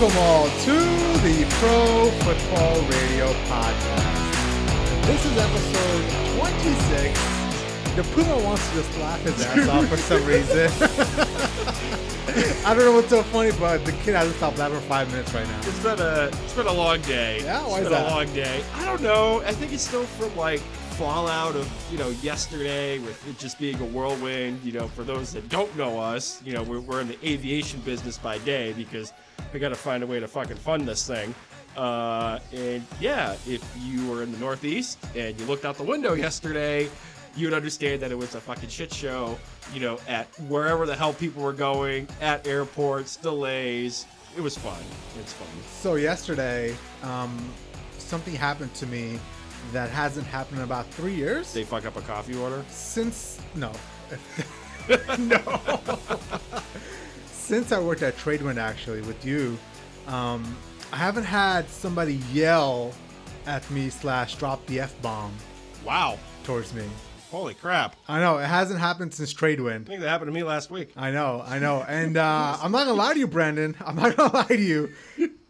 Welcome 0.00 0.18
all 0.18 0.46
to 0.46 0.76
the 1.20 1.44
Pro 1.58 2.10
Football 2.24 2.80
Radio 2.88 3.30
Podcast. 3.50 5.04
This 5.04 5.26
is 5.26 5.36
episode 5.36 6.38
26. 6.38 7.96
The 7.96 8.02
Puma 8.14 8.42
wants 8.42 8.66
to 8.70 8.76
just 8.76 8.98
laugh 8.98 9.20
his 9.20 9.42
ass 9.42 9.68
off 9.68 9.86
for 9.88 9.98
some 9.98 10.24
reason. 10.24 10.70
I 12.64 12.74
don't 12.74 12.86
know 12.86 12.92
what's 12.92 13.10
so 13.10 13.22
funny, 13.24 13.50
but 13.60 13.84
the 13.84 13.92
kid 13.92 14.14
hasn't 14.14 14.36
stopped 14.36 14.56
laughing 14.56 14.78
for 14.78 14.86
five 14.86 15.10
minutes 15.10 15.34
right 15.34 15.46
now. 15.46 15.58
It's 15.58 15.82
been 15.82 16.00
a 16.00 16.30
it's 16.32 16.54
been 16.54 16.66
a 16.66 16.72
long 16.72 17.02
day. 17.02 17.42
Yeah, 17.42 17.60
why 17.66 17.80
it's 17.80 17.88
is 17.88 17.88
been 17.90 17.92
that? 17.92 18.10
a 18.10 18.14
long 18.14 18.32
day. 18.32 18.64
I 18.76 18.86
don't 18.86 19.02
know. 19.02 19.42
I 19.44 19.52
think 19.52 19.74
it's 19.74 19.86
still 19.86 20.04
from 20.04 20.34
like 20.34 20.60
fallout 20.96 21.56
of 21.56 21.70
you 21.92 21.98
know 21.98 22.08
yesterday 22.22 22.98
with 23.00 23.28
it 23.28 23.38
just 23.38 23.58
being 23.58 23.78
a 23.82 23.84
whirlwind. 23.84 24.62
You 24.64 24.72
know, 24.72 24.88
for 24.88 25.04
those 25.04 25.34
that 25.34 25.50
don't 25.50 25.76
know 25.76 26.00
us, 26.00 26.40
you 26.42 26.54
know 26.54 26.62
we're, 26.62 26.80
we're 26.80 27.02
in 27.02 27.08
the 27.08 27.18
aviation 27.28 27.80
business 27.80 28.16
by 28.16 28.38
day 28.38 28.72
because 28.72 29.12
we 29.52 29.60
got 29.60 29.70
to 29.70 29.74
find 29.74 30.02
a 30.02 30.06
way 30.06 30.20
to 30.20 30.28
fucking 30.28 30.56
fund 30.56 30.86
this 30.86 31.06
thing. 31.06 31.34
Uh, 31.76 32.38
and 32.52 32.84
yeah, 33.00 33.36
if 33.46 33.64
you 33.78 34.06
were 34.08 34.22
in 34.22 34.32
the 34.32 34.38
Northeast 34.38 34.98
and 35.16 35.38
you 35.38 35.46
looked 35.46 35.64
out 35.64 35.76
the 35.76 35.84
window 35.84 36.14
yesterday, 36.14 36.88
you 37.36 37.46
would 37.46 37.54
understand 37.54 38.02
that 38.02 38.10
it 38.10 38.18
was 38.18 38.34
a 38.34 38.40
fucking 38.40 38.68
shit 38.68 38.92
show. 38.92 39.38
You 39.72 39.80
know, 39.80 39.98
at 40.08 40.26
wherever 40.48 40.84
the 40.84 40.96
hell 40.96 41.12
people 41.12 41.42
were 41.42 41.52
going, 41.52 42.08
at 42.20 42.46
airports, 42.46 43.16
delays. 43.16 44.06
It 44.36 44.40
was 44.40 44.56
fun. 44.56 44.80
It's 45.18 45.32
fun. 45.32 45.48
So 45.80 45.94
yesterday, 45.94 46.74
um, 47.02 47.36
something 47.98 48.34
happened 48.34 48.74
to 48.74 48.86
me 48.86 49.18
that 49.72 49.90
hasn't 49.90 50.26
happened 50.26 50.58
in 50.58 50.64
about 50.64 50.86
three 50.90 51.14
years. 51.14 51.52
They 51.52 51.64
fuck 51.64 51.84
up 51.84 51.96
a 51.96 52.00
coffee 52.00 52.36
order. 52.36 52.64
Since 52.68 53.40
no, 53.54 53.72
no. 55.18 55.60
Since 57.50 57.72
I 57.72 57.80
worked 57.80 58.02
at 58.02 58.16
Tradewind 58.16 58.58
actually 58.58 59.00
with 59.00 59.24
you, 59.24 59.58
um, 60.06 60.56
I 60.92 60.96
haven't 60.96 61.24
had 61.24 61.68
somebody 61.68 62.20
yell 62.32 62.94
at 63.44 63.68
me 63.72 63.90
slash 63.90 64.36
drop 64.36 64.64
the 64.66 64.78
f 64.78 64.94
bomb 65.02 65.32
Wow. 65.84 66.16
towards 66.44 66.72
me. 66.72 66.84
Holy 67.32 67.54
crap. 67.54 67.96
I 68.06 68.20
know 68.20 68.38
it 68.38 68.46
hasn't 68.46 68.78
happened 68.78 69.12
since 69.12 69.34
Tradewind. 69.34 69.80
I 69.80 69.84
think 69.88 70.00
that 70.02 70.08
happened 70.08 70.28
to 70.28 70.32
me 70.32 70.44
last 70.44 70.70
week. 70.70 70.92
I 70.96 71.10
know, 71.10 71.42
I 71.44 71.58
know, 71.58 71.84
and 71.88 72.16
uh, 72.16 72.56
I'm 72.62 72.70
not 72.70 72.84
gonna 72.86 72.92
lie 72.94 73.14
to 73.14 73.18
you, 73.18 73.26
Brandon. 73.26 73.74
I'm 73.84 73.96
not 73.96 74.14
gonna 74.16 74.32
lie 74.36 74.44
to 74.44 74.56
you. 74.56 74.92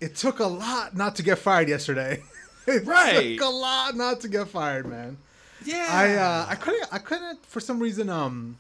It 0.00 0.16
took 0.16 0.38
a 0.38 0.46
lot 0.46 0.96
not 0.96 1.16
to 1.16 1.22
get 1.22 1.36
fired 1.36 1.68
yesterday. 1.68 2.22
it 2.66 2.86
Right. 2.86 3.36
took 3.38 3.46
a 3.46 3.50
lot 3.52 3.94
not 3.94 4.22
to 4.22 4.28
get 4.28 4.48
fired, 4.48 4.86
man. 4.86 5.18
Yeah. 5.66 5.86
I 5.90 6.14
uh, 6.14 6.46
I 6.48 6.54
couldn't 6.54 6.88
I 6.90 6.96
couldn't 6.98 7.44
for 7.44 7.60
some 7.60 7.78
reason 7.78 8.08
um 8.08 8.56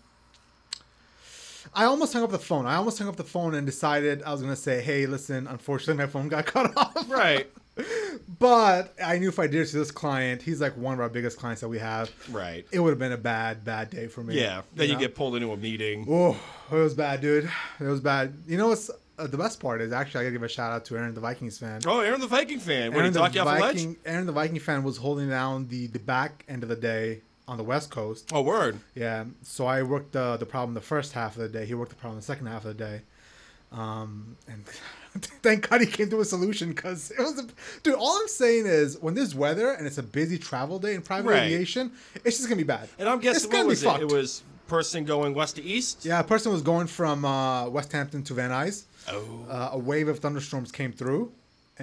I 1.74 1.84
almost 1.84 2.12
hung 2.12 2.22
up 2.22 2.30
the 2.30 2.38
phone. 2.38 2.66
I 2.66 2.76
almost 2.76 2.98
hung 2.98 3.08
up 3.08 3.16
the 3.16 3.24
phone 3.24 3.54
and 3.54 3.66
decided 3.66 4.22
I 4.22 4.32
was 4.32 4.42
gonna 4.42 4.56
say, 4.56 4.80
hey, 4.80 5.06
listen, 5.06 5.46
unfortunately 5.46 6.02
my 6.04 6.10
phone 6.10 6.28
got 6.28 6.46
cut 6.46 6.76
off. 6.76 7.08
right. 7.08 7.46
But 8.38 8.94
I 9.02 9.18
knew 9.18 9.28
if 9.28 9.38
I 9.38 9.46
did 9.46 9.62
it 9.62 9.66
to 9.66 9.78
this 9.78 9.90
client, 9.90 10.42
he's 10.42 10.60
like 10.60 10.76
one 10.76 10.94
of 10.94 11.00
our 11.00 11.08
biggest 11.08 11.38
clients 11.38 11.60
that 11.60 11.68
we 11.68 11.78
have. 11.78 12.10
Right. 12.30 12.66
It 12.72 12.80
would 12.80 12.90
have 12.90 12.98
been 12.98 13.12
a 13.12 13.16
bad, 13.16 13.64
bad 13.64 13.90
day 13.90 14.06
for 14.06 14.22
me. 14.22 14.38
Yeah. 14.38 14.62
Then 14.74 14.88
you 14.88 14.94
know? 14.94 15.00
get 15.00 15.14
pulled 15.14 15.36
into 15.36 15.52
a 15.52 15.56
meeting. 15.56 16.06
Oh, 16.08 16.38
it 16.70 16.74
was 16.74 16.94
bad, 16.94 17.20
dude. 17.20 17.50
It 17.78 17.84
was 17.84 18.00
bad. 18.00 18.34
You 18.46 18.58
know 18.58 18.68
what's 18.68 18.90
uh, 19.18 19.26
the 19.26 19.36
best 19.36 19.60
part 19.60 19.80
is 19.80 19.92
actually 19.92 20.20
I 20.20 20.24
gotta 20.24 20.32
give 20.32 20.42
a 20.42 20.48
shout 20.48 20.72
out 20.72 20.84
to 20.86 20.96
Aaron, 20.96 21.14
the 21.14 21.20
Vikings 21.20 21.58
fan. 21.58 21.80
Oh, 21.86 22.00
Aaron 22.00 22.20
the 22.20 22.26
Viking 22.26 22.58
fan. 22.58 22.90
What, 22.90 22.98
Aaron 22.98 23.06
he 23.06 23.12
the 23.12 23.20
talk 23.20 23.36
off 23.36 23.58
a 23.58 23.60
ledge? 23.60 23.76
Viking, 23.76 23.96
Aaron 24.04 24.26
the 24.26 24.32
Viking 24.32 24.58
fan 24.58 24.82
was 24.82 24.96
holding 24.96 25.28
down 25.28 25.68
the 25.68 25.86
the 25.88 25.98
back 25.98 26.44
end 26.48 26.62
of 26.62 26.68
the 26.68 26.76
day 26.76 27.20
on 27.50 27.56
the 27.58 27.64
West 27.64 27.90
Coast. 27.90 28.30
Oh, 28.32 28.42
word. 28.42 28.78
Yeah, 28.94 29.24
so 29.42 29.66
I 29.66 29.82
worked 29.82 30.12
the 30.12 30.36
the 30.38 30.46
problem 30.46 30.72
the 30.74 30.80
first 30.80 31.12
half 31.12 31.36
of 31.36 31.42
the 31.42 31.48
day. 31.48 31.66
He 31.66 31.74
worked 31.74 31.90
the 31.90 31.96
problem 31.96 32.18
the 32.18 32.24
second 32.24 32.46
half 32.46 32.64
of 32.64 32.76
the 32.78 32.84
day. 32.84 33.00
Um, 33.72 34.36
and 34.48 34.64
thank 35.42 35.68
God 35.68 35.80
he 35.80 35.86
came 35.86 36.08
to 36.10 36.20
a 36.20 36.24
solution 36.24 36.70
because 36.70 37.10
it 37.10 37.18
was, 37.18 37.38
a, 37.38 37.46
dude. 37.82 37.94
All 37.94 38.16
I'm 38.20 38.28
saying 38.28 38.66
is 38.66 38.98
when 38.98 39.14
there's 39.14 39.34
weather 39.34 39.70
and 39.72 39.86
it's 39.86 39.98
a 39.98 40.02
busy 40.02 40.38
travel 40.38 40.78
day 40.78 40.94
in 40.94 41.02
private 41.02 41.30
Right. 41.30 41.42
aviation, 41.44 41.92
it's 42.24 42.36
just 42.36 42.44
gonna 42.48 42.56
be 42.56 42.62
bad. 42.64 42.88
And 42.98 43.08
I'm 43.08 43.18
It's 43.18 43.24
guessing 43.24 43.50
gonna 43.50 43.64
what 43.64 43.68
be 43.68 43.70
was 43.70 43.82
it? 43.82 43.86
fucked. 43.86 44.02
It 44.02 44.12
was 44.12 44.42
person 44.68 45.04
going 45.04 45.34
west 45.34 45.56
to 45.56 45.62
east? 45.62 46.04
Yeah, 46.04 46.20
a 46.20 46.24
person 46.24 46.52
was 46.52 46.62
going 46.62 46.86
from 46.86 47.24
uh, 47.24 47.68
West 47.68 47.90
Hampton 47.92 48.22
to 48.24 48.34
Van 48.34 48.50
Nuys. 48.50 48.84
Oh. 49.08 49.46
Uh, 49.48 49.70
a 49.72 49.78
wave 49.78 50.06
of 50.08 50.20
thunderstorms 50.20 50.70
came 50.70 50.92
through, 50.92 51.32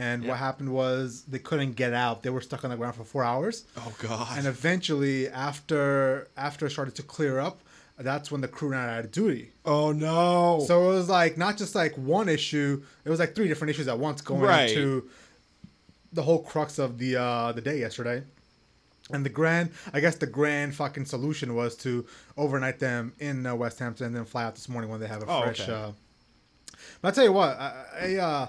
and 0.04 0.18
Yeah. 0.24 0.30
what 0.30 0.38
happened 0.38 0.70
was 0.72 1.24
they 1.28 1.40
couldn't 1.40 1.74
get 1.84 1.92
out. 1.94 2.22
They 2.24 2.30
were 2.30 2.42
stuck 2.50 2.64
on 2.64 2.70
the 2.70 2.78
ground 2.78 2.96
for 2.96 3.04
four 3.04 3.24
hours. 3.24 3.66
Oh, 3.78 3.92
God. 4.08 4.38
and 4.38 4.46
eventually 4.48 5.28
after 5.30 6.28
after 6.38 6.68
it 6.68 6.72
started 6.72 6.96
to 6.96 7.04
clear 7.16 7.40
up 7.48 7.58
that's 8.00 8.30
when 8.32 8.42
the 8.42 8.48
crew 8.48 8.70
ran 8.70 8.88
out 8.88 9.04
of 9.06 9.12
duty 9.12 9.50
oh, 9.66 9.92
no. 9.92 10.64
so 10.68 10.92
it 10.92 10.94
was 10.94 11.10
like 11.10 11.36
not 11.36 11.58
just 11.58 11.74
like 11.74 11.94
one 11.96 12.30
issue 12.30 12.84
it 13.06 13.10
was 13.10 13.20
like 13.20 13.34
three 13.34 13.48
different 13.48 13.72
issues 13.72 13.88
at 13.88 13.98
once 13.98 14.22
going 14.22 14.42
Right. 14.42 14.70
into 14.70 15.10
the 16.14 16.22
whole 16.22 16.42
crux 16.44 16.78
of 16.78 17.00
the 17.00 17.16
uh 17.18 17.52
the 17.54 17.62
day 17.70 17.80
yesterday 17.80 18.22
and 19.10 19.26
the 19.26 19.30
grand 19.40 19.72
i 19.96 20.00
guess 20.00 20.16
the 20.16 20.28
grand 20.28 20.76
fucking 20.76 21.06
solution 21.06 21.56
was 21.56 21.76
to 21.76 22.06
overnight 22.38 22.78
them 22.80 23.14
in 23.20 23.46
uh, 23.48 23.56
west 23.56 23.80
hampton 23.80 24.06
and 24.08 24.16
then 24.16 24.26
fly 24.26 24.44
out 24.44 24.54
this 24.54 24.70
morning 24.70 24.92
when 24.92 25.00
they 25.00 25.08
have 25.08 25.24
a 25.24 25.26
Oh, 25.28 25.42
fresh 25.42 25.62
okay. 25.62 25.74
uh 25.74 25.92
but 27.02 27.08
i 27.08 27.12
tell 27.16 27.24
you 27.26 27.34
what 27.34 27.58
i, 27.60 27.74
I 28.00 28.16
uh 28.18 28.48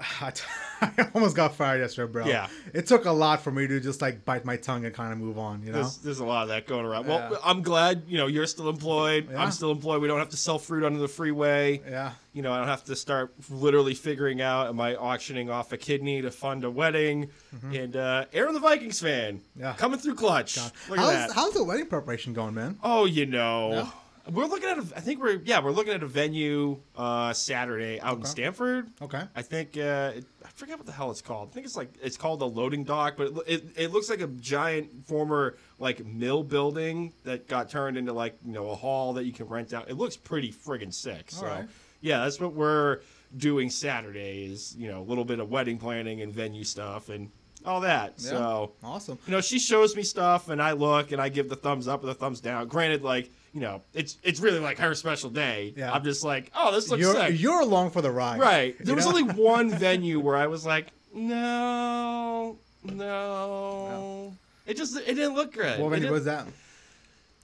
I, 0.20 0.32
I 0.82 1.08
almost 1.14 1.36
got 1.36 1.54
fired 1.54 1.80
yesterday, 1.80 2.10
bro. 2.10 2.26
Yeah. 2.26 2.48
It 2.72 2.86
took 2.86 3.04
a 3.04 3.10
lot 3.12 3.42
for 3.42 3.50
me 3.50 3.66
to 3.66 3.80
just 3.80 4.00
like 4.00 4.24
bite 4.24 4.44
my 4.46 4.56
tongue 4.56 4.84
and 4.86 4.94
kind 4.94 5.12
of 5.12 5.18
move 5.18 5.38
on, 5.38 5.62
you 5.62 5.72
know? 5.72 5.80
There's, 5.80 5.98
there's 5.98 6.18
a 6.20 6.24
lot 6.24 6.42
of 6.44 6.48
that 6.48 6.66
going 6.66 6.86
around. 6.86 7.06
Well, 7.06 7.30
Yeah. 7.32 7.38
I'm 7.44 7.62
glad, 7.62 8.04
you 8.08 8.16
know, 8.16 8.26
you're 8.26 8.46
still 8.46 8.68
employed. 8.70 9.28
Yeah. 9.30 9.42
I'm 9.42 9.50
still 9.50 9.70
employed. 9.70 10.00
We 10.00 10.08
don't 10.08 10.18
have 10.18 10.30
to 10.30 10.36
sell 10.38 10.58
fruit 10.58 10.84
under 10.84 10.98
the 10.98 11.08
freeway. 11.08 11.82
Yeah. 11.86 12.12
You 12.32 12.42
know, 12.42 12.52
I 12.52 12.58
don't 12.58 12.68
have 12.68 12.84
to 12.84 12.96
start 12.96 13.34
literally 13.50 13.94
figuring 13.94 14.40
out 14.40 14.68
am 14.68 14.80
I 14.80 14.94
auctioning 14.96 15.50
off 15.50 15.72
a 15.72 15.76
kidney 15.76 16.22
to 16.22 16.30
fund 16.30 16.64
a 16.64 16.70
wedding? 16.70 17.28
And 17.72 17.96
uh, 17.96 18.24
Aaron 18.32 18.54
the 18.54 18.60
Vikings 18.60 19.00
fan, 19.00 19.20
Mm-hmm. 19.38 19.60
Yeah. 19.60 19.74
coming 19.74 19.98
through 19.98 20.14
clutch. 20.14 20.56
Look 20.56 20.98
at 20.98 20.98
how's, 20.98 21.08
that. 21.12 21.30
how's 21.32 21.52
the 21.54 21.64
wedding 21.64 21.86
preparation 21.86 22.32
going, 22.32 22.54
man? 22.54 22.78
oh, 22.82 23.04
you 23.04 23.26
know, 23.26 23.72
Yeah. 23.72 23.90
We're 24.30 24.46
looking 24.46 24.68
at. 24.68 24.78
A, 24.78 24.82
I 24.96 25.00
think 25.00 25.20
we're 25.20 25.40
yeah 25.44 25.62
we're 25.62 25.70
looking 25.70 25.92
at 25.92 26.02
a 26.02 26.06
venue 26.06 26.78
uh, 26.96 27.32
Saturday 27.32 28.00
out 28.00 28.18
in 28.18 28.24
Stamford. 28.24 28.88
Okay. 29.00 29.22
I 29.34 29.42
think 29.42 29.76
uh, 29.76 30.12
it, 30.16 30.24
I 30.44 30.48
forget 30.54 30.76
what 30.76 30.86
the 30.86 30.92
hell 30.92 31.10
it's 31.10 31.22
called. 31.22 31.48
I 31.50 31.52
think 31.52 31.66
it's 31.66 31.76
like 31.76 31.92
it's 32.02 32.16
called 32.16 32.40
the 32.40 32.48
loading 32.48 32.84
dock, 32.84 33.14
but 33.16 33.28
it, 33.28 33.38
it, 33.46 33.64
it 33.76 33.92
looks 33.92 34.10
like 34.10 34.20
a 34.20 34.26
giant 34.26 35.06
former 35.06 35.56
like 35.78 36.04
mill 36.04 36.42
building 36.42 37.12
that 37.24 37.48
got 37.48 37.70
turned 37.70 37.96
into 37.96 38.12
like 38.12 38.36
you 38.44 38.52
know 38.52 38.70
a 38.70 38.74
hall 38.74 39.14
that 39.14 39.24
you 39.24 39.32
can 39.32 39.48
rent 39.48 39.72
out. 39.72 39.88
It 39.88 39.94
looks 39.94 40.16
pretty 40.16 40.52
friggin' 40.52 40.92
sick. 40.92 41.30
So 41.30 41.46
Alright. 41.46 41.68
yeah, 42.00 42.20
that's 42.24 42.40
what 42.40 42.52
we're 42.54 43.00
doing 43.36 43.70
Saturday 43.70 44.44
is 44.44 44.76
you 44.76 44.88
know 44.88 45.00
a 45.00 45.06
little 45.06 45.24
bit 45.24 45.40
of 45.40 45.50
wedding 45.50 45.78
planning 45.78 46.20
and 46.20 46.32
venue 46.32 46.64
stuff 46.64 47.08
and 47.08 47.30
all 47.64 47.80
that. 47.80 48.14
Yeah. 48.18 48.30
So 48.30 48.72
Awesome. 48.82 49.18
you 49.26 49.32
know, 49.32 49.40
she 49.40 49.58
shows 49.58 49.96
me 49.96 50.02
stuff, 50.02 50.48
and 50.48 50.62
I 50.62 50.72
look, 50.72 51.12
and 51.12 51.20
I 51.20 51.28
give 51.28 51.48
the 51.48 51.56
thumbs 51.56 51.88
up 51.88 52.02
or 52.02 52.06
the 52.06 52.14
thumbs 52.14 52.40
down. 52.40 52.68
Granted, 52.68 53.02
like 53.02 53.30
you 53.52 53.60
know, 53.60 53.82
it's 53.94 54.18
it's 54.22 54.40
really 54.40 54.60
like 54.60 54.78
her 54.78 54.94
special 54.94 55.30
day. 55.30 55.74
Yeah. 55.76 55.92
I'm 55.92 56.04
just 56.04 56.24
like, 56.24 56.50
oh, 56.54 56.72
this 56.72 56.88
looks 56.88 57.00
You're 57.00 57.14
sick. 57.14 57.40
you're 57.40 57.60
along 57.60 57.90
for 57.90 58.02
the 58.02 58.10
ride. 58.10 58.38
right. 58.40 58.76
There 58.78 58.94
was 58.94 59.06
know? 59.06 59.16
only 59.16 59.34
one 59.34 59.70
venue 59.70 60.20
where 60.20 60.36
I 60.36 60.46
was 60.46 60.64
like, 60.64 60.88
no, 61.14 62.56
no. 62.84 64.32
It 64.66 64.76
just 64.76 64.96
it 64.96 65.14
didn't 65.14 65.34
look 65.34 65.52
good. 65.52 65.80
What 65.80 65.88
it, 65.88 66.00
venue 66.00 66.12
was 66.12 66.24
that? 66.26 66.46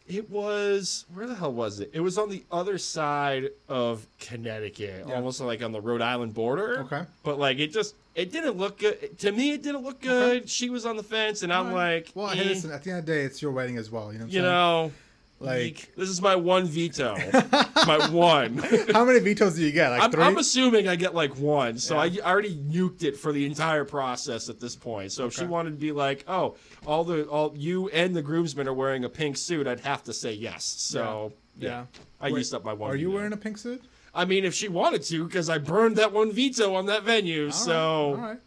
it 0.09 0.31
was 0.31 1.05
where 1.13 1.27
the 1.27 1.35
hell 1.35 1.53
was 1.53 1.81
it? 1.81 1.91
It 1.93 2.01
was 2.01 2.19
on 2.19 2.29
the 2.29 2.45
other 2.53 2.79
side 2.79 3.51
of 3.69 4.07
Connecticut, 4.21 5.07
Yeah. 5.09 5.15
almost 5.15 5.41
like 5.41 5.63
on 5.63 5.73
the 5.73 5.81
Rhode 5.81 6.03
Island 6.03 6.35
border. 6.35 6.81
Okay. 6.81 7.03
But 7.25 7.39
like 7.39 7.59
it 7.59 7.73
just 7.73 7.97
it 8.15 8.31
didn't 8.33 8.57
look 8.57 8.79
good 8.79 9.19
to 9.19 9.33
me. 9.33 9.53
It 9.53 9.63
didn't 9.63 9.83
look 9.83 10.01
good. 10.01 10.49
She 10.49 10.71
was 10.71 10.87
on 10.87 10.97
the 10.97 11.03
fence, 11.03 11.43
and 11.43 11.53
I'm 11.53 11.73
like, 11.73 12.13
Well, 12.15 12.31
eh, 12.31 12.35
hey, 12.37 12.45
listen. 12.45 12.71
At 12.71 12.83
the 12.83 12.91
end 12.91 13.01
of 13.01 13.07
the 13.07 13.13
day, 13.13 13.23
it's 13.23 13.43
your 13.43 13.53
wedding 13.53 13.77
as 13.77 13.91
well. 13.91 14.13
You 14.13 14.21
know. 14.21 14.25
What 14.25 14.31
I'm 14.31 14.35
you 14.35 14.43
know, 14.43 14.93
Like- 15.39 15.93
this 15.97 16.09
is 16.09 16.23
my 16.23 16.35
one 16.35 16.65
veto, 16.67 17.15
my 17.87 18.09
one. 18.11 18.57
how 18.93 19.05
many 19.05 19.19
vetoes 19.21 19.57
do 19.57 19.63
you 19.63 19.71
get? 19.73 19.91
Like 19.91 20.03
I'm, 20.03 20.11
3 20.11 20.23
I'm 20.25 20.39
assuming 20.39 20.89
I 20.89 20.97
get 20.97 21.15
like 21.15 21.37
one, 21.37 21.77
so 21.79 21.95
Yeah. 22.03 22.21
I, 22.25 22.29
I 22.29 22.33
already 22.33 22.57
nuked 22.57 23.03
it 23.03 23.19
for 23.19 23.33
the 23.33 23.45
entire 23.45 23.85
process 23.85 24.49
at 24.49 24.61
this 24.61 24.75
point. 24.75 25.13
So 25.13 25.27
if 25.27 25.35
she 25.35 25.45
wanted 25.45 25.71
to 25.73 25.77
be 25.77 25.93
like, 25.93 26.25
"Oh, 26.27 26.57
all 26.87 27.05
the 27.05 27.25
all 27.25 27.53
you 27.55 27.89
and 27.91 28.17
the 28.17 28.23
groomsmen 28.23 28.67
are 28.67 28.73
wearing 28.73 29.05
a 29.05 29.11
pink 29.11 29.37
suit," 29.37 29.67
I'd 29.67 29.81
have 29.81 30.03
to 30.05 30.15
say 30.15 30.33
yes. 30.33 30.65
So 30.65 31.33
Yeah. 31.59 31.69
yeah, 31.69 31.85
I 32.21 32.31
Wait, 32.31 32.39
used 32.39 32.55
up 32.55 32.65
my 32.65 32.73
one. 32.73 32.91
Are 32.91 32.97
you 32.97 33.09
veto. 33.09 33.17
wearing 33.17 33.33
a 33.35 33.37
pink 33.37 33.59
suit? 33.59 33.83
I 34.15 34.25
mean, 34.25 34.47
if 34.47 34.55
she 34.55 34.69
wanted 34.69 35.03
to, 35.03 35.25
because 35.27 35.51
I 35.51 35.59
burned 35.59 35.97
that 35.97 36.11
one 36.15 36.33
veto 36.33 36.75
on 36.75 36.87
that 36.87 37.03
venue. 37.03 37.47
All 37.47 37.53
so 37.53 37.75
right, 37.75 38.21
all 38.23 38.29
right. 38.29 38.39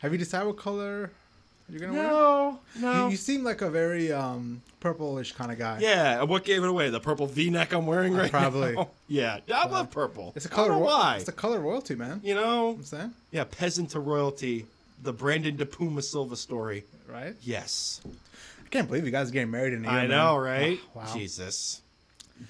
Have 0.00 0.12
you 0.12 0.18
decided 0.18 0.46
what 0.46 0.58
color 0.58 1.10
you're 1.70 1.80
gonna 1.80 1.94
wear? 1.94 2.02
no, 2.02 2.60
no. 2.78 3.04
You, 3.06 3.12
you 3.12 3.16
seem 3.16 3.42
like 3.44 3.62
a 3.62 3.70
very 3.70 4.12
um, 4.12 4.60
purplish 4.80 5.32
kind 5.32 5.50
of 5.52 5.58
guy. 5.58 5.78
yeah, 5.80 6.22
what 6.22 6.44
gave 6.44 6.62
it 6.62 6.68
away? 6.68 6.90
The 6.90 7.00
purple 7.00 7.26
V-neck 7.26 7.72
I'm 7.72 7.86
wearing 7.86 8.14
right 8.14 8.30
probably. 8.30 8.74
now. 8.74 8.88
Yeah, 9.08 9.38
I 9.54 9.66
love 9.66 9.90
purple. 9.90 10.32
It's 10.36 10.44
a 10.44 10.48
color. 10.50 10.70
ro- 10.72 10.78
why? 10.80 11.16
It's 11.18 11.28
a 11.28 11.32
color 11.32 11.60
royalty, 11.60 11.94
man. 11.94 12.20
you 12.22 12.34
know, 12.34 12.70
I'm 12.76 12.84
saying, 12.84 13.12
yeah, 13.30 13.44
peasant 13.44 13.90
to 13.90 14.00
royalty. 14.00 14.66
The 15.02 15.12
Brandon 15.12 15.56
De 15.56 15.64
Puma 15.64 16.02
Silva 16.02 16.36
story. 16.36 16.84
right? 17.08 17.34
Yes. 17.42 18.00
I 18.06 18.68
can't 18.68 18.86
believe 18.88 19.04
you 19.06 19.10
guys 19.10 19.30
are 19.30 19.32
getting 19.32 19.50
married 19.50 19.72
in 19.72 19.84
a 19.84 19.88
year. 19.88 19.98
I 19.98 20.00
man. 20.02 20.10
know, 20.10 20.36
right? 20.36 20.78
Oh, 20.82 20.88
wow. 20.98 21.14
Jesus. 21.14 21.80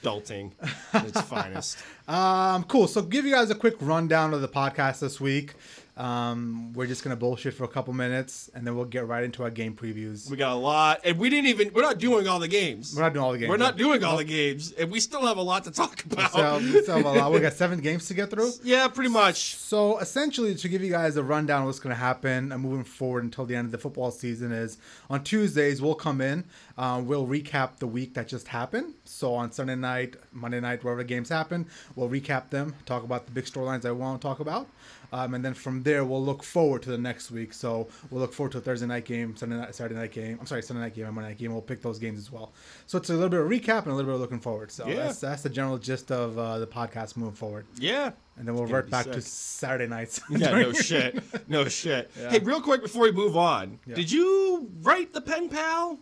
belting 0.02 0.52
its 0.94 1.20
finest. 1.20 1.78
Um, 2.08 2.64
cool. 2.64 2.88
So, 2.88 3.02
give 3.02 3.24
you 3.24 3.32
guys 3.32 3.50
a 3.50 3.54
quick 3.54 3.76
rundown 3.80 4.34
of 4.34 4.40
the 4.40 4.48
podcast 4.48 4.98
this 5.00 5.20
week. 5.20 5.54
Um, 5.98 6.72
we're 6.74 6.86
just 6.86 7.02
gonna 7.02 7.16
bullshit 7.16 7.54
for 7.54 7.64
a 7.64 7.68
couple 7.68 7.92
minutes, 7.92 8.48
and 8.54 8.64
then 8.66 8.76
we'll 8.76 8.84
get 8.84 9.06
right 9.06 9.24
into 9.24 9.42
our 9.42 9.50
game 9.50 9.74
previews. 9.74 10.30
We 10.30 10.36
got 10.36 10.52
a 10.52 10.54
lot, 10.54 11.00
and 11.04 11.18
we 11.18 11.28
didn't 11.28 11.48
even. 11.48 11.72
We're 11.74 11.82
not 11.82 11.98
doing 11.98 12.28
all 12.28 12.38
the 12.38 12.46
games. 12.48 12.94
We're 12.96 13.02
not 13.02 13.12
doing 13.14 13.24
all 13.24 13.32
the 13.32 13.38
games. 13.38 13.48
We're 13.50 13.56
not 13.56 13.76
doing 13.76 14.04
all 14.04 14.16
the 14.16 14.24
games, 14.24 14.72
and 14.72 14.90
we 14.92 15.00
still 15.00 15.26
have 15.26 15.36
a 15.38 15.42
lot 15.42 15.64
to 15.64 15.72
talk 15.72 16.04
about. 16.04 16.32
So, 16.32 16.58
we 16.60 16.82
still 16.82 16.96
have 16.98 17.06
a 17.06 17.12
lot. 17.12 17.32
We 17.32 17.40
got 17.40 17.52
seven 17.64 17.80
games 17.80 18.06
to 18.08 18.14
get 18.14 18.30
through. 18.30 18.52
yeah, 18.62 18.86
pretty 18.88 19.10
much. 19.10 19.56
So 19.56 19.98
essentially, 19.98 20.54
to 20.54 20.68
give 20.68 20.82
you 20.82 20.90
guys 20.90 21.16
a 21.16 21.22
rundown 21.22 21.62
of 21.62 21.66
what's 21.66 21.80
going 21.80 21.94
to 21.94 22.00
happen 22.00 22.52
uh, 22.52 22.58
moving 22.58 22.84
forward 22.84 23.24
until 23.24 23.44
the 23.44 23.56
end 23.56 23.66
of 23.66 23.72
the 23.72 23.78
football 23.78 24.10
season 24.12 24.52
is 24.52 24.78
on 25.10 25.24
Tuesdays 25.24 25.82
we'll 25.82 25.94
come 25.94 26.20
in, 26.20 26.44
uh, 26.76 27.02
we'll 27.04 27.26
recap 27.26 27.76
the 27.78 27.86
week 27.86 28.14
that 28.14 28.28
just 28.28 28.48
happened. 28.48 28.94
So 29.04 29.34
on 29.34 29.50
Sunday 29.50 29.74
night, 29.74 30.16
Monday 30.32 30.60
night, 30.60 30.84
wherever 30.84 31.02
the 31.02 31.08
games 31.08 31.28
happen, 31.28 31.66
we'll 31.96 32.08
recap 32.08 32.50
them, 32.50 32.74
talk 32.86 33.02
about 33.02 33.26
the 33.26 33.32
big 33.32 33.44
storylines 33.46 33.84
I 33.84 33.90
want 33.90 34.20
to 34.20 34.26
talk 34.28 34.40
about, 34.40 34.68
um, 35.12 35.34
and 35.34 35.44
then 35.44 35.54
from 35.54 35.82
there 35.82 36.04
we'll 36.04 36.22
look 36.24 36.42
forward 36.42 36.82
to 36.82 36.90
the 36.90 36.98
next 36.98 37.30
week. 37.30 37.52
So 37.52 37.88
we'll 38.10 38.20
look 38.20 38.32
forward 38.32 38.52
to 38.52 38.58
a 38.58 38.60
Thursday 38.60 38.86
night 38.86 39.04
game, 39.04 39.36
Sunday 39.36 39.56
night, 39.56 39.74
Saturday 39.74 39.94
night 39.98 40.12
game. 40.12 40.36
I'm 40.40 40.46
sorry, 40.46 40.62
Sunday 40.62 40.82
night 40.82 40.94
game 40.94 41.06
and 41.06 41.14
Monday 41.14 41.30
night 41.30 41.38
game. 41.38 41.52
We'll 41.52 41.62
pick 41.62 41.80
those 41.82 41.98
games 41.98 42.18
as 42.18 42.30
well. 42.30 42.52
So 42.86 42.98
it's 42.98 43.10
a 43.10 43.14
little 43.14 43.28
bit 43.28 43.40
of 43.40 43.48
recap 43.48 43.82
and 43.84 43.92
a 43.92 43.94
little 43.94 44.04
bit 44.10 44.14
of 44.14 44.20
looking 44.20 44.40
forward. 44.40 44.70
So 44.70 44.86
Yeah. 44.86 44.96
that's 44.96 45.20
that's 45.20 45.42
the 45.42 45.48
general 45.50 45.78
gist 45.78 46.10
of 46.12 46.38
uh, 46.38 46.58
the 46.58 46.66
podcast 46.66 47.16
moving 47.16 47.34
forward. 47.34 47.66
Yeah. 47.78 48.10
And 48.36 48.46
then 48.46 48.54
we'll 48.54 48.64
revert 48.64 48.90
back 48.90 49.06
to. 49.06 49.20
Saturday 49.20 49.86
nights. 49.88 50.20
Yeah, 50.30 50.50
no 50.50 50.72
shit. 50.88 51.48
No 51.48 51.64
shit. 51.68 52.10
Yeah. 52.20 52.30
Hey, 52.30 52.38
real 52.40 52.60
quick 52.60 52.82
before 52.82 53.02
we 53.02 53.12
move 53.12 53.36
on, 53.36 53.78
Yeah. 53.86 53.94
did 53.96 54.12
you 54.12 54.70
write 54.82 55.12
the 55.12 55.20
pen 55.20 55.48
pal? 55.48 55.98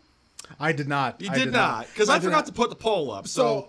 I 0.60 0.72
did 0.72 0.86
not. 0.86 1.20
You 1.20 1.30
I 1.30 1.34
did, 1.38 1.50
not, 1.52 1.86
because 1.88 2.08
I, 2.08 2.18
did 2.18 2.24
forgot 2.24 2.36
not. 2.38 2.46
to 2.46 2.52
put 2.52 2.68
the 2.70 2.76
poll 2.76 3.10
up. 3.10 3.26
So, 3.26 3.68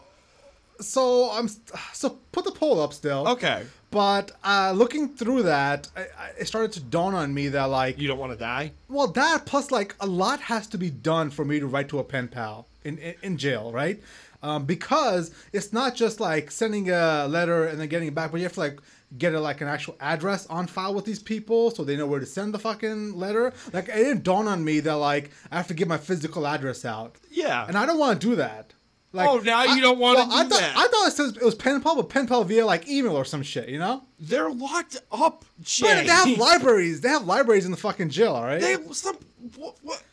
So, 0.80 0.84
so 0.84 1.32
I'm 1.32 1.50
so 1.94 2.10
put 2.32 2.46
the 2.46 2.52
poll 2.52 2.80
up 2.82 2.94
still. 2.94 3.28
okay, 3.30 3.64
But 3.90 4.32
uh, 4.44 4.74
looking 4.76 5.10
through 5.10 5.44
that, 5.44 5.90
I, 5.96 6.02
I, 6.02 6.30
it 6.40 6.48
started 6.48 6.74
to 6.74 6.82
dawn 6.82 7.16
on 7.16 7.34
me 7.34 7.48
that 7.50 7.66
like, 7.66 7.98
you 7.98 8.08
don't 8.08 8.20
want 8.20 8.34
to 8.34 8.38
die. 8.38 8.74
well, 8.90 9.08
that 9.08 9.46
plus 9.46 9.72
like 9.72 9.96
a 10.00 10.06
lot 10.08 10.40
has 10.42 10.68
to 10.68 10.78
be 10.78 10.90
done 10.90 11.30
for 11.30 11.46
me 11.46 11.60
to 11.60 11.68
write 11.68 11.88
to 11.90 12.00
a 12.00 12.04
pen 12.04 12.28
pal 12.28 12.68
in 12.84 12.98
in, 12.98 13.16
in 13.24 13.38
jail, 13.38 13.72
right? 13.72 14.02
Um, 14.44 14.66
because 14.66 15.32
it's 15.52 15.74
not 15.74 15.96
just 15.96 16.20
like 16.20 16.52
sending 16.52 16.92
a 16.92 17.28
letter 17.28 17.66
and 17.66 17.80
then 17.80 17.88
getting 17.88 18.10
it 18.10 18.16
back, 18.16 18.32
but 18.32 18.38
you 18.38 18.44
have 18.44 18.54
to 18.54 18.60
like 18.60 18.80
get 19.18 19.34
a, 19.34 19.40
like 19.40 19.62
an 19.62 19.68
actual 19.68 19.96
address 20.00 20.46
on 20.48 20.68
file 20.68 20.94
with 20.94 21.06
these 21.06 21.20
people 21.20 21.72
so 21.72 21.84
they 21.84 21.96
know 21.96 22.06
where 22.06 22.20
to 22.20 22.26
send 22.26 22.54
the 22.54 22.60
fucking 22.60 23.18
letter. 23.18 23.54
Like 23.74 23.88
it 23.88 23.96
didn't 23.96 24.24
dawn 24.24 24.48
on 24.48 24.64
me 24.64 24.80
that 24.82 24.96
like 24.96 25.32
I 25.52 25.58
have 25.58 25.68
to 25.68 25.74
give 25.74 25.88
my 25.88 25.98
physical 25.98 26.46
address 26.46 26.86
out. 26.86 27.16
Yeah. 27.32 27.66
and 27.68 27.78
I 27.78 27.86
don't 27.86 27.98
want 27.98 28.22
to 28.22 28.28
do 28.28 28.36
that. 28.36 28.74
Like, 29.14 29.30
Oh, 29.30 29.38
now 29.40 29.64
you 29.64 29.72
I- 29.72 29.80
don't 29.80 30.00
wanna 30.00 30.20
well, 30.20 30.32
I 30.34 30.44
do 30.44 30.50
thought, 30.50 30.60
that. 30.60 30.78
I 30.78 30.88
thought 30.88 31.08
it 31.08 31.14
says 31.14 31.36
it 31.38 31.44
was 31.44 31.56
pen 31.56 31.82
pal, 31.82 31.96
but 31.96 32.10
pen 32.10 32.28
pal 32.28 32.44
via 32.44 32.66
like 32.66 32.88
email 32.88 33.16
or 33.16 33.26
some 33.26 33.42
shit, 33.42 33.70
you 33.70 33.80
know? 33.80 34.04
They're 34.20 34.50
locked 34.50 34.98
up, 35.12 35.46
But 35.58 35.80
they 35.80 36.06
have 36.08 36.30
libraries. 36.38 37.02
They 37.02 37.10
have 37.10 37.26
libraries 37.26 37.66
in 37.66 37.72
the 37.72 37.78
fucking 37.78 38.10
jail, 38.10 38.34
all 38.34 38.44
right? 38.44 38.60
They 38.62 38.76
some. 38.92 39.18
What? 39.56 39.76
what? 39.82 40.04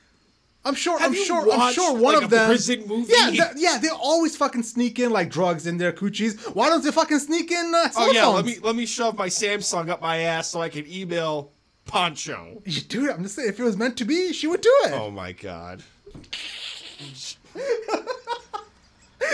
I'm 0.66 0.74
sure. 0.74 0.98
Have 0.98 1.10
I'm 1.10 1.14
sure. 1.14 1.52
I'm 1.52 1.74
sure 1.74 1.92
one 1.92 2.14
like, 2.14 2.22
of 2.22 2.32
a 2.32 2.36
them. 2.36 2.46
prison 2.48 2.84
movie? 2.86 3.12
Yeah, 3.14 3.30
th- 3.30 3.42
yeah. 3.56 3.76
They 3.82 3.88
always 3.90 4.34
fucking 4.36 4.62
sneak 4.62 4.98
in 4.98 5.10
like 5.10 5.28
drugs 5.28 5.66
in 5.66 5.76
their 5.76 5.92
coochies. 5.92 6.40
Why 6.54 6.70
don't 6.70 6.82
they 6.82 6.90
fucking 6.90 7.18
sneak 7.18 7.50
in 7.52 7.72
uh, 7.74 7.88
Oh 7.96 8.10
yeah, 8.12 8.22
phones? 8.22 8.36
let 8.36 8.44
me 8.46 8.58
let 8.62 8.74
me 8.76 8.86
shove 8.86 9.18
my 9.18 9.26
Samsung 9.28 9.90
up 9.90 10.00
my 10.00 10.18
ass 10.20 10.48
so 10.48 10.62
I 10.62 10.70
can 10.70 10.86
email 10.90 11.52
Poncho. 11.84 12.62
You 12.64 12.80
do 12.80 13.04
it. 13.10 13.14
I'm 13.14 13.22
just 13.24 13.34
saying. 13.34 13.48
If 13.50 13.60
it 13.60 13.64
was 13.64 13.76
meant 13.76 13.98
to 13.98 14.06
be, 14.06 14.32
she 14.32 14.46
would 14.46 14.62
do 14.62 14.72
it. 14.84 14.92
Oh 14.92 15.10
my 15.10 15.32
god. 15.32 15.82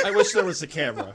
I 0.05 0.11
wish 0.11 0.33
there 0.33 0.45
was 0.45 0.63
a 0.63 0.67
camera. 0.67 1.15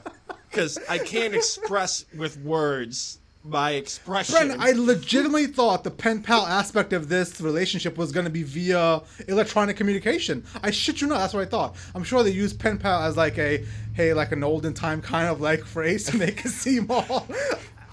Because 0.50 0.78
I 0.88 0.98
can't 0.98 1.34
express 1.34 2.06
with 2.16 2.38
words 2.38 3.18
my 3.48 3.72
expression. 3.72 4.34
Bren, 4.34 4.56
I 4.58 4.72
legitimately 4.72 5.46
thought 5.46 5.84
the 5.84 5.90
pen 5.90 6.22
pal 6.22 6.46
aspect 6.46 6.92
of 6.92 7.08
this 7.08 7.40
relationship 7.40 7.96
was 7.96 8.12
going 8.12 8.24
to 8.24 8.30
be 8.30 8.42
via 8.42 9.02
electronic 9.28 9.76
communication. 9.76 10.44
I 10.62 10.70
shit 10.70 11.00
you 11.00 11.06
not, 11.06 11.18
that's 11.18 11.34
what 11.34 11.42
I 11.42 11.50
thought. 11.50 11.76
I'm 11.94 12.04
sure 12.04 12.22
they 12.22 12.30
use 12.30 12.52
pen 12.52 12.78
pal 12.78 13.02
as 13.02 13.16
like 13.16 13.38
a, 13.38 13.64
hey, 13.94 14.12
like 14.12 14.32
an 14.32 14.42
olden 14.42 14.74
time 14.74 15.00
kind 15.00 15.28
of 15.28 15.40
like 15.40 15.64
phrase 15.64 16.04
to 16.04 16.16
make 16.16 16.44
it 16.44 16.48
seem 16.50 16.90
all. 16.90 17.26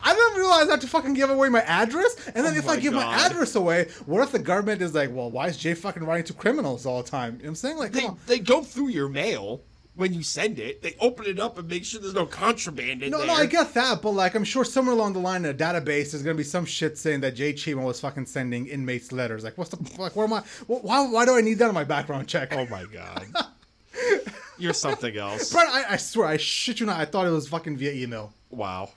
I 0.05 0.13
didn't 0.13 0.37
realize 0.37 0.67
I 0.67 0.71
had 0.71 0.81
to 0.81 0.87
fucking 0.87 1.13
give 1.13 1.29
away 1.29 1.47
my 1.49 1.61
address. 1.61 2.15
And 2.35 2.45
then 2.45 2.55
Oh 2.55 2.57
if 2.57 2.67
I 2.67 2.77
give 2.77 2.93
my 2.93 3.03
address 3.05 3.55
away, 3.55 3.87
what 4.05 4.21
if 4.21 4.31
the 4.31 4.39
government 4.39 4.81
is 4.81 4.93
like, 4.93 5.09
well, 5.13 5.31
why 5.31 5.47
is 5.47 5.55
Jay 5.55 5.73
fucking 5.73 6.03
writing 6.03 6.25
to 6.25 6.33
criminals 6.33 6.85
all 6.85 7.01
the 7.01 7.09
time? 7.09 7.35
You 7.35 7.37
know 7.37 7.43
what 7.43 7.49
I'm 7.49 7.55
saying? 7.55 7.77
Like, 7.77 7.91
they, 7.93 8.09
they 8.27 8.39
go 8.39 8.63
through 8.63 8.89
your 8.89 9.07
mail 9.07 9.61
when 9.95 10.13
you 10.13 10.23
send 10.23 10.57
it. 10.59 10.81
They 10.81 10.95
open 10.99 11.25
it 11.27 11.39
up 11.39 11.57
and 11.57 11.67
make 11.69 11.85
sure 11.85 12.01
there's 12.01 12.13
no 12.13 12.25
contraband 12.25 13.03
in 13.03 13.11
No, 13.11 13.19
there. 13.19 13.27
no, 13.27 13.33
I 13.33 13.45
get 13.45 13.73
that, 13.75 14.01
but 14.01 14.11
like, 14.11 14.33
I'm 14.35 14.43
sure 14.43 14.65
somewhere 14.65 14.95
along 14.95 15.13
the 15.13 15.19
line 15.19 15.45
in 15.45 15.51
a 15.51 15.53
database, 15.53 16.11
there's 16.11 16.23
gonna 16.23 16.33
be 16.35 16.43
some 16.43 16.65
shit 16.65 16.97
saying 16.97 17.21
that 17.21 17.35
Jay 17.35 17.53
Chima 17.53 17.83
was 17.83 17.99
fucking 17.99 18.25
sending 18.25 18.67
inmates 18.67 19.11
letters. 19.11 19.43
Like, 19.43 19.57
what's 19.57 19.69
the 19.71 19.77
fuck? 19.77 20.15
Where 20.15 20.25
am 20.25 20.33
I? 20.33 20.43
Why? 20.67 21.07
Why 21.07 21.25
do 21.25 21.35
I 21.35 21.41
need 21.41 21.55
that 21.59 21.67
on 21.67 21.73
my 21.75 21.83
background 21.83 22.27
check? 22.27 22.53
Oh 22.53 22.65
my 22.67 22.85
god. 22.85 23.25
You're 24.57 24.73
something 24.73 25.15
else. 25.17 25.51
Brett, 25.51 25.67
I, 25.67 25.93
I 25.93 25.97
swear, 25.97 26.27
I 26.27 26.37
shit 26.37 26.79
you 26.79 26.85
not, 26.85 26.99
I 26.99 27.05
thought 27.05 27.25
it 27.27 27.31
was 27.31 27.47
fucking 27.47 27.77
via 27.77 27.91
email. 27.91 28.31
Wow. 28.51 28.89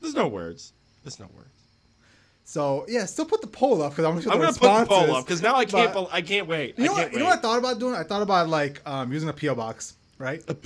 There's 0.00 0.14
no 0.14 0.28
words. 0.28 0.72
There's 1.04 1.18
no 1.20 1.26
words. 1.36 1.48
So 2.44 2.86
yeah, 2.88 3.04
still 3.04 3.26
put 3.26 3.42
the 3.42 3.46
poll 3.46 3.82
up 3.82 3.92
because 3.92 4.06
I'm 4.06 4.14
gonna, 4.18 4.30
I'm 4.34 4.40
gonna 4.40 4.52
put 4.52 4.60
the 4.60 4.86
poll 4.86 5.14
up 5.16 5.24
because 5.26 5.42
now 5.42 5.54
I 5.56 5.64
can't. 5.66 5.92
but- 5.92 6.08
I 6.10 6.22
can't 6.22 6.46
wait. 6.46 6.78
You 6.78 6.84
know 6.86 6.92
I 6.92 6.94
what? 6.94 7.00
can't 7.02 7.12
You 7.12 7.18
know 7.20 7.24
what 7.26 7.38
I 7.38 7.42
thought 7.42 7.58
about 7.58 7.78
doing? 7.78 7.94
I 7.94 8.02
thought 8.04 8.22
about 8.22 8.48
like 8.48 8.80
um, 8.86 9.12
using 9.12 9.28
a 9.28 9.32
PO 9.34 9.54
box, 9.54 9.94
right? 10.18 10.42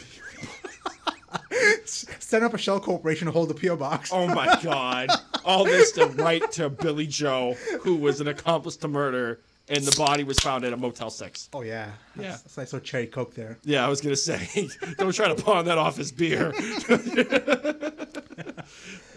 Set 1.84 2.42
up 2.42 2.54
a 2.54 2.58
shell 2.58 2.80
corporation 2.80 3.26
to 3.26 3.32
hold 3.32 3.48
the 3.48 3.54
PO 3.54 3.76
box. 3.76 4.10
Oh 4.12 4.26
my 4.26 4.58
god! 4.62 5.10
All 5.44 5.64
this 5.64 5.92
to 5.92 6.06
write 6.06 6.52
to 6.52 6.68
Billy 6.68 7.06
Joe, 7.06 7.54
who 7.80 7.96
was 7.96 8.20
an 8.20 8.28
accomplice 8.28 8.76
to 8.78 8.88
murder, 8.88 9.40
and 9.68 9.84
the 9.84 9.96
body 9.96 10.24
was 10.24 10.38
found 10.38 10.64
at 10.64 10.72
a 10.72 10.76
Motel 10.76 11.10
Six. 11.10 11.48
Oh 11.52 11.62
yeah, 11.62 11.90
Yeah. 12.16 12.30
That's, 12.30 12.42
that's 12.42 12.56
nice 12.56 12.72
little 12.72 12.84
cherry 12.84 13.06
coke 13.06 13.34
there. 13.34 13.58
Yeah, 13.64 13.84
I 13.84 13.88
was 13.88 14.00
gonna 14.00 14.16
say, 14.16 14.68
don't 14.98 15.14
try 15.14 15.32
to 15.32 15.42
pawn 15.42 15.64
that 15.66 15.78
off 15.78 15.98
as 15.98 16.12
beer. 16.12 16.52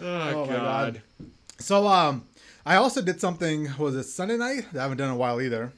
my 0.00 0.32
god. 0.32 0.48
God. 0.48 1.02
So 1.58 1.86
um, 1.86 2.24
I 2.64 2.76
also 2.76 3.02
did 3.02 3.20
something. 3.20 3.68
Was 3.78 3.96
it 3.96 4.04
Sunday 4.04 4.36
night? 4.36 4.66
I 4.74 4.82
haven't 4.82 4.98
done 4.98 5.08
in 5.08 5.14
a 5.14 5.18
while 5.18 5.40
either. 5.40 5.72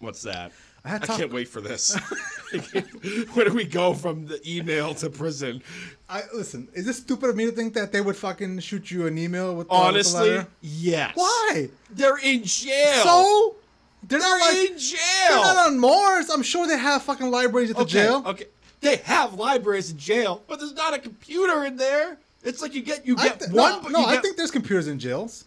What's 0.00 0.22
that? 0.22 0.52
I 0.86 0.98
talk- 0.98 1.18
can't 1.18 1.32
wait 1.32 1.48
for 1.48 1.60
this. 1.60 1.94
Where 3.34 3.44
do 3.44 3.52
we 3.52 3.64
go 3.64 3.92
from 3.94 4.26
the 4.26 4.40
email 4.48 4.94
to 4.96 5.10
prison? 5.10 5.62
I 6.08 6.22
listen. 6.34 6.68
Is 6.74 6.86
this 6.86 6.98
stupid 6.98 7.30
of 7.30 7.36
me 7.36 7.46
to 7.46 7.52
think 7.52 7.74
that 7.74 7.92
they 7.92 8.00
would 8.00 8.16
fucking 8.16 8.60
shoot 8.60 8.90
you 8.90 9.06
an 9.06 9.18
email 9.18 9.54
with 9.54 9.68
the, 9.68 9.74
with 9.74 9.80
the 9.80 9.86
Honestly, 9.88 10.46
yes. 10.62 11.12
Why? 11.16 11.68
They're 11.90 12.18
in 12.18 12.44
jail. 12.44 13.02
So 13.02 13.56
they're 14.04 14.20
not 14.20 14.40
they're 14.40 14.62
like 14.62 14.70
in 14.70 14.78
jail. 14.78 14.98
they're 15.28 15.38
not 15.38 15.66
on 15.66 15.78
Mars. 15.78 16.30
I'm 16.30 16.42
sure 16.42 16.66
they 16.66 16.78
have 16.78 17.02
fucking 17.02 17.30
libraries 17.30 17.70
at 17.70 17.76
the 17.76 17.82
okay, 17.82 17.92
jail. 17.92 18.22
okay. 18.26 18.44
They 18.80 18.96
have 18.96 19.34
libraries 19.34 19.90
in 19.90 19.98
jail, 19.98 20.42
but 20.46 20.60
there's 20.60 20.74
not 20.74 20.94
a 20.94 20.98
computer 20.98 21.64
in 21.64 21.76
there. 21.76 22.18
It's 22.44 22.62
like 22.62 22.74
you 22.74 22.82
get 22.82 23.04
you 23.04 23.16
get 23.16 23.40
thi- 23.40 23.52
one, 23.52 23.82
no, 23.84 24.00
no, 24.00 24.06
I 24.06 24.18
think 24.18 24.36
there's 24.36 24.52
computers 24.52 24.86
in 24.86 24.98
jails. 25.00 25.46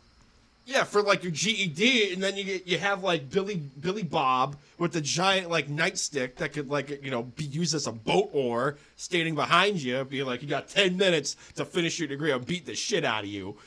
Yeah 0.70 0.84
for 0.84 1.02
like 1.02 1.24
your 1.24 1.32
GED, 1.32 2.14
and 2.14 2.22
then 2.22 2.38
you 2.38 2.44
get 2.44 2.68
you 2.68 2.78
have 2.78 3.04
like 3.04 3.30
Billy 3.30 3.56
Billy 3.80 4.04
Bob 4.04 4.56
with 4.78 4.94
the 4.94 5.02
giant 5.02 5.50
like 5.50 5.68
nightstick 5.68 6.36
that 6.36 6.54
could 6.54 6.70
like 6.70 7.04
you 7.04 7.12
know 7.12 7.24
be 7.24 7.46
used 7.46 7.74
as 7.74 7.88
a 7.88 7.92
boat 7.92 8.30
oar, 8.32 8.78
standing 8.96 9.36
behind 9.36 9.82
you, 9.82 10.04
being 10.06 10.26
like 10.26 10.42
you 10.42 10.48
got 10.48 10.70
ten 10.70 10.96
minutes 10.98 11.36
to 11.56 11.66
finish 11.66 12.00
your 12.00 12.08
degree. 12.08 12.32
I'll 12.32 12.40
beat 12.40 12.66
the 12.66 12.76
shit 12.76 13.04
out 13.04 13.24
of 13.24 13.30
you. 13.30 13.58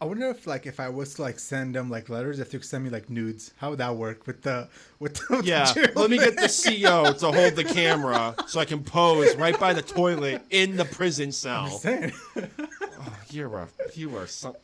I 0.00 0.04
wonder 0.04 0.28
if 0.30 0.46
like 0.46 0.64
if 0.66 0.78
I 0.78 0.88
was 0.90 1.14
to 1.14 1.22
like 1.22 1.40
send 1.40 1.74
them 1.74 1.90
like 1.90 2.08
letters, 2.08 2.38
if 2.38 2.52
they 2.52 2.58
could 2.58 2.66
send 2.66 2.84
me 2.84 2.90
like 2.90 3.10
nudes, 3.10 3.52
how 3.56 3.70
would 3.70 3.80
that 3.80 3.96
work 3.96 4.28
with 4.28 4.42
the 4.42 4.68
with 5.00 5.16
the, 5.16 5.38
with 5.38 5.44
Yeah, 5.46 5.72
jail 5.72 5.88
let 5.96 6.08
me 6.08 6.18
get 6.18 6.36
the? 6.36 6.48
CO 6.48 7.12
to 7.14 7.32
hold 7.32 7.56
the 7.56 7.64
camera 7.64 8.36
so 8.46 8.60
I 8.60 8.64
can 8.64 8.84
pose 8.84 9.34
right 9.34 9.58
by 9.58 9.72
the 9.72 9.82
toilet 9.82 10.42
in 10.50 10.76
the 10.76 10.84
prison 10.84 11.32
cell. 11.32 11.66
Saying. 11.68 12.12
You're 13.30 13.54
a, 13.58 13.68
you 13.94 14.16
are 14.16 14.26
some, 14.26 14.54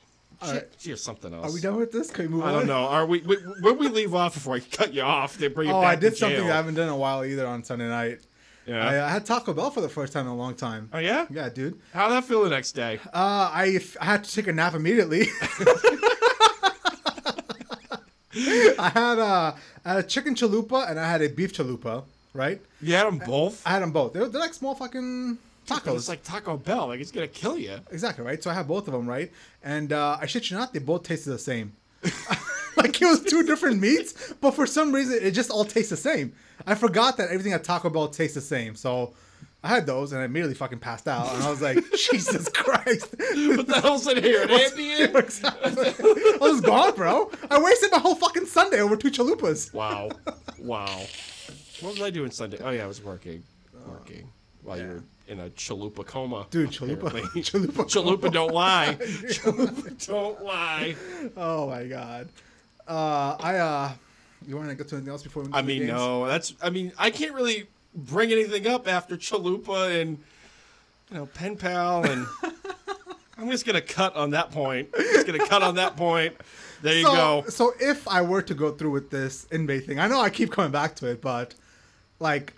right. 0.53 0.69
you're 0.81 0.97
something 0.97 1.33
else. 1.33 1.51
Are 1.51 1.55
we 1.55 1.61
done 1.61 1.77
with 1.77 1.93
this? 1.93 2.11
Can 2.11 2.27
we 2.27 2.29
move 2.37 2.45
I 2.45 2.49
on? 2.49 2.55
I 2.55 2.59
don't 2.59 2.67
know. 2.69 2.85
Are 2.87 3.07
we? 3.07 3.21
we 3.21 3.37
where 3.37 3.75
we 3.75 3.89
leave 3.89 4.15
off 4.15 4.35
before 4.35 4.55
I 4.57 4.61
cut 4.73 4.93
you 4.95 5.03
off? 5.03 5.37
They 5.39 5.49
bring 5.49 5.69
you 5.69 5.75
Oh, 5.75 5.81
back 5.81 5.89
Oh, 5.89 5.93
I 5.93 5.97
did 5.97 6.17
something 6.17 6.51
I 6.51 6.57
haven't 6.57 6.75
done 6.75 6.89
in 6.89 6.95
a 6.95 6.97
while 6.97 7.25
either 7.25 7.47
on 7.47 7.63
Sunday 7.65 7.89
night. 7.89 8.21
Yeah. 8.67 8.87
I, 8.89 8.97
uh, 8.97 9.09
had 9.09 9.27
Taco 9.27 9.53
Bell 9.53 9.71
for 9.71 9.83
the 9.83 9.89
first 9.91 10.13
time 10.15 10.27
in 10.27 10.33
a 10.33 10.37
long 10.37 10.55
time. 10.55 10.89
oh 10.93 10.99
yeah. 10.99 11.27
Yeah, 11.31 11.49
dude. 11.51 11.79
How'd 11.93 12.13
that 12.13 12.25
feel 12.25 12.43
the 12.45 12.51
next 12.51 12.73
day? 12.73 12.99
Uh, 13.13 13.51
I, 13.53 13.79
I 14.01 14.05
had 14.05 14.25
to 14.25 14.35
take 14.35 14.47
a 14.47 14.53
nap 14.53 14.75
immediately. 14.75 15.27
I 18.37 18.91
had 18.93 19.19
had 19.85 19.99
a 19.99 20.03
chicken 20.03 20.35
chalupa 20.35 20.91
and 20.91 20.99
I 20.99 21.09
had 21.09 21.23
a 21.23 21.29
beef 21.29 21.53
chalupa, 21.53 22.05
right? 22.33 22.61
You 22.81 22.95
had 22.95 23.07
them 23.07 23.19
both. 23.19 23.65
I 23.67 23.71
had 23.71 23.83
them 23.83 23.93
both. 23.93 24.13
They're, 24.13 24.29
they're 24.29 24.41
like 24.41 24.55
small 24.55 24.75
fucking 24.75 25.39
tacos. 25.67 25.97
It's 25.97 26.09
like 26.09 26.23
Taco 26.23 26.57
Bell. 26.57 26.89
Like 26.89 27.01
it's 27.01 27.11
gonna 27.11 27.29
kill 27.29 27.59
you. 27.59 27.79
Exactly 27.91 28.25
right. 28.25 28.43
So 28.43 28.51
I 28.51 28.55
have 28.55 28.69
both 28.69 28.87
of 28.87 28.93
them 28.93 29.09
right, 29.09 29.33
and 29.63 29.93
uh, 29.93 30.19
I 30.21 30.27
shit 30.27 30.51
you 30.51 30.57
not, 30.57 30.73
they 30.73 30.79
both 30.79 31.03
tasted 31.03 31.31
the 31.31 31.39
same. 31.39 31.73
like 32.77 33.01
it 33.01 33.07
was 33.07 33.23
two 33.23 33.43
different 33.45 33.81
meats, 33.81 34.35
but 34.41 34.53
for 34.53 34.67
some 34.67 34.93
reason 34.93 35.19
it 35.23 35.33
just 35.33 35.51
all 35.51 35.65
tastes 35.65 35.91
the 35.91 35.97
same. 35.97 36.35
I 36.67 36.75
forgot 36.75 37.17
that 37.17 37.29
everything 37.31 37.53
at 37.53 37.65
Taco 37.65 37.91
Bell 37.91 38.09
tastes 38.09 38.35
the 38.35 38.41
same. 38.41 38.75
So 38.75 39.15
I 39.65 39.69
had 39.69 39.87
those 39.87 40.13
and 40.13 40.21
I 40.21 40.27
immediately 40.27 40.55
fucking 40.55 40.79
passed 40.79 41.09
out. 41.09 41.33
And 41.35 41.43
I 41.43 41.51
was 41.51 41.63
like, 41.63 41.79
Jesus 42.11 42.49
Christ. 42.51 43.15
What 43.57 43.67
the 43.67 43.81
hell's 43.81 44.07
in 44.07 44.23
here? 44.23 44.43
An 44.43 44.49
Ambien? 44.49 45.15
Exactly. 45.19 45.87
I 45.87 46.37
was 46.41 46.61
gone, 46.61 46.95
bro. 46.95 47.31
I 47.51 47.61
wasted 47.61 47.91
my 47.91 47.99
whole 47.99 48.15
fucking 48.15 48.47
Sunday 48.47 48.81
over 48.81 48.97
two 48.97 49.11
chalupas. 49.11 49.73
Wow. 49.73 50.11
Wow. 50.59 51.01
What 51.81 51.95
was 51.95 52.03
I 52.03 52.11
doing 52.11 52.31
Sunday? 52.31 52.59
Oh 52.63 52.71
yeah, 52.71 52.85
I 52.85 52.87
was 52.87 53.03
working. 53.03 53.43
Working. 53.87 54.29
While 54.63 54.79
you 54.79 54.87
were 54.87 55.03
in 55.27 55.41
a 55.41 55.51
chalupa 55.51 56.07
coma. 56.07 56.47
Dude, 56.51 56.71
chalupa. 56.71 57.11
chalupa. 57.11 57.85
Chalupa 57.85 58.33
don't 58.33 58.53
lie. 58.53 58.97
Chalupa 59.01 60.07
don't 60.07 60.43
lie. 60.45 60.95
Oh 61.37 61.69
my 61.69 61.85
god. 61.85 62.29
Uh, 62.87 63.37
I 63.41 63.57
uh, 63.57 63.93
you 64.47 64.57
want 64.57 64.69
to 64.69 64.75
get 64.75 64.89
to 64.89 64.97
anything 64.97 65.11
else 65.11 65.23
before 65.23 65.43
we? 65.43 65.53
I 65.53 65.61
do 65.61 65.67
the 65.67 65.73
mean, 65.73 65.87
games? 65.87 65.93
no, 65.93 66.27
that's. 66.27 66.55
I 66.63 66.71
mean, 66.71 66.93
I 66.99 67.11
can't 67.11 67.33
really 67.33 67.67
bring 67.95 68.33
anything 68.33 68.67
up 68.67 68.89
after 68.89 69.17
Chalupa 69.17 70.01
and 70.01 70.19
you 71.11 71.17
know 71.17 71.27
Pen 71.27 71.57
Pal, 71.57 72.05
and 72.05 72.27
I'm 73.39 73.51
just 73.51 73.67
gonna 73.67 73.81
cut 73.81 74.15
on 74.17 74.31
that 74.31 74.51
point. 74.51 74.93
Just 74.93 75.27
gonna 75.27 75.47
cut 75.47 75.63
on 75.63 75.77
that 75.77 75.97
point. 75.97 76.35
There 76.83 76.95
you 76.95 77.07
so, 77.07 77.13
go. 77.15 77.45
So 77.49 77.73
if 77.81 78.07
I 78.07 78.21
were 78.21 78.43
to 78.43 78.55
go 78.55 78.73
through 78.73 78.91
with 78.91 79.11
this 79.11 79.47
inmate 79.51 79.87
thing, 79.87 79.99
I 79.99 80.07
know 80.07 80.21
I 80.21 80.29
keep 80.29 80.53
coming 80.53 80.71
back 80.71 80.95
to 80.97 81.11
it, 81.11 81.23
but 81.23 81.55
like, 82.21 82.53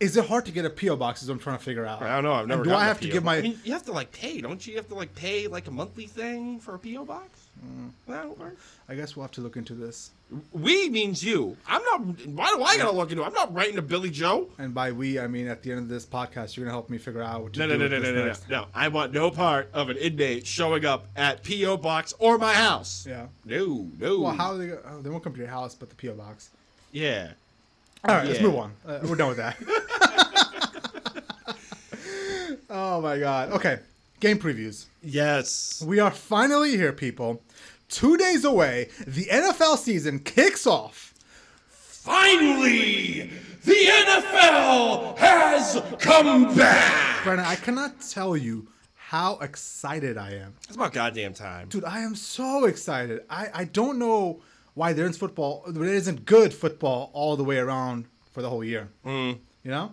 is 0.00 0.16
it 0.16 0.26
hard 0.26 0.46
to 0.46 0.52
get 0.52 0.64
a 0.64 0.70
PO 0.70 0.96
box? 0.96 1.22
Is 1.22 1.28
what 1.28 1.34
I'm 1.34 1.40
trying 1.40 1.58
to 1.58 1.64
figure 1.64 1.84
out. 1.84 2.02
I 2.02 2.14
don't 2.16 2.24
know. 2.24 2.32
I've 2.32 2.46
never. 2.46 2.62
And 2.62 2.64
do 2.64 2.70
gotten 2.70 2.82
I 2.82 2.86
a 2.86 2.88
have 2.88 3.00
to 3.00 3.08
PO 3.08 3.12
give 3.12 3.24
my? 3.24 3.36
I 3.36 3.42
mean, 3.42 3.58
you 3.64 3.72
have 3.72 3.84
to 3.86 3.92
like 3.92 4.12
pay, 4.12 4.40
don't 4.40 4.64
you? 4.66 4.72
You 4.72 4.78
have 4.78 4.88
to 4.88 4.94
like 4.94 5.14
pay 5.14 5.46
like 5.48 5.66
a 5.66 5.70
monthly 5.70 6.06
thing 6.06 6.60
for 6.60 6.74
a 6.74 6.78
PO 6.78 7.04
box. 7.04 7.48
Mm. 7.64 7.90
That 8.06 8.22
don't 8.22 8.38
work. 8.38 8.56
I 8.88 8.94
guess 8.94 9.16
we'll 9.16 9.24
have 9.24 9.32
to 9.32 9.40
look 9.40 9.56
into 9.56 9.74
this. 9.74 10.10
We 10.52 10.88
means 10.88 11.24
you. 11.24 11.56
I'm 11.66 11.82
not. 11.82 12.26
Why 12.26 12.48
do 12.54 12.62
I 12.62 12.76
gotta 12.76 12.96
look 12.96 13.10
into? 13.10 13.22
it? 13.22 13.26
I'm 13.26 13.32
not 13.32 13.52
writing 13.52 13.76
to 13.76 13.82
Billy 13.82 14.10
Joe. 14.10 14.48
And 14.58 14.72
by 14.72 14.92
we, 14.92 15.18
I 15.18 15.26
mean 15.26 15.48
at 15.48 15.62
the 15.62 15.72
end 15.72 15.80
of 15.80 15.88
this 15.88 16.06
podcast, 16.06 16.56
you're 16.56 16.64
gonna 16.64 16.74
help 16.74 16.90
me 16.90 16.98
figure 16.98 17.22
out 17.22 17.42
what 17.42 17.52
to 17.54 17.60
No, 17.60 17.66
do 17.66 17.72
no, 17.72 17.78
no, 17.78 17.82
with 17.84 17.92
no, 17.92 17.98
this 18.24 18.42
no, 18.48 18.56
no, 18.56 18.60
no, 18.60 18.66
no. 18.66 18.68
I 18.74 18.88
want 18.88 19.12
no 19.12 19.30
part 19.30 19.70
of 19.72 19.88
an 19.88 19.96
inmate 19.96 20.46
showing 20.46 20.84
up 20.84 21.06
at 21.16 21.42
PO 21.42 21.78
box 21.78 22.14
or 22.18 22.38
my 22.38 22.52
house. 22.52 23.06
Yeah. 23.08 23.26
No, 23.44 23.88
no. 23.98 24.20
Well, 24.20 24.32
how 24.34 24.52
are 24.52 24.58
they? 24.58 24.70
Oh, 24.70 25.00
they 25.02 25.10
won't 25.10 25.24
come 25.24 25.32
to 25.32 25.38
your 25.40 25.48
house, 25.48 25.74
but 25.74 25.88
the 25.88 25.96
PO 25.96 26.14
box. 26.14 26.50
Yeah. 26.92 27.32
All 28.04 28.14
right, 28.14 28.26
let's 28.26 28.40
move 28.40 28.54
on. 28.54 28.72
Uh, 28.86 29.00
we're 29.04 29.16
done 29.16 29.28
with 29.28 29.38
that. 29.38 29.56
oh 32.70 33.00
my 33.00 33.18
god. 33.18 33.52
Okay, 33.52 33.78
game 34.20 34.38
previews. 34.38 34.86
Yes. 35.02 35.82
We 35.84 35.98
are 35.98 36.10
finally 36.10 36.76
here, 36.76 36.92
people. 36.92 37.42
Two 37.88 38.16
days 38.16 38.44
away, 38.44 38.90
the 39.06 39.24
NFL 39.24 39.78
season 39.78 40.20
kicks 40.20 40.66
off. 40.66 41.14
Finally, 41.70 43.30
the 43.64 43.74
NFL 43.74 45.16
has 45.18 45.82
come 45.98 46.54
back. 46.54 47.24
Brennan, 47.24 47.44
I 47.44 47.56
cannot 47.56 48.00
tell 48.00 48.36
you 48.36 48.68
how 48.94 49.38
excited 49.38 50.16
I 50.16 50.34
am. 50.34 50.54
It's 50.66 50.76
about 50.76 50.92
goddamn 50.92 51.34
time. 51.34 51.68
Dude, 51.68 51.84
I 51.84 52.00
am 52.00 52.14
so 52.14 52.66
excited. 52.66 53.22
I, 53.28 53.48
I 53.52 53.64
don't 53.64 53.98
know 53.98 54.40
why 54.78 54.92
there 54.94 55.06
isn't 55.06 55.18
football, 55.18 55.64
there 55.68 55.84
isn't 56.02 56.24
good 56.24 56.52
football 56.54 57.10
all 57.12 57.34
the 57.36 57.44
way 57.50 57.58
around 57.58 58.06
for 58.32 58.40
the 58.42 58.48
whole 58.48 58.64
year. 58.64 58.88
Mm. 59.04 59.38
You 59.64 59.70
know? 59.70 59.92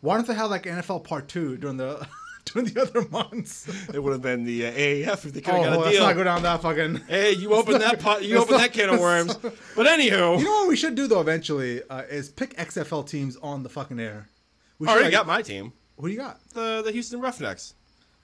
Why 0.00 0.16
don't 0.16 0.26
they 0.26 0.34
have 0.34 0.50
like 0.50 0.64
NFL 0.64 1.04
part 1.04 1.28
two 1.28 1.56
during 1.58 1.76
the 1.76 1.90
during 2.46 2.66
the 2.68 2.82
other 2.82 3.02
months? 3.10 3.54
It 3.94 4.00
would 4.02 4.12
have 4.12 4.22
been 4.22 4.44
the 4.44 4.66
uh, 4.66 4.72
AAF 4.72 5.26
if 5.26 5.32
they 5.34 5.40
could 5.40 5.54
Oh, 5.54 5.62
have 5.62 5.74
got 5.74 5.86
a 5.86 5.90
deal. 5.90 6.02
let's 6.02 6.08
not 6.08 6.16
go 6.16 6.24
down 6.24 6.42
that 6.42 6.62
fucking. 6.62 6.96
Hey, 7.08 7.32
you 7.32 7.52
opened 7.54 7.80
that 7.82 8.00
pot. 8.00 8.24
You 8.24 8.38
opened 8.38 8.58
that 8.60 8.72
can 8.72 8.88
of 8.88 8.98
worms. 9.08 9.34
But 9.76 9.86
anywho, 9.86 10.38
You 10.38 10.44
know 10.44 10.56
what 10.62 10.68
we 10.68 10.76
should 10.76 10.94
do 10.96 11.06
though 11.06 11.20
eventually 11.20 11.82
uh, 11.88 12.02
is 12.10 12.30
pick 12.30 12.56
XFL 12.56 13.06
teams 13.08 13.36
on 13.36 13.62
the 13.62 13.68
fucking 13.68 14.00
air. 14.00 14.28
We 14.78 14.86
I 14.88 14.90
should, 14.90 14.94
already 14.94 15.14
like- 15.14 15.20
got 15.20 15.26
my 15.26 15.42
team, 15.42 15.72
Who 15.98 16.06
do 16.08 16.12
you 16.14 16.18
got? 16.18 16.40
the 16.54 16.82
the 16.84 16.90
Houston 16.90 17.20
Roughnecks, 17.20 17.74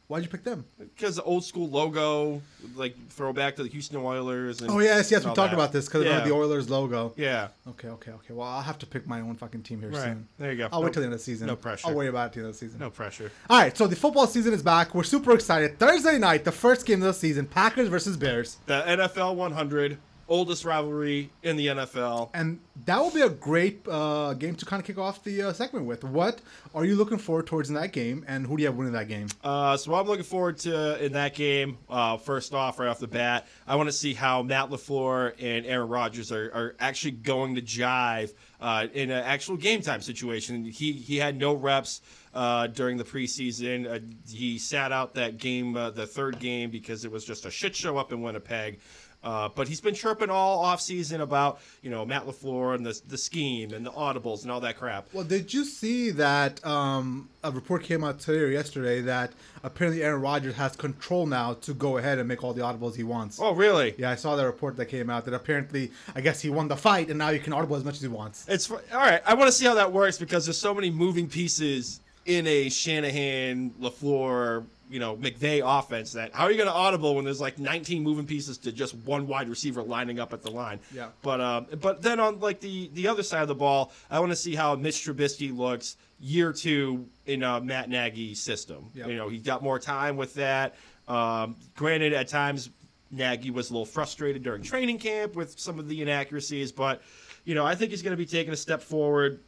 Why'd 0.09 0.23
you 0.23 0.31
pick 0.31 0.43
them? 0.43 0.65
because 0.79 1.17
the 1.17 1.23
old 1.23 1.45
school 1.45 1.69
logo, 1.69 2.41
like 2.75 2.97
throwback 3.11 3.57
to 3.57 3.62
the 3.62 3.69
Houston 3.69 3.99
Oilers. 3.99 4.62
And 4.62 4.71
Oh 4.71 4.79
yes, 4.79 5.11
yes, 5.11 5.21
we 5.23 5.27
talked 5.35 5.37
that. 5.50 5.53
about 5.55 5.71
this 5.71 5.85
because 5.85 6.05
yeah. 6.05 6.19
of 6.19 6.25
the 6.27 6.33
Oilers 6.33 6.71
logo. 6.71 7.12
Yeah. 7.17 7.49
Okay, 7.69 7.88
okay, 7.88 8.12
okay. 8.12 8.33
Well, 8.33 8.49
I'll 8.49 8.62
have 8.62 8.79
to 8.79 8.87
pick 8.87 9.07
my 9.07 9.21
own 9.21 9.37
fucking 9.37 9.65
team 9.65 9.81
here 9.81 9.91
Right. 9.91 10.05
soon. 10.05 10.27
There 10.38 10.50
you 10.50 10.57
go. 10.59 10.69
I'll 10.73 10.81
No- 10.81 10.87
wait 10.87 10.95
till 10.95 11.03
the 11.03 11.07
end 11.09 11.12
of 11.15 11.21
the 11.21 11.25
season. 11.25 11.47
no 11.47 11.57
pressure. 11.57 11.87
I'll 11.88 11.95
worry 11.95 12.09
about 12.09 12.23
it 12.23 12.27
at 12.27 12.33
the 12.33 12.38
end 12.41 12.47
of 12.49 12.53
the 12.55 12.59
season. 12.59 12.81
No 12.81 12.88
pressure. 12.91 13.31
All 13.50 13.59
right, 13.61 13.77
so 13.77 13.87
the 13.87 13.97
football 13.97 14.27
season 14.27 14.55
is 14.55 14.62
back. 14.62 14.95
We're 14.95 15.03
super 15.05 15.33
excited. 15.35 15.79
Thursday 15.79 16.17
night, 16.19 16.45
the 16.45 16.53
first 16.53 16.87
game 16.87 17.03
of 17.03 17.07
the 17.09 17.12
season, 17.15 17.45
Packers 17.47 17.88
versus 17.88 18.17
Bears, 18.17 18.57
The 18.65 18.83
NFL 18.87 19.35
100, 19.37 19.99
oldest 20.29 20.65
rivalry 20.65 21.31
in 21.43 21.57
the 21.57 21.69
NFL. 21.69 22.31
and 22.35 22.61
that 22.85 23.01
will 23.01 23.11
be 23.11 23.23
a 23.23 23.29
great 23.29 23.87
uh, 23.89 24.35
game 24.35 24.55
to 24.55 24.65
kind 24.65 24.81
of 24.81 24.87
kick 24.87 24.99
off 24.99 25.25
the 25.25 25.43
uh, 25.43 25.53
segment 25.53 25.87
with. 25.87 26.05
What 26.05 26.41
are 26.75 26.85
you 26.85 26.97
looking 26.97 27.19
forward 27.19 27.47
towards 27.47 27.69
in 27.69 27.75
that 27.75 27.93
game, 27.93 28.25
and 28.29 28.47
who 28.47 28.57
do 28.57 28.63
you 28.63 28.69
have 28.69 28.77
winning 28.77 28.93
that 28.93 29.09
game? 29.09 29.29
Uh, 29.43 29.77
so 29.77 29.91
what 29.91 30.01
I'm 30.01 30.07
looking 30.07 30.25
forward 30.25 30.59
to 30.59 31.05
in 31.05 31.13
that 31.13 31.35
game, 31.35 31.79
uh, 31.89 32.17
first 32.17 32.55
off, 32.55 32.79
right 32.79 32.89
off 32.89 32.99
the 32.99 33.09
bat, 33.09 33.49
I 33.67 33.77
want 33.77 33.89
to 33.89 33.93
see 33.93 34.15
how 34.15 34.43
Matt 34.43 34.71
LaFleur 34.71 35.35
and 35.41 35.67
Aaron 35.67 35.89
Rodgers 35.89 36.31
are, 36.31 36.51
are 36.55 36.77
actually 36.79 37.13
going 37.13 37.57
to 37.57 37.63
jive 37.63 38.33
uh, 38.61 38.87
in 38.93 39.11
an 39.11 39.25
actual 39.25 39.57
game 39.57 39.81
time 39.81 40.01
situation. 40.01 40.65
He 40.65 40.93
he 40.93 41.17
had 41.17 41.37
no 41.37 41.55
reps 41.55 42.01
uh, 42.35 42.67
during 42.69 42.97
the 42.97 43.05
preseason. 43.05 43.91
Uh, 43.91 43.99
he 44.29 44.59
sat 44.59 44.93
out 44.93 45.15
that 45.15 45.39
game, 45.39 45.77
uh, 45.77 45.91
the 45.91 46.07
third 46.07 46.39
game, 46.39 46.71
because 46.71 47.05
it 47.05 47.11
was 47.11 47.25
just 47.25 47.47
a 47.47 47.51
shit 47.51 47.75
show 47.75 47.97
up 47.97 48.13
in 48.13 48.23
Winnipeg. 48.23 48.81
Uh, 49.29 49.47
but 49.55 49.69
he's 49.69 49.83
been 49.83 49.95
chirping 49.95 50.31
all 50.31 50.65
offseason 50.65 51.21
about, 51.21 51.61
you 51.83 51.91
know, 51.91 52.07
Matt 52.07 52.27
LaFleur 52.27 52.75
and 52.75 52.87
the, 52.87 52.99
the 53.09 53.19
scheme 53.19 53.75
and 53.75 53.85
the 53.85 53.91
audibles 53.91 54.41
and 54.41 54.51
all 54.51 54.61
that 54.61 54.79
crap. 54.79 55.07
Well, 55.13 55.23
did 55.23 55.53
you 55.53 55.67
see 55.67 56.11
that 56.13 56.65
um, 56.65 57.29
a 57.45 57.51
report 57.51 57.83
came 57.83 58.03
out 58.03 58.21
today 58.21 58.39
or 58.39 58.47
yesterday 58.47 59.03
that 59.03 59.35
apparently 59.63 60.03
Aaron 60.03 60.23
Rodgers 60.23 60.55
has 60.55 60.77
control 60.77 61.27
now 61.27 61.53
to 61.53 61.75
go 61.75 61.99
ahead 61.99 62.19
and 62.19 62.27
make 62.27 62.43
all 62.43 62.55
the 62.55 62.63
audibles 62.63 62.97
he 62.97 63.03
wants? 63.03 63.39
Oh, 63.39 63.53
really? 63.53 63.95
Yeah, 63.99 64.11
I 64.11 64.15
saw 64.15 64.35
that 64.35 64.47
report 64.47 64.79
that 64.79 64.87
came 64.87 65.11
out 65.11 65.27
that 65.27 65.35
apparently, 65.35 65.91
I 66.15 66.23
guess 66.23 66.41
he 66.41 66.49
won 66.49 66.69
the 66.69 66.77
fight 66.77 67.11
and 67.11 67.19
now 67.19 67.31
he 67.31 67.39
can 67.39 67.53
audible 67.53 67.77
as 67.77 67.85
much 67.85 67.97
as 67.97 68.01
he 68.01 68.09
wants. 68.09 68.47
It's 68.49 68.71
all 68.71 68.79
right. 68.95 69.21
I 69.27 69.35
want 69.35 69.49
to 69.49 69.53
see 69.53 69.67
how 69.67 69.75
that 69.75 69.93
works 69.93 70.17
because 70.17 70.47
there's 70.47 70.57
so 70.57 70.73
many 70.73 70.89
moving 70.89 71.29
pieces 71.29 72.01
in 72.29 72.47
a 72.47 72.69
Shanahan, 72.69 73.71
Lafleur, 73.81 74.67
you 74.91 75.01
know, 75.01 75.17
McVay 75.17 75.63
offense. 75.65 76.13
That 76.13 76.35
how 76.35 76.45
are 76.45 76.51
you 76.51 76.59
going 76.59 76.69
to 76.69 76.75
audible 76.75 77.15
when 77.17 77.25
there's 77.25 77.41
like 77.41 77.59
19 77.59 78.03
moving 78.03 78.27
pieces 78.27 78.59
to 78.59 78.71
just 78.71 78.95
one 78.95 79.27
wide 79.27 79.49
receiver 79.49 79.83
lining 79.83 80.21
up 80.21 80.33
at 80.35 80.43
the 80.43 80.51
line? 80.51 80.79
Yeah. 80.95 81.09
But 81.23 81.41
um, 81.41 81.67
but 81.81 82.03
then 82.03 82.21
on 82.21 82.39
like 82.39 82.61
the 82.61 82.91
the 82.93 83.09
other 83.09 83.23
side 83.23 83.43
of 83.43 83.49
the 83.49 83.55
ball, 83.55 83.93
I 84.11 84.21
want 84.21 84.31
to 84.31 84.37
see 84.37 84.55
how 84.55 84.77
Mitch 84.77 85.07
Trubisky 85.07 85.57
looks 85.57 85.97
year 86.21 86.53
two 86.53 87.07
in 87.27 87.43
uh, 87.43 87.61
Matt 87.61 87.89
Nagy's 87.89 88.41
system. 88.41 88.91
Yep. 88.95 89.09
You 89.09 89.17
know, 89.17 89.29
he 89.29 89.39
got 89.39 89.63
more 89.63 89.79
time 89.79 90.17
with 90.17 90.35
that. 90.35 90.77
Um, 91.09 91.57
granted, 91.77 92.13
at 92.13 92.29
times 92.29 92.69
Nagy 93.11 93.51
was 93.51 93.71
a 93.71 93.73
little 93.73 93.87
frustrated 93.87 94.43
during 94.43 94.63
training 94.63 94.99
camp 94.99 95.35
with 95.35 95.59
some 95.59 95.79
of 95.79 95.89
the 95.89 96.03
inaccuracies, 96.03 96.73
but 96.73 97.01
you 97.45 97.55
know, 97.55 97.65
I 97.65 97.75
think 97.75 97.91
he's 97.91 98.03
going 98.03 98.13
to 98.13 98.19
be 98.19 98.27
taking 98.27 98.53
a 98.53 98.57
step 98.57 98.83
forward. 98.83 99.41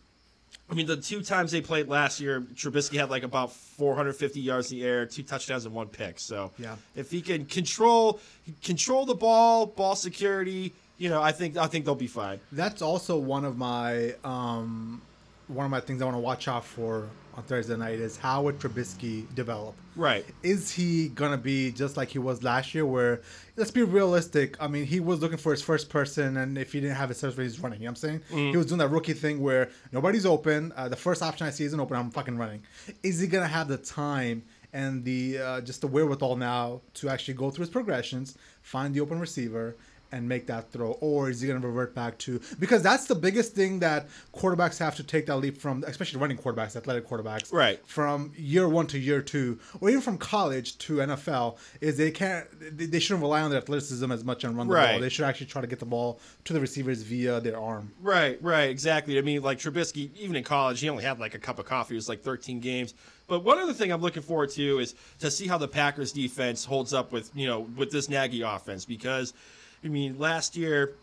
I 0.70 0.74
mean, 0.74 0.86
the 0.86 0.96
two 0.96 1.20
times 1.22 1.50
they 1.50 1.60
played 1.60 1.88
last 1.88 2.20
year, 2.20 2.40
Trubisky 2.54 2.96
had 2.98 3.10
like 3.10 3.24
about 3.24 3.52
450 3.52 4.40
yards 4.40 4.70
in 4.70 4.78
the 4.78 4.84
air, 4.84 5.04
two 5.04 5.22
touchdowns 5.24 5.64
and 5.64 5.74
one 5.74 5.88
pick. 5.88 6.20
So, 6.20 6.52
Yeah. 6.58 6.76
if 6.94 7.10
he 7.10 7.20
can 7.22 7.44
control 7.46 8.20
control 8.62 9.04
the 9.04 9.14
ball, 9.16 9.66
ball 9.66 9.96
security, 9.96 10.72
you 10.98 11.08
know, 11.08 11.20
I 11.20 11.32
think 11.32 11.56
I 11.56 11.66
think 11.66 11.84
they'll 11.86 11.94
be 11.96 12.06
fine. 12.06 12.38
That's 12.52 12.82
also 12.82 13.16
one 13.18 13.44
of 13.44 13.56
my 13.56 14.14
um, 14.22 15.02
one 15.50 15.64
of 15.64 15.70
my 15.70 15.80
things 15.80 16.00
I 16.00 16.04
want 16.04 16.16
to 16.16 16.20
watch 16.20 16.48
out 16.48 16.64
for 16.64 17.08
on 17.34 17.42
Thursday 17.44 17.76
night 17.76 17.98
is 17.98 18.16
how 18.16 18.42
would 18.42 18.58
Trubisky 18.58 19.32
develop? 19.34 19.74
Right. 19.96 20.24
Is 20.42 20.70
he 20.70 21.08
gonna 21.08 21.36
be 21.38 21.70
just 21.72 21.96
like 21.96 22.08
he 22.08 22.18
was 22.18 22.42
last 22.42 22.74
year? 22.74 22.86
Where 22.86 23.20
let's 23.56 23.70
be 23.70 23.82
realistic. 23.82 24.56
I 24.60 24.68
mean, 24.68 24.84
he 24.84 25.00
was 25.00 25.20
looking 25.20 25.38
for 25.38 25.52
his 25.52 25.62
first 25.62 25.88
person, 25.88 26.36
and 26.36 26.56
if 26.56 26.72
he 26.72 26.80
didn't 26.80 26.96
have 26.96 27.08
his 27.08 27.20
first, 27.20 27.36
person, 27.36 27.50
he's 27.50 27.60
running. 27.60 27.80
You 27.80 27.86
know 27.86 27.92
what 27.92 28.04
I'm 28.04 28.20
saying? 28.30 28.50
He 28.50 28.56
was 28.56 28.66
doing 28.66 28.78
that 28.78 28.88
rookie 28.88 29.12
thing 29.12 29.40
where 29.40 29.70
nobody's 29.92 30.26
open. 30.26 30.72
Uh, 30.76 30.88
the 30.88 30.96
first 30.96 31.22
option 31.22 31.46
I 31.46 31.50
see 31.50 31.64
isn't 31.64 31.78
open. 31.78 31.96
I'm 31.96 32.10
fucking 32.10 32.36
running. 32.36 32.62
Is 33.02 33.20
he 33.20 33.26
gonna 33.26 33.48
have 33.48 33.68
the 33.68 33.78
time 33.78 34.42
and 34.72 35.04
the 35.04 35.38
uh, 35.38 35.60
just 35.62 35.80
the 35.80 35.86
wherewithal 35.88 36.36
now 36.36 36.80
to 36.94 37.08
actually 37.08 37.34
go 37.34 37.50
through 37.50 37.62
his 37.62 37.70
progressions, 37.70 38.36
find 38.62 38.94
the 38.94 39.00
open 39.00 39.18
receiver? 39.18 39.76
And 40.12 40.28
make 40.28 40.48
that 40.48 40.72
throw, 40.72 40.92
or 41.00 41.30
is 41.30 41.40
he 41.40 41.46
going 41.46 41.60
to 41.60 41.66
revert 41.68 41.94
back 41.94 42.18
to? 42.18 42.40
Because 42.58 42.82
that's 42.82 43.06
the 43.06 43.14
biggest 43.14 43.54
thing 43.54 43.78
that 43.78 44.08
quarterbacks 44.34 44.78
have 44.78 44.96
to 44.96 45.04
take 45.04 45.26
that 45.26 45.36
leap 45.36 45.56
from, 45.56 45.84
especially 45.86 46.18
running 46.20 46.36
quarterbacks, 46.36 46.74
athletic 46.74 47.08
quarterbacks, 47.08 47.52
Right. 47.52 47.78
from 47.86 48.32
year 48.36 48.68
one 48.68 48.88
to 48.88 48.98
year 48.98 49.22
two, 49.22 49.60
or 49.80 49.88
even 49.88 50.00
from 50.02 50.18
college 50.18 50.78
to 50.78 50.96
NFL, 51.00 51.58
is 51.80 51.96
they 51.96 52.10
can't 52.10 52.46
they 52.76 52.98
shouldn't 52.98 53.22
rely 53.22 53.40
on 53.42 53.50
their 53.52 53.60
athleticism 53.60 54.10
as 54.10 54.24
much 54.24 54.42
and 54.42 54.56
run 54.56 54.66
the 54.66 54.74
Right. 54.74 54.92
ball. 54.94 55.00
They 55.00 55.08
should 55.10 55.26
actually 55.26 55.46
try 55.46 55.60
to 55.60 55.68
get 55.68 55.78
the 55.78 55.86
ball 55.86 56.18
to 56.44 56.52
the 56.52 56.60
receivers 56.60 57.02
via 57.02 57.40
their 57.40 57.56
arm. 57.60 57.92
Right, 58.02 58.36
right, 58.42 58.68
exactly. 58.68 59.16
I 59.16 59.20
mean, 59.22 59.42
like 59.42 59.58
Trubisky, 59.58 60.10
even 60.18 60.34
in 60.34 60.42
college, 60.42 60.80
he 60.80 60.88
only 60.88 61.04
had 61.04 61.20
like 61.20 61.34
a 61.34 61.38
cup 61.38 61.60
of 61.60 61.66
coffee. 61.66 61.94
It 61.94 61.98
was 61.98 62.08
like 62.08 62.22
13 62.24 62.58
games. 62.58 62.94
But 63.30 63.44
one 63.44 63.60
other 63.60 63.72
thing 63.72 63.92
I'm 63.92 64.00
looking 64.00 64.22
forward 64.22 64.50
to 64.50 64.80
is 64.80 64.96
to 65.20 65.30
see 65.30 65.46
how 65.46 65.56
the 65.56 65.68
Packers 65.68 66.10
defense 66.10 66.64
holds 66.64 66.92
up 66.92 67.12
with 67.12 67.30
you 67.32 67.46
know 67.46 67.60
with 67.60 67.92
this 67.92 68.08
Nagy 68.08 68.42
offense 68.42 68.84
because, 68.84 69.34
I 69.84 69.88
mean, 69.88 70.18
last 70.18 70.56
year 70.56 70.94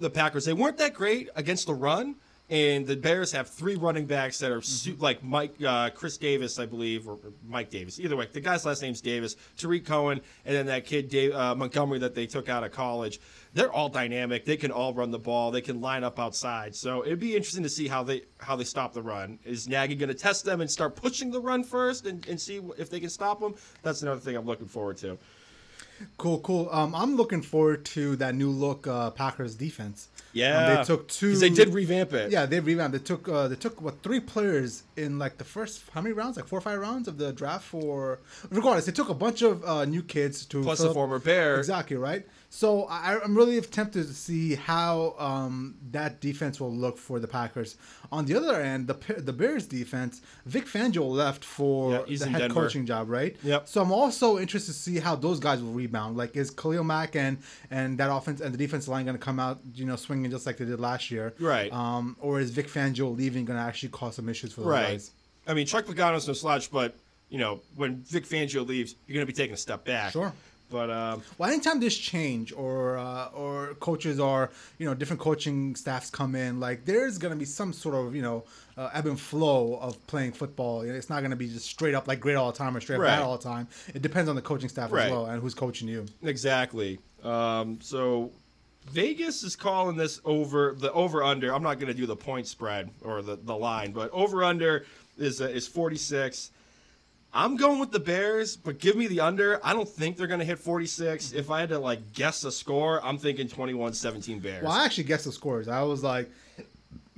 the 0.00 0.08
Packers 0.08 0.46
they 0.46 0.54
weren't 0.54 0.78
that 0.78 0.94
great 0.94 1.28
against 1.36 1.66
the 1.66 1.74
run. 1.74 2.14
And 2.48 2.86
the 2.86 2.96
Bears 2.96 3.32
have 3.32 3.48
three 3.48 3.74
running 3.74 4.06
backs 4.06 4.38
that 4.38 4.52
are 4.52 4.62
su- 4.62 4.94
like 5.00 5.24
Mike, 5.24 5.56
uh, 5.66 5.90
Chris 5.90 6.16
Davis, 6.16 6.60
I 6.60 6.66
believe, 6.66 7.08
or 7.08 7.14
or 7.14 7.32
Mike 7.46 7.70
Davis. 7.70 7.98
Either 7.98 8.14
way, 8.16 8.28
the 8.32 8.40
guy's 8.40 8.64
last 8.64 8.82
name's 8.82 9.00
Davis. 9.00 9.34
Tarik 9.56 9.84
Cohen, 9.84 10.20
and 10.44 10.54
then 10.54 10.66
that 10.66 10.84
kid 10.84 11.08
Dave, 11.08 11.34
uh, 11.34 11.54
Montgomery 11.56 11.98
that 11.98 12.14
they 12.14 12.26
took 12.26 12.48
out 12.48 12.62
of 12.62 12.70
college. 12.70 13.20
They're 13.52 13.72
all 13.72 13.88
dynamic. 13.88 14.44
They 14.44 14.56
can 14.56 14.70
all 14.70 14.94
run 14.94 15.10
the 15.10 15.18
ball. 15.18 15.50
They 15.50 15.60
can 15.60 15.80
line 15.80 16.04
up 16.04 16.20
outside. 16.20 16.74
So 16.76 17.04
it'd 17.04 17.18
be 17.18 17.34
interesting 17.34 17.62
to 17.64 17.68
see 17.68 17.88
how 17.88 18.04
they 18.04 18.22
how 18.38 18.54
they 18.54 18.64
stop 18.64 18.92
the 18.92 19.02
run. 19.02 19.38
Is 19.44 19.66
Nagy 19.66 19.96
going 19.96 20.08
to 20.08 20.14
test 20.14 20.44
them 20.44 20.60
and 20.60 20.70
start 20.70 20.94
pushing 20.94 21.32
the 21.32 21.40
run 21.40 21.64
first 21.64 22.06
and, 22.06 22.24
and 22.28 22.40
see 22.40 22.60
if 22.78 22.90
they 22.90 23.00
can 23.00 23.10
stop 23.10 23.40
them? 23.40 23.54
That's 23.82 24.02
another 24.02 24.20
thing 24.20 24.36
I'm 24.36 24.46
looking 24.46 24.68
forward 24.68 24.98
to. 24.98 25.18
Cool, 26.18 26.40
cool. 26.40 26.68
Um, 26.70 26.94
I'm 26.94 27.16
looking 27.16 27.42
forward 27.42 27.84
to 27.86 28.16
that 28.16 28.34
new 28.34 28.50
look 28.50 28.86
uh, 28.86 29.10
Packers 29.10 29.54
defense. 29.54 30.08
Yeah, 30.32 30.58
Um, 30.58 30.76
they 30.76 30.84
took 30.84 31.08
two. 31.08 31.34
They 31.36 31.48
did 31.50 31.70
revamp 31.72 32.12
it. 32.12 32.30
Yeah, 32.30 32.44
they 32.44 32.60
revamped. 32.60 32.92
They 32.92 33.02
took 33.02 33.26
uh, 33.28 33.48
they 33.48 33.56
took 33.56 33.80
what 33.80 34.02
three 34.02 34.20
players 34.20 34.82
in 34.96 35.18
like 35.18 35.38
the 35.38 35.44
first 35.44 35.82
how 35.94 36.02
many 36.02 36.12
rounds? 36.12 36.36
Like 36.36 36.46
four 36.46 36.58
or 36.58 36.62
five 36.62 36.78
rounds 36.78 37.08
of 37.08 37.16
the 37.16 37.32
draft 37.32 37.64
for. 37.64 38.18
Regardless, 38.50 38.84
they 38.84 38.92
took 38.92 39.08
a 39.08 39.14
bunch 39.14 39.40
of 39.42 39.64
uh, 39.64 39.84
new 39.86 40.02
kids 40.02 40.44
to 40.46 40.62
Plus 40.62 40.80
up- 40.82 40.92
former 40.92 41.18
Bear. 41.18 41.56
Exactly 41.58 41.96
right. 41.96 42.26
So 42.48 42.84
I, 42.84 43.18
I'm 43.22 43.36
really 43.36 43.60
tempted 43.60 44.06
to 44.06 44.14
see 44.14 44.54
how 44.54 45.14
um, 45.18 45.74
that 45.90 46.20
defense 46.20 46.58
will 46.60 46.72
look 46.72 46.96
for 46.96 47.18
the 47.18 47.26
Packers. 47.28 47.76
On 48.12 48.24
the 48.24 48.34
other 48.36 48.60
end, 48.60 48.86
the 48.86 48.94
the 49.20 49.32
Bears 49.32 49.66
defense, 49.66 50.22
Vic 50.46 50.64
Fangio 50.66 51.10
left 51.10 51.44
for 51.44 52.04
Yeah, 52.08 52.16
the 52.18 52.28
head 52.30 52.38
Denver. 52.38 52.62
coaching 52.62 52.86
job, 52.86 53.10
right? 53.10 53.36
Yep. 53.42 53.68
So 53.68 53.82
I'm 53.82 53.92
also 53.92 54.38
interested 54.38 54.72
to 54.72 54.78
see 54.78 54.98
how 54.98 55.16
those 55.16 55.40
guys 55.40 55.60
will 55.60 55.72
rebound. 55.72 56.16
Like, 56.16 56.36
is 56.36 56.50
Khalil 56.50 56.84
Mack 56.84 57.16
and 57.16 57.38
and 57.70 57.98
that 57.98 58.10
offense 58.10 58.40
and 58.40 58.54
the 58.54 58.58
defensive 58.58 58.88
line 58.88 59.04
going 59.04 59.18
to 59.18 59.22
come 59.22 59.38
out, 59.40 59.58
you 59.74 59.84
know, 59.84 59.96
swinging 59.96 60.30
just 60.30 60.46
like 60.46 60.56
they 60.56 60.64
did 60.64 60.80
last 60.80 61.10
year? 61.10 61.34
Right. 61.40 61.70
Um, 61.72 62.16
or 62.20 62.40
is 62.40 62.50
Vic 62.50 62.68
Fangio 62.68 63.14
leaving 63.14 63.44
going 63.44 63.58
to 63.58 63.62
actually 63.64 63.90
cause 63.90 64.14
some 64.16 64.28
issues 64.28 64.52
for 64.52 64.60
those 64.62 64.68
Right. 64.70 64.86
guys? 64.92 65.10
I 65.48 65.54
mean, 65.54 65.66
Chuck 65.66 65.84
Pagano's 65.84 66.26
no 66.26 66.32
slouch, 66.34 66.70
but 66.70 66.94
you 67.28 67.38
know, 67.38 67.60
when 67.74 67.96
Vic 68.04 68.24
Fangio 68.24 68.66
leaves, 68.66 68.94
you're 69.06 69.14
going 69.14 69.26
to 69.26 69.30
be 69.32 69.36
taking 69.36 69.54
a 69.54 69.58
step 69.58 69.84
back. 69.84 70.12
Sure. 70.12 70.32
But 70.68 70.90
um, 70.90 71.22
Well, 71.38 71.48
anytime 71.48 71.78
there's 71.78 71.96
change 71.96 72.52
or 72.52 72.98
uh, 72.98 73.26
or 73.28 73.74
coaches 73.80 74.18
are 74.18 74.50
you 74.78 74.86
know 74.86 74.94
different 74.94 75.20
coaching 75.20 75.76
staffs 75.76 76.10
come 76.10 76.34
in, 76.34 76.58
like 76.58 76.84
there's 76.84 77.18
gonna 77.18 77.36
be 77.36 77.44
some 77.44 77.72
sort 77.72 77.94
of 77.94 78.14
you 78.16 78.22
know 78.22 78.44
uh, 78.76 78.90
ebb 78.92 79.06
and 79.06 79.18
flow 79.18 79.76
of 79.80 80.04
playing 80.08 80.32
football. 80.32 80.82
It's 80.82 81.08
not 81.08 81.22
gonna 81.22 81.36
be 81.36 81.48
just 81.48 81.66
straight 81.66 81.94
up 81.94 82.08
like 82.08 82.18
great 82.20 82.34
all 82.34 82.50
the 82.50 82.58
time 82.58 82.76
or 82.76 82.80
straight 82.80 82.96
up 82.96 83.02
bad 83.02 83.22
all 83.22 83.36
the 83.38 83.44
time. 83.44 83.68
It 83.94 84.02
depends 84.02 84.28
on 84.28 84.34
the 84.34 84.42
coaching 84.42 84.68
staff 84.68 84.90
Right. 84.90 85.06
as 85.06 85.12
well 85.12 85.26
and 85.26 85.40
who's 85.40 85.54
coaching 85.54 85.86
you. 85.88 86.06
exactly. 86.22 86.98
Um, 87.22 87.78
so 87.80 88.30
Vegas 88.90 89.42
is 89.42 89.56
calling 89.56 89.96
this 89.96 90.20
over 90.24 90.74
the 90.78 90.92
over 90.92 91.22
under. 91.24 91.52
I'm 91.54 91.62
not 91.62 91.78
going 91.80 91.88
to 91.88 91.94
do 91.94 92.06
the 92.06 92.14
point 92.16 92.46
spread 92.46 92.90
or 93.02 93.20
the, 93.22 93.34
the 93.36 93.56
line, 93.56 93.90
but 93.92 94.10
over 94.12 94.44
under 94.44 94.84
is 95.18 95.40
uh, 95.40 95.46
is 95.46 95.66
46. 95.66 96.50
I'm 97.36 97.56
going 97.56 97.78
with 97.78 97.92
the 97.92 98.00
Bears, 98.00 98.56
but 98.56 98.78
give 98.78 98.96
me 98.96 99.06
the 99.08 99.20
under. 99.20 99.60
I 99.62 99.74
don't 99.74 99.88
think 99.88 100.16
they're 100.16 100.26
going 100.26 100.40
to 100.40 100.46
hit 100.46 100.58
46. 100.58 101.32
If 101.32 101.50
I 101.50 101.60
had 101.60 101.68
to 101.68 101.78
like 101.78 102.14
guess 102.14 102.42
a 102.44 102.50
score, 102.50 103.04
I'm 103.04 103.18
thinking 103.18 103.46
21-17 103.46 104.40
Bears. 104.40 104.62
Well, 104.62 104.72
I 104.72 104.86
actually 104.86 105.04
guessed 105.04 105.26
the 105.26 105.32
scores. 105.32 105.68
I 105.68 105.82
was 105.82 106.02
like 106.02 106.30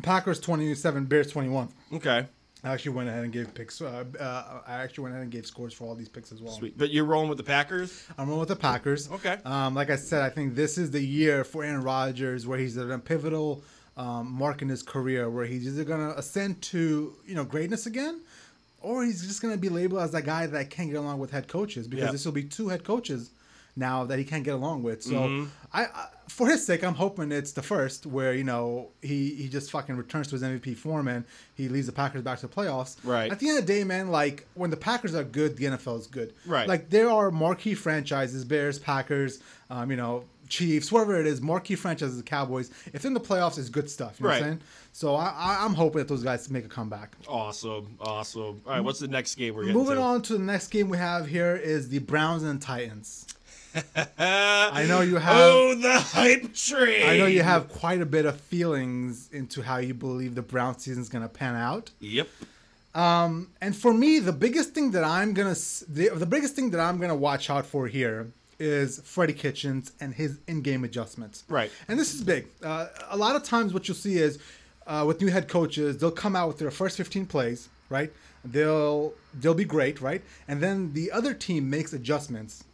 Packers 0.03 0.41
27, 0.41 1.05
Bears 1.05 1.31
21. 1.31 1.69
Okay. 1.95 2.27
I 2.65 2.73
actually 2.73 2.97
went 2.97 3.09
ahead 3.09 3.23
and 3.23 3.33
gave 3.33 3.55
picks. 3.55 3.81
Uh, 3.81 4.05
uh, 4.19 4.61
I 4.67 4.83
actually 4.83 5.03
went 5.03 5.15
ahead 5.15 5.23
and 5.23 5.31
gave 5.31 5.47
scores 5.47 5.73
for 5.73 5.85
all 5.85 5.95
these 5.95 6.09
picks 6.09 6.33
as 6.33 6.43
well. 6.43 6.53
Sweet. 6.53 6.77
But 6.77 6.91
you're 6.91 7.05
rolling 7.05 7.29
with 7.29 7.39
the 7.39 7.45
Packers? 7.45 8.05
I'm 8.19 8.27
rolling 8.27 8.41
with 8.41 8.49
the 8.49 8.57
Packers. 8.57 9.09
Okay. 9.13 9.39
Um, 9.45 9.75
like 9.77 9.91
I 9.91 9.97
said, 9.97 10.23
I 10.23 10.31
think 10.31 10.57
this 10.57 10.77
is 10.77 10.91
the 10.91 11.01
year 11.01 11.45
for 11.45 11.63
Aaron 11.63 11.83
Rodgers 11.83 12.45
where 12.45 12.59
he's 12.59 12.77
at 12.77 12.91
a 12.91 12.99
pivotal 12.99 13.63
um, 13.97 14.33
mark 14.33 14.63
in 14.63 14.69
his 14.69 14.83
career 14.83 15.31
where 15.31 15.45
he's 15.47 15.67
either 15.67 15.85
going 15.85 16.09
to 16.09 16.19
ascend 16.19 16.61
to 16.63 17.15
you 17.27 17.35
know 17.35 17.45
greatness 17.45 17.87
again, 17.87 18.21
or 18.81 19.05
he's 19.05 19.27
just 19.27 19.43
going 19.43 19.55
to 19.55 19.61
be 19.61 19.69
labeled 19.69 20.01
as 20.03 20.13
that 20.13 20.25
guy 20.25 20.47
that 20.47 20.71
can't 20.71 20.91
get 20.91 20.97
along 20.99 21.19
with 21.19 21.31
head 21.31 21.49
coaches 21.49 21.89
because 21.89 22.07
Yeah. 22.07 22.13
this 22.13 22.25
will 22.25 22.33
be 22.33 22.45
two 22.45 22.69
head 22.69 22.85
coaches 22.85 23.31
now 23.77 24.05
that 24.05 24.19
he 24.19 24.25
can't 24.25 24.43
get 24.45 24.55
along 24.55 24.83
with. 24.83 25.03
So 25.03 25.13
Mm-hmm. 25.15 25.45
I, 25.73 25.85
I, 25.85 26.07
for 26.29 26.49
his 26.49 26.65
sake, 26.67 26.83
I'm 26.85 26.95
hoping 26.95 27.31
it's 27.33 27.53
the 27.53 27.63
first 27.63 28.07
where 28.07 28.33
you 28.35 28.45
know 28.45 28.89
he 29.03 29.35
he 29.35 29.49
just 29.49 29.71
fucking 29.71 29.97
returns 29.97 30.29
to 30.29 30.35
his 30.35 30.43
MVP 30.43 30.77
form 30.77 31.09
and 31.09 31.25
he 31.55 31.69
leads 31.69 31.87
the 31.87 31.93
Packers 31.93 32.23
back 32.23 32.39
to 32.41 32.47
the 32.49 32.53
playoffs. 32.55 32.97
Right. 33.05 33.31
At 33.31 33.39
the 33.41 33.49
end 33.49 33.59
of 33.59 33.67
the 33.67 33.73
day, 33.73 33.85
man, 33.85 34.11
like 34.11 34.47
when 34.55 34.71
the 34.71 34.77
Packers 34.77 35.15
are 35.15 35.25
good, 35.25 35.57
the 35.57 35.65
NFL 35.67 35.99
is 36.01 36.07
good. 36.07 36.35
Right. 36.47 36.69
Like 36.69 36.91
there 36.91 37.11
are 37.11 37.31
marquee 37.31 37.75
franchises, 37.75 38.45
Bears, 38.45 38.79
Packers, 38.79 39.41
um, 39.71 39.91
you 39.91 39.97
know, 39.97 40.25
Chiefs, 40.49 40.91
whatever 40.91 41.21
it 41.21 41.27
is, 41.27 41.41
marquee 41.41 41.75
franchises, 41.75 42.17
the 42.17 42.23
Cowboys. 42.23 42.71
If 42.93 43.05
in 43.05 43.15
the 43.15 43.21
playoffs, 43.21 43.59
it's 43.59 43.69
good 43.69 43.89
stuff. 43.91 44.19
You 44.19 44.25
know 44.25 44.31
what 44.31 44.37
I'm 44.37 44.43
Right. 44.43 44.49
saying? 44.49 44.61
So 44.93 45.15
I, 45.15 45.27
I, 45.37 45.65
I'm 45.65 45.75
hoping 45.75 45.99
that 45.99 46.09
those 46.09 46.23
guys 46.25 46.49
make 46.51 46.65
a 46.65 46.69
comeback. 46.69 47.17
Awesome. 47.29 47.97
Awesome. 48.01 48.61
All 48.67 48.73
right, 48.73 48.81
what's 48.81 48.99
the 49.01 49.09
next 49.09 49.35
game 49.37 49.55
we're 49.55 49.63
getting 49.65 49.77
Moving 49.77 49.97
to? 49.97 50.03
on 50.03 50.23
to 50.23 50.33
the 50.33 50.39
next 50.45 50.69
game 50.69 50.89
we 50.89 50.99
have 50.99 51.27
here 51.27 51.55
is 51.57 51.89
the 51.89 51.99
Browns 52.01 52.43
and 52.43 52.61
Titans. 52.61 53.27
I 54.19 54.87
know 54.89 55.03
you 55.03 55.17
have. 55.17 55.37
Oh, 55.37 55.75
the 55.75 56.01
hype 56.01 56.55
train. 56.55 57.07
I 57.09 57.19
know 57.19 57.27
you 57.27 57.43
have 57.43 57.69
quite 57.69 58.01
a 58.01 58.07
bit 58.07 58.25
of 58.25 58.41
feelings 58.41 59.29
into 59.33 59.63
how 59.63 59.77
you 59.79 59.95
believe 59.95 60.35
the 60.35 60.43
Brown 60.43 60.79
season's 60.79 61.09
gonna 61.09 61.29
pan 61.29 61.55
out. 61.55 61.91
Yep. 62.01 62.29
Um, 62.95 63.51
and 63.61 63.77
for 63.77 63.93
me, 63.93 64.19
the 64.19 64.33
biggest 64.33 64.75
thing 64.75 64.91
that 64.93 65.05
I'm 65.05 65.35
gonna 65.35 65.55
the, 65.89 66.11
the 66.15 66.27
biggest 66.27 66.57
thing 66.57 66.71
that 66.71 66.81
I'm 66.81 66.99
gonna 66.99 67.15
watch 67.15 67.51
out 67.51 67.67
for 67.67 67.87
here 67.87 68.29
is 68.59 69.01
Freddie 69.01 69.33
Kitchens 69.33 69.93
and 70.01 70.15
his 70.15 70.39
in-game 70.47 70.85
adjustments. 70.85 71.45
Right. 71.49 71.71
And 71.87 71.99
this 71.99 72.15
is 72.15 72.23
big. 72.23 72.47
Uh, 72.63 72.87
a 73.11 73.17
lot 73.17 73.37
of 73.37 73.45
times, 73.45 73.73
what 73.73 73.89
you'll 73.89 73.97
see 73.97 74.19
is 74.19 74.39
uh, 74.87 75.05
with 75.07 75.21
new 75.21 75.29
head 75.29 75.49
coaches, 75.49 75.99
they'll 75.99 76.11
come 76.11 76.35
out 76.35 76.49
with 76.49 76.59
their 76.59 76.71
first 76.71 76.97
15 76.97 77.27
plays, 77.27 77.69
right? 77.89 78.13
They'll 78.45 79.13
they'll 79.35 79.55
be 79.55 79.65
great, 79.65 80.01
right? 80.01 80.23
And 80.47 80.61
then 80.61 80.93
the 80.93 81.11
other 81.11 81.35
team 81.35 81.69
makes 81.69 81.93
adjustments. 81.93 82.65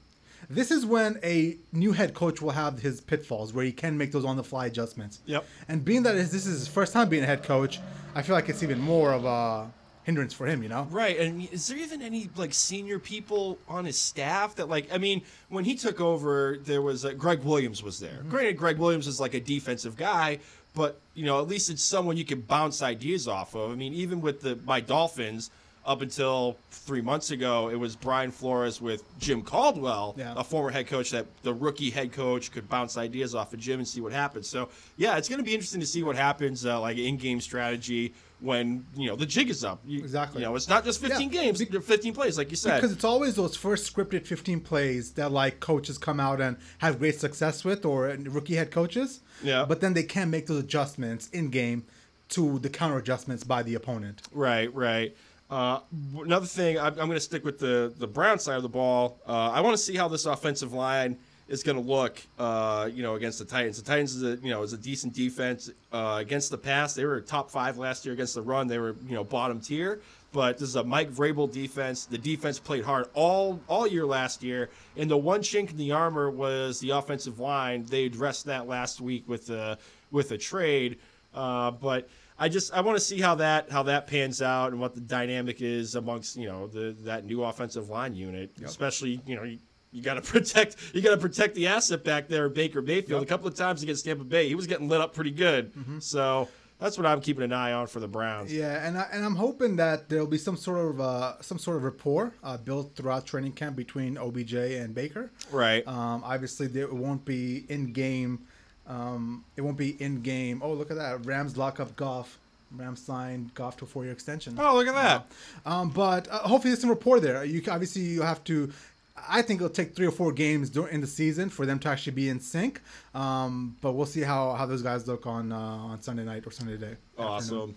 This 0.48 0.70
is 0.70 0.84
when 0.84 1.18
a 1.24 1.56
new 1.72 1.92
head 1.92 2.12
coach 2.14 2.42
will 2.42 2.50
have 2.50 2.78
his 2.80 3.00
pitfalls 3.00 3.54
where 3.54 3.64
he 3.64 3.72
can 3.72 3.96
make 3.96 4.12
those 4.12 4.26
on-the-fly 4.26 4.66
adjustments. 4.66 5.20
Yep. 5.24 5.46
And 5.68 5.84
being 5.84 6.02
that 6.02 6.12
this 6.12 6.34
is 6.34 6.44
his 6.44 6.68
first 6.68 6.92
time 6.92 7.08
being 7.08 7.22
a 7.22 7.26
head 7.26 7.42
coach, 7.42 7.80
I 8.14 8.22
feel 8.22 8.34
like 8.34 8.50
it's 8.50 8.62
even 8.62 8.78
more 8.78 9.12
of 9.12 9.24
a 9.24 9.70
hindrance 10.04 10.32
for 10.32 10.46
him, 10.46 10.62
you 10.62 10.68
know? 10.68 10.86
Right, 10.90 11.18
and 11.18 11.48
is 11.52 11.66
there 11.66 11.76
even 11.78 12.00
any 12.02 12.30
like 12.36 12.54
senior 12.54 12.98
people 12.98 13.58
on 13.68 13.84
his 13.84 13.98
staff 13.98 14.54
that 14.56 14.68
like? 14.68 14.92
I 14.92 14.98
mean, 14.98 15.22
when 15.48 15.64
he 15.64 15.74
took 15.74 16.00
over, 16.00 16.58
there 16.62 16.82
was 16.82 17.04
uh, 17.04 17.12
Gregg 17.12 17.42
Williams 17.42 17.82
was 17.82 17.98
there. 17.98 18.22
Granted, 18.28 18.56
Gregg 18.56 18.78
Williams 18.78 19.06
is 19.06 19.20
like 19.20 19.34
a 19.34 19.40
defensive 19.40 19.96
guy, 19.96 20.38
but 20.74 21.00
you 21.14 21.24
know, 21.24 21.40
at 21.40 21.48
least 21.48 21.70
it's 21.70 21.82
someone 21.82 22.16
you 22.16 22.24
can 22.24 22.40
bounce 22.40 22.82
ideas 22.82 23.26
off 23.28 23.54
of. 23.54 23.70
I 23.70 23.74
mean, 23.74 23.92
even 23.94 24.20
with 24.20 24.40
the 24.40 24.58
my 24.64 24.80
Dolphins, 24.80 25.50
up 25.86 26.00
until 26.00 26.56
three 26.70 27.02
months 27.02 27.30
ago, 27.30 27.68
it 27.68 27.74
was 27.74 27.94
Brian 27.94 28.30
Flores 28.30 28.80
with 28.80 29.02
Jim 29.18 29.42
Caldwell, 29.42 30.14
Yeah. 30.16 30.32
a 30.34 30.42
former 30.42 30.70
head 30.70 30.86
coach 30.86 31.10
that 31.10 31.26
the 31.42 31.52
rookie 31.52 31.90
head 31.90 32.10
coach 32.10 32.50
could 32.52 32.68
bounce 32.70 32.96
ideas 32.96 33.34
off 33.34 33.52
of 33.52 33.60
Jim 33.60 33.80
and 33.80 33.86
see 33.86 34.00
what 34.00 34.12
happens. 34.12 34.48
So 34.48 34.70
yeah, 34.96 35.18
it's 35.18 35.28
going 35.28 35.40
to 35.40 35.44
be 35.44 35.52
interesting 35.54 35.80
to 35.80 35.86
see 35.86 36.02
what 36.02 36.16
happens, 36.16 36.64
uh, 36.64 36.80
like 36.80 36.96
in-game 36.96 37.38
strategy 37.40 38.14
when 38.44 38.84
you 38.96 39.08
know 39.08 39.16
the 39.16 39.26
jig 39.26 39.50
is 39.50 39.64
up. 39.64 39.80
You, 39.86 39.98
Exactly. 40.00 40.42
You 40.42 40.48
know, 40.48 40.54
it's 40.56 40.68
not 40.68 40.84
just 40.84 41.00
15 41.00 41.32
Yeah. 41.32 41.42
games, 41.42 41.58
they're 41.64 41.80
15 41.80 42.14
plays, 42.14 42.38
like 42.38 42.50
you 42.50 42.56
said. 42.56 42.76
Because 42.76 42.92
it's 42.92 43.04
always 43.04 43.34
those 43.34 43.56
first 43.56 43.92
scripted 43.92 44.26
15 44.26 44.60
plays 44.60 45.12
that 45.12 45.32
like 45.32 45.60
coaches 45.60 45.98
come 45.98 46.20
out 46.20 46.40
and 46.40 46.56
have 46.78 46.98
great 46.98 47.18
success 47.18 47.64
with, 47.64 47.84
or 47.84 48.04
rookie 48.24 48.54
head 48.56 48.70
coaches. 48.70 49.20
Yeah. 49.42 49.64
But 49.66 49.80
then 49.80 49.94
they 49.94 50.02
can't 50.04 50.30
make 50.30 50.46
those 50.46 50.62
adjustments 50.62 51.28
in 51.32 51.48
game 51.50 51.84
to 52.30 52.58
the 52.58 52.68
counter 52.70 52.98
adjustments 52.98 53.44
by 53.44 53.62
the 53.62 53.74
opponent. 53.74 54.22
Right, 54.32 54.72
right. 54.74 55.16
Uh, 55.50 55.80
another 56.18 56.46
thing, 56.46 56.78
I'm, 56.78 56.92
I'm 56.92 57.06
going 57.06 57.10
to 57.12 57.20
stick 57.20 57.44
with 57.44 57.58
the 57.58 57.92
the 57.98 58.06
Brown 58.06 58.38
side 58.38 58.56
of 58.56 58.62
the 58.62 58.68
ball. 58.68 59.20
Uh, 59.26 59.50
I 59.50 59.60
want 59.60 59.76
to 59.76 59.82
see 59.82 59.94
how 59.96 60.08
this 60.08 60.24
offensive 60.26 60.72
line 60.72 61.18
is 61.48 61.62
going 61.62 61.76
to 61.76 61.82
look, 61.82 62.22
uh, 62.38 62.88
you 62.92 63.02
know, 63.02 63.16
against 63.16 63.38
the 63.38 63.44
Titans. 63.44 63.76
The 63.76 63.84
Titans 63.84 64.14
is 64.14 64.22
a 64.22 64.42
you 64.42 64.50
know 64.50 64.62
is 64.62 64.72
a 64.72 64.78
decent 64.78 65.14
defense 65.14 65.70
uh, 65.92 66.16
against 66.20 66.50
the 66.50 66.58
pass. 66.58 66.94
They 66.94 67.04
were 67.04 67.20
top 67.20 67.50
five 67.50 67.76
last 67.76 68.04
year 68.04 68.14
against 68.14 68.34
the 68.34 68.42
run. 68.42 68.66
They 68.66 68.78
were 68.78 68.96
you 69.06 69.14
know 69.14 69.24
bottom 69.24 69.60
tier. 69.60 70.00
But 70.32 70.58
this 70.58 70.68
is 70.68 70.76
a 70.76 70.82
Mike 70.82 71.12
Vrabel 71.12 71.50
defense. 71.50 72.06
The 72.06 72.18
defense 72.18 72.58
played 72.58 72.84
hard 72.84 73.06
all 73.14 73.60
all 73.68 73.86
year 73.86 74.06
last 74.06 74.42
year, 74.42 74.70
and 74.96 75.10
the 75.10 75.16
one 75.16 75.40
chink 75.40 75.70
in 75.70 75.76
the 75.76 75.92
armor 75.92 76.30
was 76.30 76.80
the 76.80 76.90
offensive 76.90 77.38
line. 77.38 77.84
They 77.84 78.06
addressed 78.06 78.46
that 78.46 78.66
last 78.66 79.00
week 79.00 79.28
with 79.28 79.50
a 79.50 79.78
with 80.10 80.32
a 80.32 80.38
trade, 80.38 80.98
uh, 81.34 81.70
but. 81.70 82.08
I 82.36 82.48
just 82.48 82.74
I 82.74 82.80
want 82.80 82.98
to 82.98 83.04
see 83.04 83.20
how 83.20 83.36
that 83.36 83.70
how 83.70 83.84
that 83.84 84.08
pans 84.08 84.42
out 84.42 84.72
and 84.72 84.80
what 84.80 84.96
the 84.96 85.00
dynamic 85.00 85.62
is 85.62 85.94
amongst 85.94 86.36
you 86.36 86.48
know 86.48 86.66
the 86.66 86.90
that 87.04 87.24
new 87.24 87.44
offensive 87.44 87.90
line 87.90 88.16
unit, 88.16 88.50
especially 88.64 89.20
you 89.24 89.36
know 89.36 89.56
you, 89.94 90.02
got 90.02 90.14
to 90.14 90.20
protect 90.20 90.76
you 90.92 91.00
got 91.00 91.12
to 91.12 91.16
protect 91.16 91.54
the 91.54 91.68
asset 91.68 92.04
back 92.04 92.28
there, 92.28 92.48
Baker 92.48 92.82
Mayfield. 92.82 93.22
A 93.22 93.26
couple 93.26 93.46
of 93.48 93.54
times 93.54 93.82
against 93.82 94.04
Tampa 94.04 94.24
Bay, 94.24 94.48
he 94.48 94.54
was 94.54 94.66
getting 94.66 94.88
lit 94.88 95.00
up 95.00 95.14
pretty 95.14 95.30
good. 95.30 95.72
So 96.02 96.48
that's 96.80 96.98
what 96.98 97.06
I'm 97.06 97.20
keeping 97.20 97.44
an 97.44 97.52
eye 97.52 97.72
on 97.72 97.86
for 97.86 98.00
the 98.00 98.08
Browns. 98.08 98.52
Yeah, 98.52 98.86
and 98.86 98.98
I, 98.98 99.06
and 99.12 99.24
I'm 99.24 99.36
hoping 99.36 99.76
that 99.76 100.08
there'll 100.08 100.26
be 100.26 100.38
some 100.38 100.56
sort 100.56 100.78
of 100.78 101.00
uh, 101.00 101.40
some 101.40 101.58
sort 101.58 101.76
of 101.76 101.84
rapport 101.84 102.34
uh, 102.42 102.56
built 102.56 102.94
throughout 102.94 103.26
training 103.26 103.52
camp 103.52 103.76
between 103.76 104.18
OBJ 104.18 104.54
and 104.54 104.94
Baker. 104.94 105.30
Right. 105.50 105.86
Um, 105.86 106.22
obviously, 106.24 106.66
there 106.66 106.92
won't 106.92 107.24
be 107.24 107.64
in 107.68 107.92
game. 107.92 108.40
Um, 108.86 109.44
it 109.56 109.62
won't 109.62 109.78
be 109.78 109.90
in 110.02 110.20
game. 110.20 110.60
Oh, 110.62 110.72
look 110.74 110.90
at 110.90 110.96
that! 110.96 111.24
Rams 111.24 111.56
lock 111.56 111.80
up 111.80 111.96
Goff. 111.96 112.38
Rams 112.76 113.00
signed 113.00 113.54
Goff 113.54 113.76
to 113.78 113.84
a 113.84 113.86
four-year 113.86 114.12
extension. 114.12 114.56
Oh, 114.58 114.74
look 114.74 114.88
at 114.88 114.94
that. 114.94 115.30
Um, 115.64 115.90
but 115.90 116.28
uh, 116.28 116.38
hopefully 116.38 116.70
there's 116.72 116.80
some 116.80 116.90
rapport 116.90 117.20
there. 117.20 117.44
You 117.44 117.62
obviously 117.70 118.02
you 118.02 118.22
have 118.22 118.42
to. 118.44 118.72
I 119.16 119.42
think 119.42 119.60
it'll 119.60 119.70
take 119.70 119.94
three 119.94 120.06
or 120.06 120.10
four 120.10 120.32
games 120.32 120.70
during 120.70 120.94
in 120.94 121.00
the 121.00 121.06
season 121.06 121.48
for 121.48 121.66
them 121.66 121.78
to 121.80 121.88
actually 121.88 122.14
be 122.14 122.28
in 122.28 122.40
sync. 122.40 122.80
Um, 123.14 123.76
but 123.80 123.92
we'll 123.92 124.06
see 124.06 124.22
how, 124.22 124.52
how 124.54 124.66
those 124.66 124.82
guys 124.82 125.06
look 125.06 125.26
on 125.26 125.52
uh, 125.52 125.56
on 125.56 126.02
Sunday 126.02 126.24
night 126.24 126.46
or 126.46 126.50
Sunday 126.50 126.76
day. 126.76 126.94
Awesome. 127.16 127.76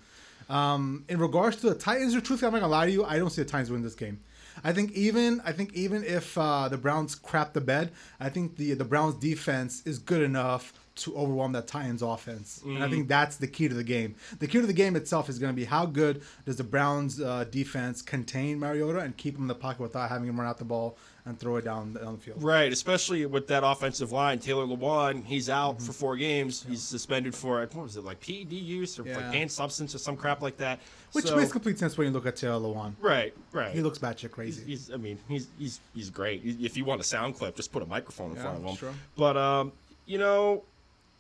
Um, 0.50 1.04
in 1.10 1.20
regards 1.20 1.58
to 1.58 1.70
the 1.70 1.76
Titans, 1.76 2.14
the 2.14 2.22
truth, 2.22 2.44
I'm 2.44 2.54
not 2.54 2.62
gonna 2.62 2.72
lie 2.72 2.86
to 2.86 2.92
you. 2.92 3.04
I 3.04 3.18
don't 3.18 3.30
see 3.30 3.44
the 3.44 3.50
Titans 3.50 3.70
win 3.70 3.84
this 3.84 3.96
game. 3.96 4.20
I 4.64 4.74
think 4.74 4.94
even 4.94 5.42
I 5.46 5.52
think 5.52 5.74
even 5.74 6.04
if 6.04 6.38
uh, 6.38 6.70
the 6.70 6.78
Browns 6.78 7.16
crap 7.16 7.54
the 7.54 7.62
bed, 7.62 7.92
I 8.20 8.30
think 8.30 8.56
the 8.56 8.74
the 8.74 8.86
Browns 8.86 9.16
defense 9.16 9.84
is 9.86 10.00
good 10.00 10.22
enough 10.22 10.74
to 10.98 11.16
overwhelm 11.16 11.52
that 11.54 11.68
Titans 11.68 12.02
offense. 12.02 12.62
And 12.66 12.84
I 12.84 12.90
think 12.90 13.08
that's 13.08 13.38
the 13.38 13.48
key 13.48 13.68
to 13.68 13.74
the 13.76 13.84
game. 13.84 14.16
The 14.40 14.48
key 14.48 14.60
to 14.62 14.68
the 14.68 14.74
game 14.74 14.96
itself 14.96 15.30
is 15.30 15.40
going 15.40 15.52
to 15.54 15.56
be 15.56 15.66
how 15.66 15.86
good 15.86 16.22
does 16.46 16.58
the 16.58 16.64
Browns 16.64 17.22
uh, 17.22 17.46
defense 17.50 18.02
contain 18.02 18.60
Mariota 18.60 19.00
and 19.00 19.16
keep 19.18 19.36
him 19.36 19.44
in 19.44 19.48
the 19.48 19.56
pocket 19.56 19.82
without 19.82 20.10
having 20.10 20.28
him 20.28 20.40
run 20.40 20.48
out 20.50 20.58
the 20.58 20.66
ball 20.66 20.98
and 21.26 21.38
throw 21.38 21.58
it 21.58 21.66
down 21.66 21.92
down 21.94 22.16
the 22.16 22.22
field. 22.22 22.42
Right, 22.42 22.72
especially 22.72 23.26
with 23.26 23.48
that 23.48 23.62
offensive 23.66 24.14
line. 24.14 24.40
Taylor 24.40 24.66
Lewan, 24.66 25.26
he's 25.26 25.50
out 25.50 25.82
for 25.82 25.92
four 25.92 26.16
games. 26.16 26.66
He's 26.68 26.82
suspended 26.82 27.36
for 27.36 27.60
what 27.60 27.76
was 27.76 27.98
it 27.98 28.06
like 28.06 28.22
PED 28.22 28.54
use 28.54 28.98
or 28.98 29.04
Yeah. 29.06 29.18
like 29.18 29.32
banned 29.34 29.52
substance 29.52 29.94
or 29.94 29.98
some 29.98 30.16
crap 30.16 30.42
like 30.42 30.56
that. 30.58 30.80
Which 31.12 31.26
So- 31.26 31.36
makes 31.36 31.52
complete 31.52 31.78
sense 31.80 31.98
when 31.98 32.08
you 32.08 32.14
look 32.14 32.26
at 32.26 32.38
Taylor 32.38 32.60
Lewan. 32.66 32.94
right, 33.02 33.34
right. 33.52 33.74
He 33.74 33.82
looks 33.82 33.98
batshit 34.00 34.22
He's, 34.22 34.30
crazy. 34.32 34.64
he's, 34.66 34.92
I 34.92 34.98
mean, 34.98 35.20
he's 35.28 35.48
he's 35.60 35.80
he's 35.94 36.10
great. 36.10 36.42
If 36.46 36.78
you 36.78 36.86
want 36.86 37.02
a 37.02 37.04
sound 37.04 37.36
clip, 37.36 37.56
just 37.58 37.72
put 37.74 37.84
a 37.84 37.86
microphone 37.86 38.32
in 38.32 38.38
Yeah, 38.38 38.44
front 38.44 38.58
of 38.60 38.64
him. 38.64 38.76
sure. 38.78 38.94
But 39.18 39.36
um, 39.36 39.74
you 40.06 40.18
know, 40.18 40.64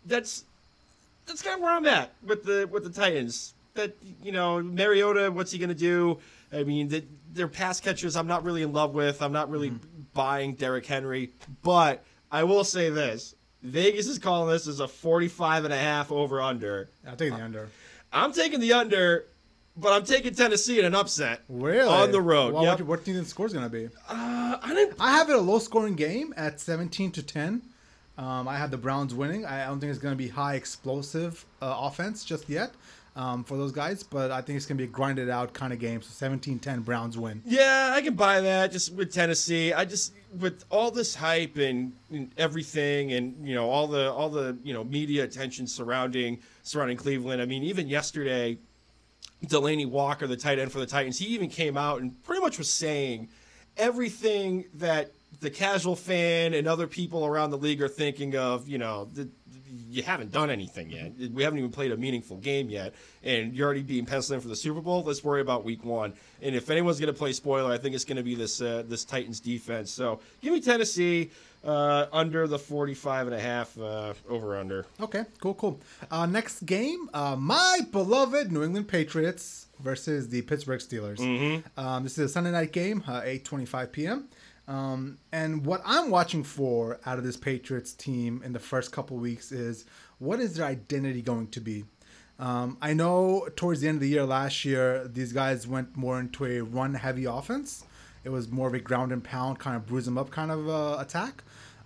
that's 0.08 0.44
that's 1.26 1.42
kind 1.42 1.56
of 1.56 1.62
where 1.62 1.72
I'm 1.72 1.86
at 1.86 2.12
with 2.26 2.44
the 2.44 2.68
with 2.72 2.84
the 2.84 2.90
Titans. 2.90 3.54
That 3.76 3.96
you 4.24 4.32
know, 4.32 4.62
Mariota, 4.62 5.30
what's 5.32 5.52
he 5.52 5.60
gonna 5.60 5.74
do? 5.76 6.18
I 6.52 6.64
mean, 6.64 6.88
the, 6.88 7.04
their 7.34 7.48
pass 7.50 7.80
catchers, 7.82 8.16
I'm 8.16 8.26
not 8.28 8.44
really 8.44 8.64
in 8.64 8.72
love 8.74 8.94
with. 8.94 9.22
I'm 9.22 9.34
not 9.34 9.50
really 9.50 9.70
Mm-hmm. 9.72 10.02
buying 10.14 10.54
Derrick 10.56 10.86
Henry, 10.86 11.32
but 11.62 12.04
I 12.32 12.44
will 12.44 12.64
say 12.64 12.90
this: 12.90 13.36
Vegas 13.62 14.08
is 14.08 14.18
calling 14.18 14.50
this 14.50 14.68
as 14.68 14.80
a 14.80 14.88
45 14.88 15.66
and 15.66 15.74
a 15.74 15.78
half 15.78 16.12
over 16.12 16.42
under. 16.42 16.88
I'll 17.08 17.16
take 17.16 17.34
the 17.34 17.44
under. 17.44 17.68
I'm 18.14 18.32
taking 18.34 18.62
the 18.62 18.72
under, 18.74 19.26
but 19.76 19.92
I'm 19.92 20.06
taking 20.06 20.34
Tennessee 20.34 20.80
in 20.80 20.86
an 20.86 20.96
upset. 20.96 21.42
Really? 21.50 21.88
On 21.88 22.12
the 22.12 22.22
road, 22.22 22.54
Well, 22.54 22.64
yep. 22.64 22.80
what, 22.80 22.88
what 22.88 23.06
do 23.06 23.12
you 23.12 23.18
think 23.18 23.26
the 23.28 23.30
score's 23.30 23.52
going 23.54 23.66
to 23.66 23.70
be? 23.70 23.88
Uh, 24.10 24.58
I 24.64 24.74
didn't. 24.74 24.96
I 25.00 25.12
have 25.12 25.30
it 25.30 25.36
a 25.36 25.42
low 25.42 25.60
scoring 25.60 25.96
game 25.96 26.34
at 26.38 26.60
17 26.62 27.12
to 27.12 27.22
10. 27.22 27.62
Um, 28.18 28.48
I 28.48 28.58
have 28.58 28.72
the 28.72 28.78
Browns 28.78 29.14
winning. 29.14 29.46
I 29.46 29.66
don't 29.66 29.80
think 29.80 29.92
it's 29.92 30.00
going 30.00 30.14
to 30.14 30.18
be 30.18 30.28
high 30.28 30.56
explosive 30.56 31.46
uh, 31.62 31.76
offense 31.80 32.26
just 32.26 32.50
yet 32.50 32.72
um, 33.18 33.44
for 33.44 33.58
those 33.58 33.72
guys, 33.72 34.04
but 34.04 34.32
I 34.32 34.42
think 34.42 34.58
it's 34.58 34.66
going 34.66 34.78
to 34.78 34.84
be 34.84 34.90
a 34.90 34.92
grinded 34.92 35.30
out 35.30 35.52
kind 35.54 35.74
of 35.74 35.80
game. 35.80 36.02
So 36.02 36.10
17 36.12 36.60
10 36.60 36.82
Browns 36.82 37.18
win. 37.18 37.42
Yeah, 37.46 37.92
I 37.94 38.02
can 38.02 38.14
buy 38.14 38.42
that. 38.42 38.72
Just 38.72 38.94
with 38.94 39.12
Tennessee, 39.12 39.74
I 39.74 39.86
just 39.86 40.14
with 40.40 40.64
all 40.70 40.92
this 40.92 41.16
hype 41.16 41.58
and, 41.58 41.94
and 42.12 42.32
everything, 42.38 43.14
and 43.14 43.48
you 43.48 43.56
know 43.56 43.70
all 43.70 43.88
the 43.88 44.12
all 44.12 44.30
the 44.30 44.58
you 44.64 44.74
know 44.74 44.84
media 44.84 45.24
attention 45.24 45.66
surrounding 45.66 46.40
surrounding 46.62 46.98
Cleveland. 46.98 47.42
I 47.42 47.46
mean, 47.46 47.64
even 47.64 47.88
yesterday, 47.88 48.60
Delanie 49.46 49.90
Walker, 49.90 50.28
the 50.28 50.38
tight 50.38 50.60
end 50.60 50.72
for 50.72 50.80
the 50.80 50.86
Titans, 50.86 51.18
he 51.18 51.26
even 51.28 51.50
came 51.50 51.76
out 51.76 52.02
and 52.02 52.24
pretty 52.24 52.42
much 52.42 52.60
was 52.60 52.70
saying 52.70 53.30
everything 53.78 54.66
that 54.76 55.12
the 55.40 55.50
casual 55.50 55.96
fan 55.96 56.54
and 56.54 56.68
other 56.68 56.88
people 56.88 57.26
around 57.26 57.52
the 57.52 57.58
league 57.58 57.82
are 57.82 57.88
thinking 57.88 58.36
of. 58.36 58.68
You 58.68 58.78
know, 58.78 59.06
the, 59.14 59.30
you 59.90 60.04
haven't 60.04 60.32
done 60.32 60.50
anything 60.50 60.90
yet. 60.90 61.14
We 61.32 61.44
haven't 61.44 61.60
even 61.60 61.72
played 61.72 61.92
a 61.92 61.98
meaningful 61.98 62.38
game 62.38 62.70
yet, 62.70 62.94
and 63.24 63.54
you're 63.54 63.66
already 63.66 63.84
being 63.84 64.06
penciled 64.06 64.36
in 64.36 64.42
for 64.42 64.48
the 64.48 64.56
Super 64.56 64.82
Bowl. 64.82 65.04
Let's 65.04 65.24
worry 65.24 65.42
about 65.42 65.64
Week 65.64 65.84
One. 65.84 66.14
And 66.42 66.56
if 66.56 66.70
anyone's 66.70 67.00
going 67.00 67.14
to 67.14 67.18
play 67.18 67.34
spoiler, 67.34 67.72
I 67.72 67.78
think 67.78 67.96
it's 67.96 68.06
going 68.06 68.18
to 68.18 68.24
be 68.24 68.36
this 68.36 68.62
uh, 68.62 68.84
this 68.88 69.06
Titans 69.06 69.40
defense. 69.40 69.92
So 69.92 70.20
give 70.42 70.54
me 70.54 70.62
Tennessee 70.62 71.32
uh, 71.64 72.06
under 72.12 72.48
the 72.48 72.60
45 72.60 73.28
and 73.28 73.36
a 73.36 73.40
half 73.40 73.78
uh, 73.78 74.14
over 74.30 74.58
under. 74.58 74.86
Okay, 75.02 75.26
cool, 75.40 75.54
cool. 75.56 75.80
Uh, 76.10 76.26
next 76.26 76.66
game, 76.66 77.10
uh, 77.14 77.36
my 77.36 77.80
beloved 77.92 78.52
New 78.52 78.64
England 78.64 78.88
Patriots 78.88 79.68
versus 79.80 80.30
the 80.30 80.42
Pittsburgh 80.44 80.80
Steelers. 80.80 81.20
Um, 81.78 82.04
this 82.04 82.14
is 82.18 82.26
a 82.26 82.30
Sunday 82.30 82.52
night 82.52 82.72
game, 82.72 83.04
uh, 83.08 83.22
8:25 83.22 83.92
p.m. 83.92 84.28
Um, 84.68 85.18
and 85.32 85.66
what 85.66 85.82
I'm 85.86 86.10
watching 86.10 86.44
for 86.44 87.00
out 87.06 87.18
of 87.18 87.24
this 87.24 87.38
Patriots 87.38 87.94
team 87.94 88.42
in 88.44 88.54
the 88.54 88.60
first 88.60 88.92
couple 88.92 89.18
weeks 89.18 89.52
is 89.52 89.86
what 90.20 90.40
is 90.40 90.56
their 90.56 90.66
identity 90.66 91.22
going 91.22 91.48
to 91.48 91.62
be? 91.62 91.86
Um, 92.40 92.78
I 92.82 92.94
know 92.94 93.48
towards 93.56 93.82
the 93.82 93.88
end 93.88 93.96
of 93.96 94.02
the 94.02 94.10
year 94.10 94.26
last 94.26 94.66
year, 94.66 95.08
these 95.08 95.34
guys 95.34 95.68
went 95.68 95.96
more 95.96 96.20
into 96.20 96.46
a 96.46 96.62
run 96.62 96.94
heavy 96.94 97.26
offense. 97.26 97.86
It 98.24 98.30
was 98.30 98.50
more 98.50 98.68
of 98.68 98.74
a 98.74 98.80
ground 98.80 99.12
and 99.12 99.24
pound, 99.24 99.58
kind 99.60 99.76
of 99.76 99.86
bruise 99.86 100.06
them 100.06 100.18
up 100.18 100.30
kind 100.30 100.52
of 100.52 100.68
uh, 100.68 100.98
attack. 101.00 101.44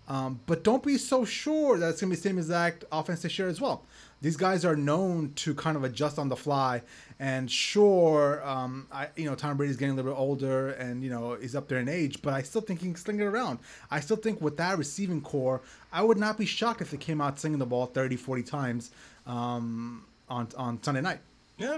Um, 0.08 0.42
but 0.46 0.64
don't 0.64 0.84
be 0.84 0.98
so 0.98 1.24
sure 1.24 1.78
that 1.78 1.90
it's 1.90 2.02
going 2.02 2.10
to 2.10 2.18
be 2.18 2.22
the 2.22 2.30
same 2.30 2.38
exact 2.38 2.84
offense 2.92 3.22
this 3.22 3.38
year 3.38 3.48
as 3.48 3.62
well. 3.62 3.86
These 4.22 4.36
guys 4.36 4.66
are 4.66 4.76
known 4.76 5.32
to 5.36 5.56
kind 5.56 5.78
of 5.78 5.84
adjust 5.84 6.20
on 6.20 6.28
the 6.30 6.36
fly. 6.36 6.82
And 7.22 7.52
sure, 7.52 8.44
um, 8.44 8.88
I 8.92 9.10
you 9.16 9.26
know 9.26 9.36
Tom 9.36 9.56
Brady's 9.56 9.78
getting 9.78 9.94
a 9.94 9.96
little 9.96 10.12
bit 10.12 10.20
older, 10.20 10.70
and 10.72 11.04
you 11.04 11.12
know 11.12 11.36
he's 11.40 11.56
up 11.56 11.68
there 11.68 11.78
in 11.78 11.88
age, 11.88 12.20
but 12.24 12.34
I 12.34 12.42
still 12.42 12.62
think 12.62 12.80
he 12.80 12.88
can 12.88 12.96
sling 12.96 13.20
it 13.20 13.26
around. 13.26 13.60
I 13.92 14.00
still 14.00 14.18
think 14.18 14.42
with 14.42 14.58
that 14.58 14.76
receiving 14.80 15.22
core, 15.22 15.62
I 15.94 16.02
would 16.02 16.18
not 16.18 16.36
be 16.36 16.48
shocked 16.48 16.82
if 16.82 16.90
they 16.90 16.98
came 16.98 17.22
out 17.22 17.40
slinging 17.40 17.60
the 17.60 17.66
ball 17.68 17.86
30, 17.86 18.16
40 18.16 18.42
times 18.42 18.90
um, 19.28 20.04
on 20.30 20.48
on 20.58 20.82
Sunday 20.82 21.02
night. 21.02 21.20
Yeah, 21.60 21.78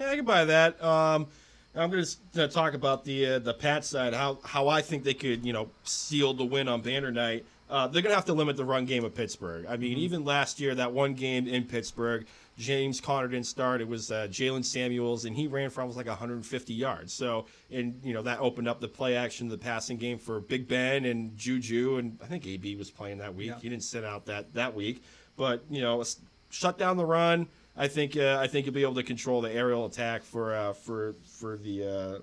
yeah, 0.00 0.10
I 0.10 0.16
can 0.16 0.24
buy 0.24 0.44
that. 0.44 0.82
Um, 0.82 1.28
I'm 1.76 1.88
going 1.88 2.04
to 2.32 2.48
talk 2.48 2.74
about 2.74 3.04
the 3.04 3.26
uh, 3.26 3.38
the 3.38 3.54
Pat 3.54 3.84
side, 3.84 4.12
how 4.12 4.38
how 4.42 4.66
I 4.66 4.82
think 4.82 5.04
they 5.04 5.14
could 5.14 5.46
you 5.46 5.52
know 5.52 5.70
seal 5.84 6.34
the 6.34 6.44
win 6.44 6.66
on 6.66 6.80
Banner 6.80 7.12
Night. 7.12 7.44
Uh, 7.70 7.86
they're 7.86 8.02
going 8.02 8.10
to 8.10 8.16
have 8.16 8.26
to 8.26 8.34
limit 8.34 8.56
the 8.56 8.64
run 8.64 8.86
game 8.86 9.04
of 9.04 9.14
Pittsburgh. 9.14 9.66
I 9.68 9.76
mean, 9.76 9.98
even 9.98 10.24
last 10.24 10.58
year, 10.58 10.74
that 10.74 10.92
one 10.92 11.14
game 11.14 11.46
in 11.46 11.64
Pittsburgh, 11.64 12.26
James 12.56 13.00
Conner 13.00 13.28
didn't 13.28 13.46
start. 13.46 13.80
It 13.80 13.88
was 13.88 14.10
uh, 14.10 14.28
Jaylen 14.30 14.64
Samuels, 14.64 15.24
and 15.24 15.34
he 15.34 15.46
ran 15.46 15.70
for 15.70 15.80
almost 15.80 15.96
like 15.96 16.06
150 16.06 16.72
yards. 16.72 17.12
So, 17.12 17.46
and 17.70 18.00
you 18.02 18.14
know 18.14 18.22
that 18.22 18.40
opened 18.40 18.68
up 18.68 18.80
the 18.80 18.88
play 18.88 19.16
action, 19.16 19.48
the 19.48 19.58
passing 19.58 19.96
game 19.96 20.18
for 20.18 20.40
Big 20.40 20.68
Ben 20.68 21.04
and 21.04 21.36
Juju, 21.36 21.96
and 21.96 22.18
I 22.22 22.26
think 22.26 22.46
AB 22.46 22.76
was 22.76 22.90
playing 22.90 23.18
that 23.18 23.34
week. 23.34 23.48
Yeah. 23.48 23.58
He 23.60 23.68
didn't 23.68 23.84
sit 23.84 24.04
out 24.04 24.26
that 24.26 24.54
that 24.54 24.74
week, 24.74 25.02
but 25.36 25.64
you 25.68 25.82
know, 25.82 26.02
shut 26.50 26.78
down 26.78 26.96
the 26.96 27.06
run. 27.06 27.48
I 27.76 27.88
think 27.88 28.16
uh, 28.16 28.38
I 28.40 28.46
think 28.46 28.66
you'll 28.66 28.74
be 28.74 28.82
able 28.82 28.94
to 28.94 29.02
control 29.02 29.40
the 29.40 29.52
aerial 29.52 29.86
attack 29.86 30.22
for 30.22 30.54
uh, 30.54 30.72
for 30.72 31.14
for 31.24 31.56
the 31.56 31.84
uh, 31.84 32.18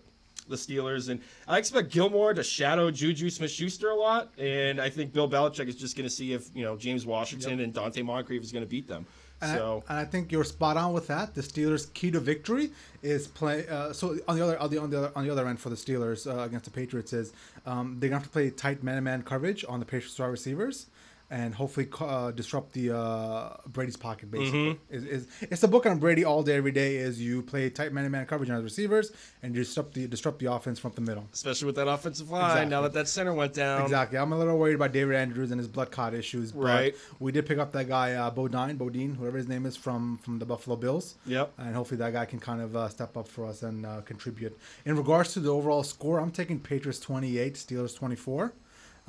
the 0.48 0.56
Steelers, 0.56 1.10
and 1.10 1.20
I 1.48 1.58
expect 1.58 1.92
Gilmore 1.92 2.34
to 2.34 2.44
shadow 2.44 2.90
Juju 2.90 3.30
Smith-Schuster 3.30 3.90
a 3.90 3.96
lot, 3.96 4.32
and 4.38 4.80
I 4.80 4.90
think 4.90 5.14
Bill 5.14 5.30
Belichick 5.30 5.68
is 5.68 5.76
just 5.76 5.96
going 5.96 6.08
to 6.08 6.14
see 6.14 6.34
if 6.34 6.56
you 6.56 6.64
know 6.64 6.78
James 6.78 7.06
Washington 7.06 7.60
and 7.60 7.74
Donte 7.74 8.04
Moncrief 8.04 8.42
is 8.42 8.52
going 8.52 8.64
to 8.64 8.70
beat 8.70 8.88
them. 8.88 9.06
And, 9.42 9.58
So 9.58 9.84
I, 9.88 9.94
and 9.94 10.00
I 10.00 10.10
think 10.10 10.32
you're 10.32 10.44
spot 10.44 10.78
on 10.78 10.94
with 10.94 11.08
that. 11.08 11.34
The 11.34 11.42
Steelers' 11.42 11.92
key 11.94 12.12
to 12.12 12.20
victory 12.20 12.72
is 13.02 13.28
play. 13.28 13.68
Uh, 13.68 13.94
so 13.94 14.18
on 14.28 14.38
the 14.38 14.44
other 14.44 14.60
on 14.60 14.70
the 14.70 14.78
on 14.78 14.90
the 14.90 14.98
other, 14.98 15.12
on 15.16 15.26
the 15.26 15.32
other 15.32 15.48
end 15.48 15.60
for 15.60 15.70
the 15.70 15.76
Steelers 15.76 16.28
uh, 16.28 16.42
against 16.42 16.66
the 16.66 16.72
Patriots 16.72 17.14
is 17.14 17.34
um, 17.66 17.98
they're 18.00 18.10
gonna 18.10 18.20
have 18.20 18.28
to 18.28 18.32
play 18.32 18.50
tight 18.50 18.84
man-to-man 18.84 19.24
coverage 19.24 19.66
on 19.68 19.80
the 19.80 19.86
Patriots' 19.86 20.20
wide 20.20 20.28
receivers. 20.28 20.88
And 21.34 21.56
hopefully 21.56 21.88
uh, 22.02 22.32
disrupt 22.32 22.74
the 22.74 22.94
uh, 22.94 23.56
Brady's 23.68 23.96
pocket. 23.96 24.30
Basically, 24.30 24.78
is, 24.90 25.06
is 25.06 25.28
it's 25.44 25.62
the 25.62 25.68
book 25.70 25.86
on 25.86 25.98
Brady 25.98 26.26
all 26.26 26.44
day, 26.44 26.56
every 26.58 26.74
day. 26.74 26.98
Is 26.98 27.22
you 27.22 27.42
play 27.42 27.70
tight 27.70 27.94
man-to-man 27.94 28.26
coverage 28.26 28.50
on 28.50 28.58
the 28.58 28.64
receivers 28.64 29.14
and 29.42 29.54
disrupt 29.54 29.94
the 29.94 30.08
disrupt 30.08 30.40
the 30.40 30.52
offense 30.52 30.78
from 30.78 30.92
the 30.94 31.00
middle. 31.00 31.26
especially 31.34 31.68
with 31.68 31.76
that 31.78 31.88
offensive 31.88 32.30
line, 32.30 32.52
Exactly. 32.52 32.70
now 32.70 32.82
that 32.82 32.92
that 32.94 33.08
center 33.08 33.34
went 33.34 33.54
down, 33.54 33.82
Exactly. 33.84 34.18
I'm 34.18 34.34
a 34.34 34.38
little 34.38 34.58
worried 34.58 34.76
about 34.76 34.92
David 34.92 35.16
Andrews 35.16 35.52
and 35.52 35.60
his 35.60 35.70
blood 35.70 35.90
clot 35.90 36.14
issues. 36.14 36.52
But 36.52 36.64
Right. 36.66 36.96
We 37.20 37.32
did 37.32 37.46
pick 37.46 37.60
up 37.60 37.72
that 37.72 37.88
guy 37.88 38.12
uh, 38.16 38.30
Bodine, 38.30 38.76
Bodine, 38.76 39.16
whoever 39.16 39.38
his 39.38 39.48
name 39.48 39.66
is 39.66 39.78
from 39.78 40.18
from 40.18 40.38
the 40.38 40.46
Buffalo 40.46 40.76
Bills. 40.76 41.16
Yep. 41.26 41.54
And 41.60 41.74
hopefully 41.74 42.00
that 42.00 42.12
guy 42.12 42.26
can 42.26 42.40
kind 42.40 42.60
of 42.62 42.76
uh, 42.76 42.90
step 42.90 43.16
up 43.16 43.30
for 43.30 43.46
us 43.46 43.64
and 43.64 43.86
uh, 43.86 44.02
contribute. 44.02 44.58
In 44.84 44.98
regards 44.98 45.32
to 45.36 45.40
the 45.40 45.50
overall 45.50 45.84
score, 45.84 46.20
I'm 46.20 46.32
taking 46.32 46.60
Patriots 46.60 47.00
28, 47.00 47.54
Steelers 47.54 47.96
24. 47.96 48.52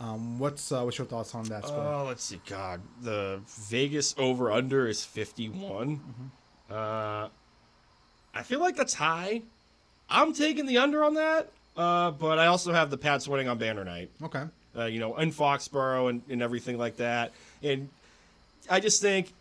Um, 0.02 0.38
what's 0.38 0.72
uh, 0.72 0.82
what's 0.82 0.98
your 0.98 1.06
thoughts 1.06 1.34
on 1.34 1.44
that 1.44 1.64
score? 1.64 1.78
Oh, 1.78 2.04
let's 2.08 2.24
see. 2.24 2.40
God, 2.48 2.80
the 3.02 3.40
Vegas 3.46 4.14
over 4.18 4.50
under 4.50 4.88
is 4.88 5.04
51. 5.04 6.00
Uh, 6.68 7.28
I 8.34 8.42
feel 8.42 8.58
like 8.58 8.76
that's 8.76 8.94
high. 8.94 9.42
I'm 10.10 10.32
taking 10.32 10.66
the 10.66 10.78
under 10.78 11.04
on 11.04 11.14
that. 11.14 11.50
Uh, 11.76 12.10
but 12.10 12.38
I 12.38 12.46
also 12.46 12.72
have 12.72 12.90
the 12.90 12.98
Pats 12.98 13.28
winning 13.28 13.48
on 13.48 13.58
Banner 13.58 13.84
Night. 13.84 14.10
okay. 14.22 14.44
Uh, 14.76 14.86
you 14.86 14.98
know, 14.98 15.16
in 15.18 15.30
Foxborough 15.30 16.08
and, 16.08 16.22
and 16.30 16.40
everything 16.40 16.78
like 16.78 16.96
that. 16.96 17.32
And 17.62 17.90
I 18.70 18.80
just 18.80 19.02
think 19.02 19.32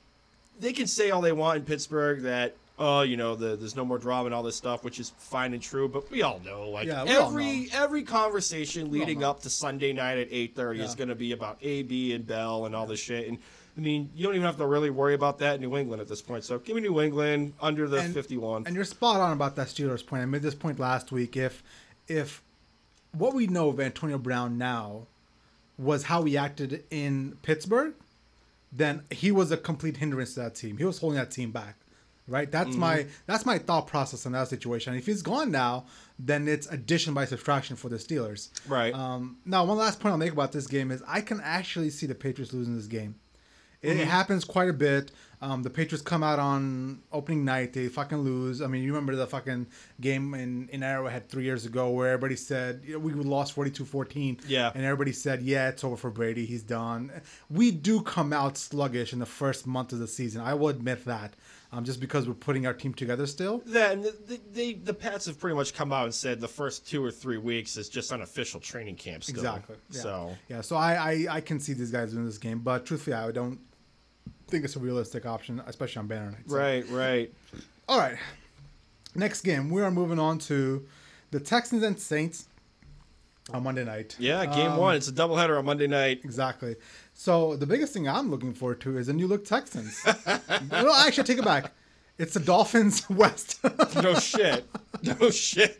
they 0.60 0.74
can 0.74 0.88
say 0.88 1.10
all 1.10 1.22
they 1.22 1.32
want 1.32 1.60
in 1.60 1.66
Pittsburgh 1.66 2.24
that 2.24 2.54
oh, 2.82 3.02
you 3.04 3.16
know, 3.16 3.36
the, 3.36 3.56
there's 3.56 3.76
no 3.76 3.86
more 3.86 3.98
drama 4.00 4.26
and 4.26 4.34
all 4.34 4.44
this 4.44 4.56
stuff, 4.56 4.84
which 4.84 5.00
is 5.00 5.12
fine 5.18 5.54
and 5.54 5.62
true. 5.62 5.88
But 5.88 6.10
we 6.10 6.24
all 6.24 6.42
know, 6.44 6.70
like 6.70 6.88
Yeah, 6.88 7.06
every 7.08 7.70
every 7.72 8.04
conversation 8.04 8.92
leading 8.92 9.24
up 9.24 9.42
to 9.44 9.50
Sunday 9.50 9.94
night 9.94 10.18
at 10.18 10.30
8:30 10.32 10.80
is 10.80 10.96
going 10.96 11.10
to 11.10 11.16
be 11.16 11.32
about 11.32 11.58
AB 11.62 12.14
and 12.14 12.26
Bell 12.26 12.66
and 12.66 12.76
all 12.76 12.88
this 12.88 13.00
shit. 13.00 13.28
And 13.28 13.38
I 13.78 13.80
mean, 13.80 14.10
you 14.16 14.26
don't 14.26 14.34
even 14.36 14.46
have 14.46 14.58
to 14.58 14.66
really 14.66 14.90
worry 14.90 15.14
about 15.14 15.38
that 15.40 15.56
in 15.56 15.62
New 15.62 15.78
England 15.78 16.02
at 16.02 16.08
this 16.10 16.22
point. 16.22 16.44
So 16.44 16.60
give 16.60 16.76
me 16.76 16.82
New 16.82 17.00
England 17.00 17.54
under 17.62 17.88
the 17.88 18.00
And- 18.00 18.14
51. 18.14 18.64
And 18.66 18.76
you're 18.76 18.84
spot 18.84 19.22
on 19.22 19.32
about 19.32 19.56
that 19.56 19.68
Steelers 19.68 20.06
point. 20.06 20.24
I 20.24 20.26
made 20.26 20.42
this 20.42 20.56
point 20.56 20.80
last 20.80 21.12
week. 21.12 21.38
If 21.38 21.64
if 22.08 22.42
what 23.14 23.34
we 23.34 23.48
know 23.48 23.70
of 23.70 23.80
Antonio 23.80 24.18
Brown 24.18 24.58
now 24.58 25.08
was 25.78 26.04
how 26.04 26.24
he 26.24 26.38
acted 26.38 26.84
in 26.90 27.38
Pittsburgh, 27.44 27.94
then 28.72 29.04
he 29.12 29.32
was 29.32 29.52
a 29.52 29.58
complete 29.58 29.98
hindrance 29.98 30.34
to 30.34 30.42
that 30.42 30.56
team. 30.56 30.78
He 30.78 30.84
was 30.86 31.00
holding 31.00 31.18
that 31.18 31.32
team 31.32 31.52
back. 31.52 31.76
Right? 32.28 32.50
That's 32.52 32.76
my 32.76 33.00
Mm-hmm. 33.00 33.10
that's 33.26 33.46
my 33.46 33.58
thought 33.58 33.88
process 33.88 34.26
on 34.26 34.32
that 34.34 34.48
situation. 34.48 34.94
If 34.96 35.06
he's 35.06 35.22
gone 35.22 35.52
now, 35.52 35.86
then 36.20 36.48
it's 36.48 36.68
addition 36.68 37.14
by 37.14 37.26
subtraction 37.26 37.76
for 37.76 37.90
the 37.90 37.98
Steelers. 37.98 38.50
Right. 38.68 38.94
Um, 38.94 39.38
now, 39.46 39.66
one 39.66 39.78
last 39.78 40.00
point 40.00 40.12
I'll 40.12 40.18
make 40.18 40.32
about 40.32 40.52
this 40.52 40.68
game 40.68 40.92
is 40.92 41.04
I 41.08 41.22
can 41.22 41.42
actually 41.44 41.90
see 41.90 42.06
the 42.06 42.16
Patriots 42.16 42.54
losing 42.54 42.76
this 42.76 42.86
game. 42.88 43.16
It, 43.82 43.98
it 43.98 44.08
happens 44.08 44.46
quite 44.46 44.70
a 44.70 44.74
bit. 44.74 45.12
Um, 45.42 45.64
the 45.64 45.72
Patriots 45.72 46.04
come 46.04 46.22
out 46.22 46.38
on 46.38 47.02
opening 47.12 47.44
night, 47.44 47.74
they 47.74 47.88
fucking 47.88 48.20
lose. 48.20 48.62
I 48.62 48.68
mean, 48.68 48.84
you 48.84 48.94
remember 48.94 49.16
the 49.16 49.26
fucking 49.26 49.66
game 50.00 50.36
in, 50.36 50.70
in 50.70 50.84
Arrowhead 50.84 51.28
three 51.30 51.46
years 51.46 51.66
ago 51.66 51.90
where 51.90 52.10
everybody 52.12 52.36
said 52.36 52.84
you 52.86 52.94
know, 52.94 53.00
we 53.00 53.12
lost 53.14 53.54
42 53.54 53.84
14. 53.84 54.42
Yeah. 54.48 54.72
And 54.76 54.86
everybody 54.86 55.12
said, 55.12 55.42
yeah, 55.42 55.70
it's 55.70 55.84
over 55.84 55.98
for 55.98 56.12
Brady. 56.12 56.46
He's 56.46 56.62
done. 56.62 57.12
We 57.50 57.72
do 57.72 58.02
come 58.04 58.32
out 58.34 58.56
sluggish 58.56 59.14
in 59.14 59.18
the 59.20 59.26
first 59.26 59.66
month 59.66 59.94
of 59.94 59.98
the 59.98 60.08
season. 60.08 60.42
I 60.42 60.54
will 60.54 60.70
admit 60.70 61.06
that. 61.06 61.34
Um, 61.74 61.86
just 61.86 62.02
because 62.02 62.28
we're 62.28 62.34
putting 62.34 62.66
our 62.68 62.74
team 62.74 62.94
together 62.94 63.26
still. 63.26 63.62
Then 63.66 64.02
the, 64.02 64.12
the, 64.28 64.40
the, 64.52 64.74
the 64.74 64.94
Pats 64.94 65.26
have 65.28 65.40
pretty 65.40 65.56
much 65.56 65.74
come 65.74 65.94
out 65.94 66.04
and 66.04 66.14
said 66.14 66.42
the 66.42 66.48
first 66.50 66.86
two 66.86 67.02
or 67.02 67.12
three 67.12 67.38
weeks 67.38 67.78
is 67.78 67.88
just 67.88 68.12
unofficial 68.12 68.60
training 68.60 68.96
camp 68.98 69.24
still. 69.24 69.38
Exactly. 69.38 69.78
Yeah. 69.90 70.02
So 70.02 70.36
yeah, 70.50 70.60
so 70.62 70.76
I, 70.76 70.96
I 70.96 71.28
I 71.38 71.42
can 71.42 71.62
see 71.62 71.72
these 71.72 71.90
guys 71.92 72.12
winning 72.12 72.26
this 72.26 72.38
game, 72.38 72.60
but 72.60 72.86
truthfully, 72.86 73.16
I 73.16 73.32
don't 73.32 73.58
think 74.50 74.66
it's 74.66 74.76
a 74.76 74.80
realistic 74.80 75.26
option, 75.26 75.62
especially 75.66 76.00
on 76.02 76.08
banner 76.08 76.32
night. 76.32 76.44
So- 76.50 76.58
right, 76.58 76.86
right. 76.90 77.34
All 77.88 78.00
right. 78.00 78.18
Next 79.16 79.42
game, 79.42 79.70
we 79.70 79.82
are 79.82 79.92
moving 79.92 80.20
on 80.20 80.40
to 80.40 80.86
the 81.32 81.40
Texans 81.40 81.84
and 81.84 81.98
Saints 81.98 82.48
on 83.54 83.64
Monday 83.64 83.84
night. 83.86 84.16
Yeah, 84.20 84.46
game 84.46 84.72
Um, 84.74 84.78
one. 84.78 84.96
It's 84.96 85.08
a 85.08 85.12
doubleheader 85.14 85.58
on 85.58 85.66
Monday 85.66 85.88
night. 85.88 86.22
Exactly. 86.26 86.76
So 87.22 87.56
the 87.56 87.68
biggest 87.68 87.94
thing 87.94 88.10
I'm 88.10 88.32
looking 88.32 88.52
forward 88.52 88.82
to 88.82 88.98
is 88.98 89.08
a 89.08 89.14
new 89.14 89.28
look 89.28 89.46
Texans. 89.46 90.04
no, 90.72 90.92
actually, 90.96 91.24
take 91.26 91.38
it 91.38 91.46
back. 91.46 91.72
It's 92.18 92.34
the 92.34 92.40
Dolphins 92.40 93.08
West. 93.12 93.60
No 94.02 94.16
shit. 94.16 94.66
No 95.04 95.30
shit. 95.30 95.80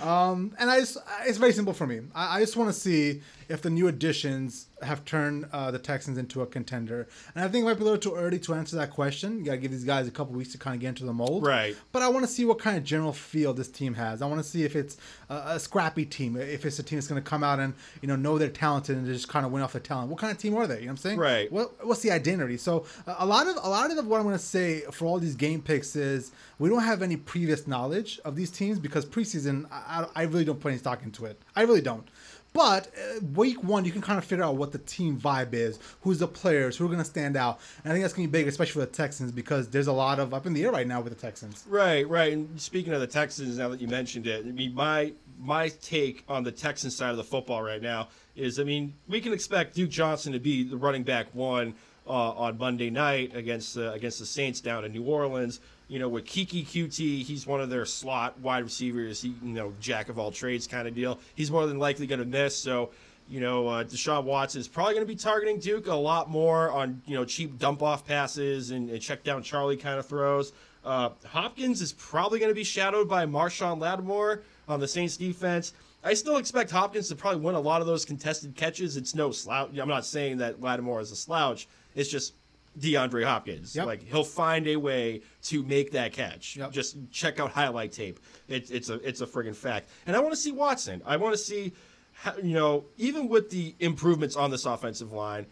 Um, 0.00 0.54
and 0.58 0.70
I 0.70 0.80
just, 0.80 0.96
it's 1.26 1.36
very 1.36 1.52
simple 1.52 1.74
for 1.74 1.86
me. 1.86 2.00
I, 2.14 2.38
I 2.38 2.40
just 2.40 2.56
want 2.56 2.72
to 2.72 2.80
see 2.80 3.20
if 3.48 3.62
the 3.62 3.70
new 3.70 3.88
additions 3.88 4.66
have 4.82 5.04
turned 5.04 5.46
uh, 5.52 5.70
the 5.70 5.78
Texans 5.78 6.18
into 6.18 6.42
a 6.42 6.46
contender. 6.46 7.08
And 7.34 7.44
I 7.44 7.48
think 7.48 7.62
it 7.62 7.64
might 7.64 7.74
be 7.74 7.80
a 7.80 7.84
little 7.84 7.98
too 7.98 8.14
early 8.14 8.38
to 8.40 8.54
answer 8.54 8.76
that 8.76 8.90
question. 8.90 9.38
You 9.38 9.44
got 9.44 9.52
to 9.52 9.58
give 9.58 9.70
these 9.70 9.84
guys 9.84 10.06
a 10.06 10.10
couple 10.10 10.34
weeks 10.34 10.52
to 10.52 10.58
kind 10.58 10.74
of 10.74 10.80
get 10.80 10.88
into 10.88 11.04
the 11.04 11.12
mold. 11.12 11.44
Right. 11.44 11.76
But 11.92 12.02
I 12.02 12.08
want 12.08 12.24
to 12.26 12.30
see 12.30 12.44
what 12.44 12.58
kind 12.58 12.76
of 12.76 12.84
general 12.84 13.12
feel 13.12 13.54
this 13.54 13.68
team 13.68 13.94
has. 13.94 14.22
I 14.22 14.26
want 14.26 14.42
to 14.42 14.48
see 14.48 14.64
if 14.64 14.76
it's 14.76 14.96
a, 15.28 15.34
a 15.34 15.60
scrappy 15.60 16.04
team, 16.04 16.36
if 16.36 16.64
it's 16.64 16.78
a 16.78 16.82
team 16.82 16.98
that's 16.98 17.08
going 17.08 17.22
to 17.22 17.28
come 17.28 17.42
out 17.42 17.58
and 17.58 17.74
you 18.02 18.08
know 18.08 18.16
know 18.16 18.38
they're 18.38 18.48
talented 18.48 18.96
and 18.96 19.06
just 19.06 19.28
kind 19.28 19.44
of 19.44 19.52
win 19.52 19.62
off 19.62 19.72
their 19.72 19.80
talent. 19.80 20.10
What 20.10 20.20
kind 20.20 20.30
of 20.30 20.38
team 20.38 20.54
are 20.54 20.66
they? 20.66 20.80
You 20.80 20.80
know 20.82 20.86
what 20.86 20.92
I'm 20.92 20.96
saying? 20.98 21.18
Right. 21.18 21.50
What, 21.50 21.86
what's 21.86 22.02
the 22.02 22.10
identity? 22.10 22.56
So 22.56 22.86
uh, 23.06 23.16
a 23.18 23.26
lot 23.26 23.46
of 23.46 23.56
a 23.62 23.68
lot 23.68 23.90
of 23.90 24.06
what 24.06 24.18
I'm 24.18 24.24
going 24.24 24.36
to 24.36 24.42
say 24.42 24.80
for 24.92 25.06
all 25.06 25.18
these 25.18 25.34
game 25.34 25.62
picks 25.62 25.96
is 25.96 26.32
we 26.58 26.68
don't 26.68 26.82
have 26.82 27.02
any 27.02 27.16
previous 27.16 27.66
knowledge 27.66 28.20
of 28.24 28.36
these 28.36 28.50
teams 28.50 28.78
because 28.78 29.04
preseason 29.06 29.66
I, 29.70 30.06
I 30.14 30.22
I 30.22 30.24
really 30.24 30.44
don't 30.44 30.60
put 30.60 30.68
any 30.68 30.78
stock 30.78 31.02
into 31.02 31.24
it. 31.24 31.40
I 31.56 31.62
really 31.62 31.80
don't. 31.80 32.06
But 32.52 32.88
uh, 32.88 33.20
week 33.34 33.62
one, 33.62 33.84
you 33.84 33.92
can 33.92 34.00
kind 34.00 34.18
of 34.18 34.24
figure 34.24 34.44
out 34.44 34.56
what 34.56 34.72
the 34.72 34.78
team 34.78 35.20
vibe 35.20 35.52
is, 35.52 35.78
who's 36.02 36.18
the 36.18 36.26
players, 36.26 36.76
who 36.76 36.84
are 36.84 36.88
going 36.88 36.98
to 36.98 37.04
stand 37.04 37.36
out. 37.36 37.60
And 37.84 37.92
I 37.92 37.94
think 37.94 38.04
that's 38.04 38.14
going 38.14 38.26
to 38.26 38.32
be 38.32 38.38
big, 38.38 38.48
especially 38.48 38.72
for 38.72 38.80
the 38.80 38.86
Texans, 38.86 39.30
because 39.30 39.68
there's 39.68 39.86
a 39.86 39.92
lot 39.92 40.18
of 40.18 40.34
up 40.34 40.46
in 40.46 40.54
the 40.54 40.64
air 40.64 40.72
right 40.72 40.86
now 40.86 41.00
with 41.00 41.14
the 41.14 41.20
Texans. 41.20 41.64
Right, 41.68 42.08
right. 42.08 42.32
And 42.32 42.60
speaking 42.60 42.92
of 42.92 43.00
the 43.00 43.06
Texans, 43.06 43.58
now 43.58 43.68
that 43.68 43.80
you 43.80 43.86
mentioned 43.88 44.26
it, 44.26 44.46
I 44.46 44.50
mean, 44.50 44.74
my 44.74 45.12
my 45.40 45.68
take 45.68 46.24
on 46.28 46.42
the 46.42 46.50
Texans 46.50 46.96
side 46.96 47.10
of 47.10 47.16
the 47.16 47.24
football 47.24 47.62
right 47.62 47.82
now 47.82 48.08
is, 48.34 48.58
I 48.58 48.64
mean, 48.64 48.94
we 49.08 49.20
can 49.20 49.32
expect 49.32 49.74
Duke 49.74 49.90
Johnson 49.90 50.32
to 50.32 50.40
be 50.40 50.64
the 50.64 50.76
running 50.76 51.04
back 51.04 51.26
one 51.32 51.74
uh, 52.06 52.10
on 52.32 52.58
Monday 52.58 52.90
night 52.90 53.36
against 53.36 53.76
against 53.76 54.18
the 54.18 54.26
Saints 54.26 54.60
down 54.60 54.84
in 54.84 54.92
New 54.92 55.04
Orleans. 55.04 55.60
You 55.88 55.98
know, 55.98 56.08
with 56.08 56.26
Keke 56.26 56.66
Coutee, 56.66 57.22
he's 57.22 57.46
one 57.46 57.60
of 57.60 57.70
their 57.70 57.86
slot 57.86 58.38
wide 58.40 58.62
receivers. 58.62 59.22
He, 59.22 59.28
you 59.42 59.54
know, 59.54 59.72
jack 59.80 60.08
of 60.10 60.18
all 60.18 60.30
trades 60.30 60.66
kind 60.66 60.86
of 60.86 60.94
deal. 60.94 61.18
He's 61.34 61.50
more 61.50 61.66
than 61.66 61.78
likely 61.78 62.06
going 62.06 62.20
to 62.20 62.26
miss. 62.26 62.56
So, 62.56 62.90
you 63.28 63.40
know, 63.40 63.68
uh, 63.68 63.84
Deshaun 63.84 64.24
Watson 64.24 64.60
is 64.60 64.68
probably 64.68 64.94
going 64.94 65.06
to 65.06 65.12
be 65.12 65.18
targeting 65.18 65.58
Duke 65.58 65.86
a 65.86 65.94
lot 65.94 66.30
more 66.30 66.70
on, 66.70 67.02
you 67.06 67.14
know, 67.14 67.24
cheap 67.24 67.58
dump 67.58 67.82
off 67.82 68.06
passes 68.06 68.70
and, 68.70 68.90
and 68.90 69.00
check 69.00 69.24
down 69.24 69.42
Charlie 69.42 69.76
kind 69.76 69.98
of 69.98 70.06
throws. 70.06 70.52
Uh, 70.84 71.10
Hopkins 71.26 71.80
is 71.80 71.92
probably 71.92 72.38
going 72.38 72.50
to 72.50 72.54
be 72.54 72.64
shadowed 72.64 73.08
by 73.08 73.26
Marshon 73.26 73.80
Lattimore 73.80 74.42
on 74.68 74.80
the 74.80 74.88
Saints 74.88 75.16
defense. 75.16 75.72
I 76.04 76.14
still 76.14 76.36
expect 76.36 76.70
Hopkins 76.70 77.08
to 77.08 77.16
probably 77.16 77.40
win 77.40 77.54
a 77.54 77.60
lot 77.60 77.80
of 77.80 77.86
those 77.86 78.04
contested 78.04 78.54
catches. 78.54 78.96
It's 78.96 79.14
no 79.14 79.30
slouch. 79.30 79.76
I'm 79.76 79.88
not 79.88 80.06
saying 80.06 80.38
that 80.38 80.60
Lattimore 80.60 81.00
is 81.00 81.10
a 81.10 81.16
slouch. 81.16 81.66
It's 81.94 82.08
just 82.08 82.34
DeAndre 82.78 83.24
Hopkins. 83.24 83.74
Yep. 83.74 83.86
Like 83.86 84.02
he'll 84.02 84.24
find 84.24 84.66
a 84.68 84.76
way 84.76 85.22
to 85.42 85.62
make 85.62 85.92
that 85.92 86.12
catch. 86.12 86.56
Yep. 86.56 86.72
Just 86.72 86.96
check 87.10 87.40
out 87.40 87.50
highlight 87.50 87.92
tape. 87.92 88.20
It's 88.48 88.70
it's 88.70 88.88
a 88.88 88.94
it's 89.06 89.20
a 89.20 89.26
friggin' 89.26 89.54
fact. 89.54 89.90
And 90.06 90.16
I 90.16 90.20
want 90.20 90.32
to 90.32 90.40
see 90.40 90.52
Watson. 90.52 91.02
I 91.04 91.16
want 91.16 91.34
to 91.34 91.38
see, 91.38 91.72
how, 92.12 92.36
you 92.36 92.54
know, 92.54 92.84
even 92.96 93.28
with 93.28 93.50
the 93.50 93.74
improvements 93.78 94.36
on 94.36 94.50
this 94.50 94.66
offensive 94.66 95.12
line, 95.12 95.46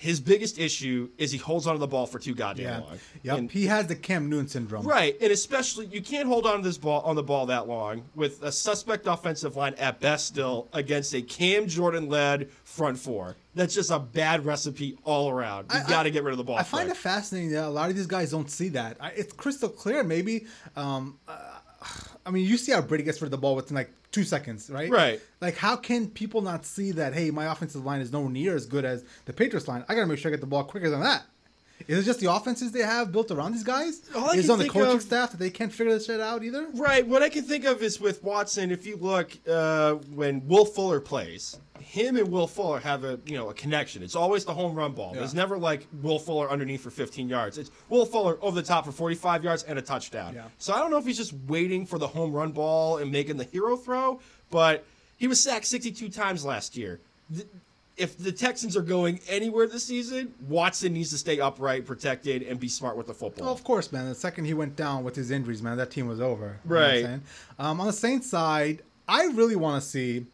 his 0.00 0.18
biggest 0.18 0.58
issue 0.58 1.10
is 1.18 1.30
he 1.30 1.36
holds 1.36 1.66
onto 1.66 1.78
the 1.78 1.86
ball 1.86 2.06
for 2.06 2.18
too 2.18 2.34
goddamn 2.34 2.64
Yeah. 2.64 2.78
long. 2.78 2.98
Yep. 3.22 3.38
And- 3.38 3.50
he 3.50 3.66
has 3.66 3.86
the 3.86 3.94
Cam 3.94 4.30
Newton 4.30 4.48
syndrome. 4.48 4.86
Right, 4.86 5.14
and 5.20 5.30
especially 5.30 5.86
you 5.92 6.00
can't 6.00 6.26
hold 6.26 6.46
on 6.46 6.56
to 6.56 6.62
this 6.62 6.78
ball 6.78 7.02
on 7.02 7.16
the 7.16 7.22
ball 7.22 7.44
that 7.46 7.68
long 7.68 8.04
with 8.14 8.42
a 8.42 8.50
suspect 8.50 9.06
offensive 9.06 9.56
line 9.56 9.74
at 9.74 10.00
best 10.00 10.26
still 10.26 10.68
against 10.72 11.12
a 11.14 11.20
Cam 11.20 11.66
Jordan 11.68 12.08
led 12.08 12.50
front 12.64 12.98
four. 12.98 13.36
That's 13.54 13.74
just 13.74 13.90
a 13.90 13.98
bad 13.98 14.46
recipe 14.46 14.96
all 15.04 15.28
around. 15.28 15.66
You 15.74 15.80
got 15.86 16.04
to 16.04 16.10
get 16.10 16.24
rid 16.24 16.32
of 16.32 16.38
the 16.38 16.44
ball. 16.44 16.56
I 16.56 16.62
find 16.62 16.86
quick. 16.88 16.96
it 16.96 17.00
fascinating 17.00 17.50
that 17.50 17.64
a 17.64 17.68
lot 17.68 17.90
of 17.90 17.96
these 17.96 18.06
guys 18.06 18.30
don't 18.30 18.50
see 18.50 18.70
that. 18.70 18.96
I, 19.00 19.10
it's 19.10 19.34
crystal 19.34 19.68
clear. 19.68 20.02
Maybe, 20.02 20.46
um, 20.76 21.18
uh, 21.28 21.36
I 22.26 22.30
mean, 22.30 22.46
you 22.46 22.56
see 22.56 22.72
how 22.72 22.80
Brady 22.80 23.04
gets 23.04 23.20
rid 23.20 23.26
of 23.26 23.30
the 23.32 23.38
ball 23.38 23.56
within 23.56 23.74
like 23.74 23.90
two 24.12 24.24
seconds, 24.24 24.70
right? 24.70 24.90
Right. 24.90 25.20
Like, 25.40 25.56
how 25.56 25.76
can 25.76 26.08
people 26.08 26.42
not 26.42 26.66
see 26.66 26.92
that? 26.92 27.14
Hey, 27.14 27.30
my 27.30 27.50
offensive 27.50 27.84
line 27.84 28.00
is 28.00 28.12
nowhere 28.12 28.30
near 28.30 28.54
as 28.54 28.66
good 28.66 28.84
as 28.84 29.04
the 29.24 29.32
Patriots 29.32 29.68
line. 29.68 29.84
I 29.88 29.94
gotta 29.94 30.06
make 30.06 30.18
sure 30.18 30.30
I 30.30 30.32
get 30.32 30.40
the 30.40 30.46
ball 30.46 30.64
quicker 30.64 30.90
than 30.90 31.00
that. 31.00 31.24
Is 31.88 31.98
it 31.98 32.04
just 32.04 32.20
the 32.20 32.32
offenses 32.32 32.72
they 32.72 32.80
have 32.82 33.12
built 33.12 33.30
around 33.30 33.52
these 33.52 33.64
guys? 33.64 34.02
All 34.14 34.30
is 34.30 34.48
it 34.48 34.52
on 34.52 34.58
the 34.58 34.68
coaching 34.68 34.96
of- 34.96 35.02
staff 35.02 35.30
that 35.32 35.38
they 35.38 35.50
can't 35.50 35.72
figure 35.72 35.92
this 35.92 36.06
shit 36.06 36.20
out 36.20 36.42
either? 36.44 36.68
Right. 36.74 37.06
What 37.06 37.22
I 37.22 37.28
can 37.28 37.42
think 37.44 37.64
of 37.64 37.82
is 37.82 38.00
with 38.00 38.22
Watson. 38.22 38.70
If 38.70 38.86
you 38.86 38.96
look 38.96 39.36
uh, 39.48 39.94
when 40.14 40.46
Will 40.46 40.64
Fuller 40.64 41.00
plays, 41.00 41.58
him 41.80 42.16
and 42.16 42.30
Will 42.30 42.46
Fuller 42.46 42.78
have 42.80 43.04
a 43.04 43.18
you 43.26 43.36
know 43.36 43.50
a 43.50 43.54
connection. 43.54 44.02
It's 44.02 44.14
always 44.14 44.44
the 44.44 44.54
home 44.54 44.74
run 44.74 44.92
ball. 44.92 45.12
Yeah. 45.12 45.20
There's 45.20 45.34
never 45.34 45.58
like 45.58 45.86
Will 46.02 46.18
Fuller 46.18 46.50
underneath 46.50 46.82
for 46.82 46.90
15 46.90 47.28
yards. 47.28 47.58
It's 47.58 47.70
Will 47.88 48.06
Fuller 48.06 48.38
over 48.42 48.54
the 48.60 48.66
top 48.66 48.84
for 48.84 48.92
45 48.92 49.42
yards 49.44 49.62
and 49.64 49.78
a 49.78 49.82
touchdown. 49.82 50.34
Yeah. 50.34 50.44
So 50.58 50.72
I 50.74 50.78
don't 50.78 50.90
know 50.90 50.98
if 50.98 51.06
he's 51.06 51.16
just 51.16 51.34
waiting 51.48 51.86
for 51.86 51.98
the 51.98 52.06
home 52.06 52.32
run 52.32 52.52
ball 52.52 52.98
and 52.98 53.10
making 53.10 53.36
the 53.38 53.44
hero 53.44 53.76
throw, 53.76 54.20
but 54.50 54.84
he 55.16 55.26
was 55.26 55.42
sacked 55.42 55.66
62 55.66 56.08
times 56.10 56.44
last 56.44 56.76
year. 56.76 57.00
If 58.00 58.16
the 58.16 58.32
Texans 58.32 58.76
are 58.76 58.82
going 58.82 59.20
anywhere 59.28 59.66
this 59.66 59.84
season, 59.84 60.32
Watson 60.48 60.94
needs 60.94 61.10
to 61.10 61.18
stay 61.18 61.38
upright, 61.38 61.84
protected, 61.84 62.42
and 62.42 62.58
be 62.58 62.68
smart 62.68 62.96
with 62.96 63.06
the 63.06 63.14
football. 63.14 63.44
Well, 63.46 63.54
of 63.54 63.62
course, 63.62 63.92
man. 63.92 64.08
The 64.08 64.14
second 64.14 64.46
he 64.46 64.54
went 64.54 64.74
down 64.74 65.04
with 65.04 65.14
his 65.16 65.30
injuries, 65.30 65.62
man, 65.62 65.76
that 65.76 65.90
team 65.90 66.06
was 66.08 66.20
over. 66.20 66.58
You 66.64 66.70
know 66.70 66.76
what 66.76 66.84
I'm 66.84 66.90
Right. 66.92 67.04
saying? 67.04 67.22
Um, 67.58 67.80
on 67.80 67.86
the 67.86 67.92
Saints 67.92 68.28
side, 68.30 68.82
I 69.06 69.24
really 69.26 69.56
want 69.56 69.82
to 69.82 69.88
see 69.88 70.26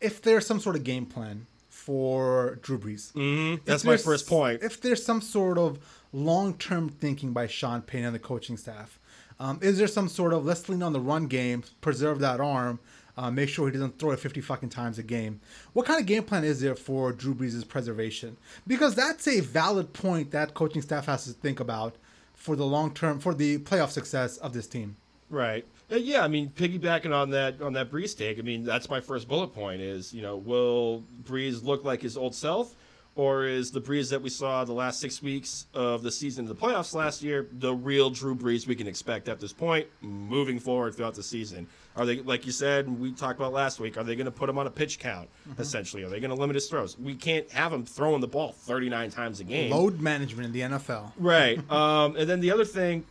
if 0.00 0.20
there's 0.20 0.46
some 0.46 0.60
sort 0.60 0.76
of 0.76 0.84
game 0.84 1.06
plan 1.06 1.46
for 1.70 2.58
Drew 2.62 2.78
Brees. 2.78 3.12
Mhm. 3.12 3.60
That's 3.64 3.84
my 3.84 3.96
first 3.96 4.26
point. 4.26 4.62
If 4.62 4.80
there's 4.80 5.04
some 5.04 5.20
sort 5.20 5.56
of 5.58 5.78
long-term 6.12 6.88
thinking 6.90 7.32
by 7.32 7.46
Sean 7.46 7.82
Payne 7.82 8.04
and 8.04 8.14
the 8.14 8.18
coaching 8.18 8.56
staff, 8.56 8.98
um, 9.40 9.58
is 9.62 9.78
there 9.78 9.86
some 9.88 10.08
sort 10.08 10.32
of 10.32 10.44
let's 10.44 10.68
lean 10.68 10.82
on 10.82 10.92
the 10.92 11.00
run 11.00 11.26
game, 11.26 11.62
preserve 11.80 12.18
that 12.20 12.40
arm, 12.40 12.78
uh, 13.16 13.30
make 13.30 13.48
sure 13.48 13.66
he 13.66 13.72
doesn't 13.72 13.98
throw 13.98 14.10
it 14.10 14.20
50 14.20 14.40
fucking 14.40 14.68
times 14.70 14.98
a 14.98 15.02
game? 15.02 15.40
What 15.72 15.86
kind 15.86 16.00
of 16.00 16.06
game 16.06 16.24
plan 16.24 16.44
is 16.44 16.60
there 16.60 16.74
for 16.74 17.12
Drew 17.12 17.34
Brees' 17.34 17.66
preservation? 17.66 18.36
Because 18.66 18.94
that's 18.94 19.26
a 19.28 19.40
valid 19.40 19.92
point 19.92 20.30
that 20.32 20.54
coaching 20.54 20.82
staff 20.82 21.06
has 21.06 21.24
to 21.24 21.32
think 21.32 21.60
about 21.60 21.96
for 22.34 22.56
the 22.56 22.66
long 22.66 22.92
term, 22.92 23.20
for 23.20 23.34
the 23.34 23.58
playoff 23.58 23.90
success 23.90 24.36
of 24.38 24.52
this 24.52 24.66
team. 24.66 24.96
Right. 25.30 25.64
Uh, 25.90 25.96
yeah, 25.96 26.22
I 26.22 26.28
mean, 26.28 26.50
piggybacking 26.50 27.14
on 27.14 27.30
that 27.30 27.60
on 27.60 27.72
that 27.74 27.90
Brees 27.90 28.16
take, 28.16 28.38
I 28.38 28.42
mean, 28.42 28.64
that's 28.64 28.88
my 28.88 29.00
first 29.00 29.28
bullet 29.28 29.48
point 29.48 29.80
is, 29.80 30.12
you 30.14 30.22
know, 30.22 30.36
will 30.36 31.04
Brees 31.24 31.62
look 31.62 31.84
like 31.84 32.02
his 32.02 32.16
old 32.16 32.34
self, 32.34 32.74
Or 33.16 33.44
is 33.44 33.70
the 33.70 33.80
Brees 33.80 34.10
that 34.10 34.20
we 34.22 34.28
saw 34.28 34.64
the 34.64 34.72
last 34.72 34.98
six 34.98 35.22
weeks 35.22 35.66
of 35.72 36.02
the 36.02 36.10
season, 36.10 36.46
in 36.46 36.48
the 36.48 36.54
playoffs 36.54 36.94
last 36.94 37.22
year, 37.22 37.46
the 37.60 37.72
real 37.72 38.10
Drew 38.10 38.34
Brees 38.34 38.66
we 38.66 38.74
can 38.74 38.88
expect 38.88 39.28
at 39.28 39.38
this 39.38 39.52
point, 39.52 39.86
moving 40.02 40.58
forward 40.58 40.96
throughout 40.96 41.14
the 41.14 41.22
season? 41.22 41.68
Are 41.96 42.04
they, 42.04 42.16
like 42.22 42.44
you 42.44 42.50
said, 42.50 42.88
we 42.98 43.12
talked 43.12 43.38
about 43.38 43.52
last 43.52 43.78
week, 43.78 43.96
are 43.96 44.02
they 44.02 44.16
going 44.16 44.24
to 44.24 44.32
put 44.32 44.48
him 44.48 44.58
on 44.58 44.66
a 44.66 44.70
pitch 44.70 44.98
count, 44.98 45.28
essentially? 45.60 46.02
Are 46.02 46.08
they 46.08 46.18
going 46.18 46.34
to 46.34 46.36
limit 46.36 46.56
his 46.56 46.66
throws? 46.66 46.98
We 46.98 47.14
can't 47.14 47.48
have 47.52 47.72
him 47.72 47.84
throwing 47.84 48.20
the 48.20 48.26
ball 48.26 48.50
39 48.50 49.10
times 49.12 49.38
a 49.38 49.44
game. 49.44 49.70
Load 49.70 50.00
management 50.00 50.46
in 50.46 50.52
the 50.52 50.76
NFL. 50.76 51.12
Right. 51.16 51.60
Um, 51.70 52.16
and 52.16 52.28
then 52.28 52.40
the 52.40 52.50
other 52.50 52.64
thing, 52.64 53.04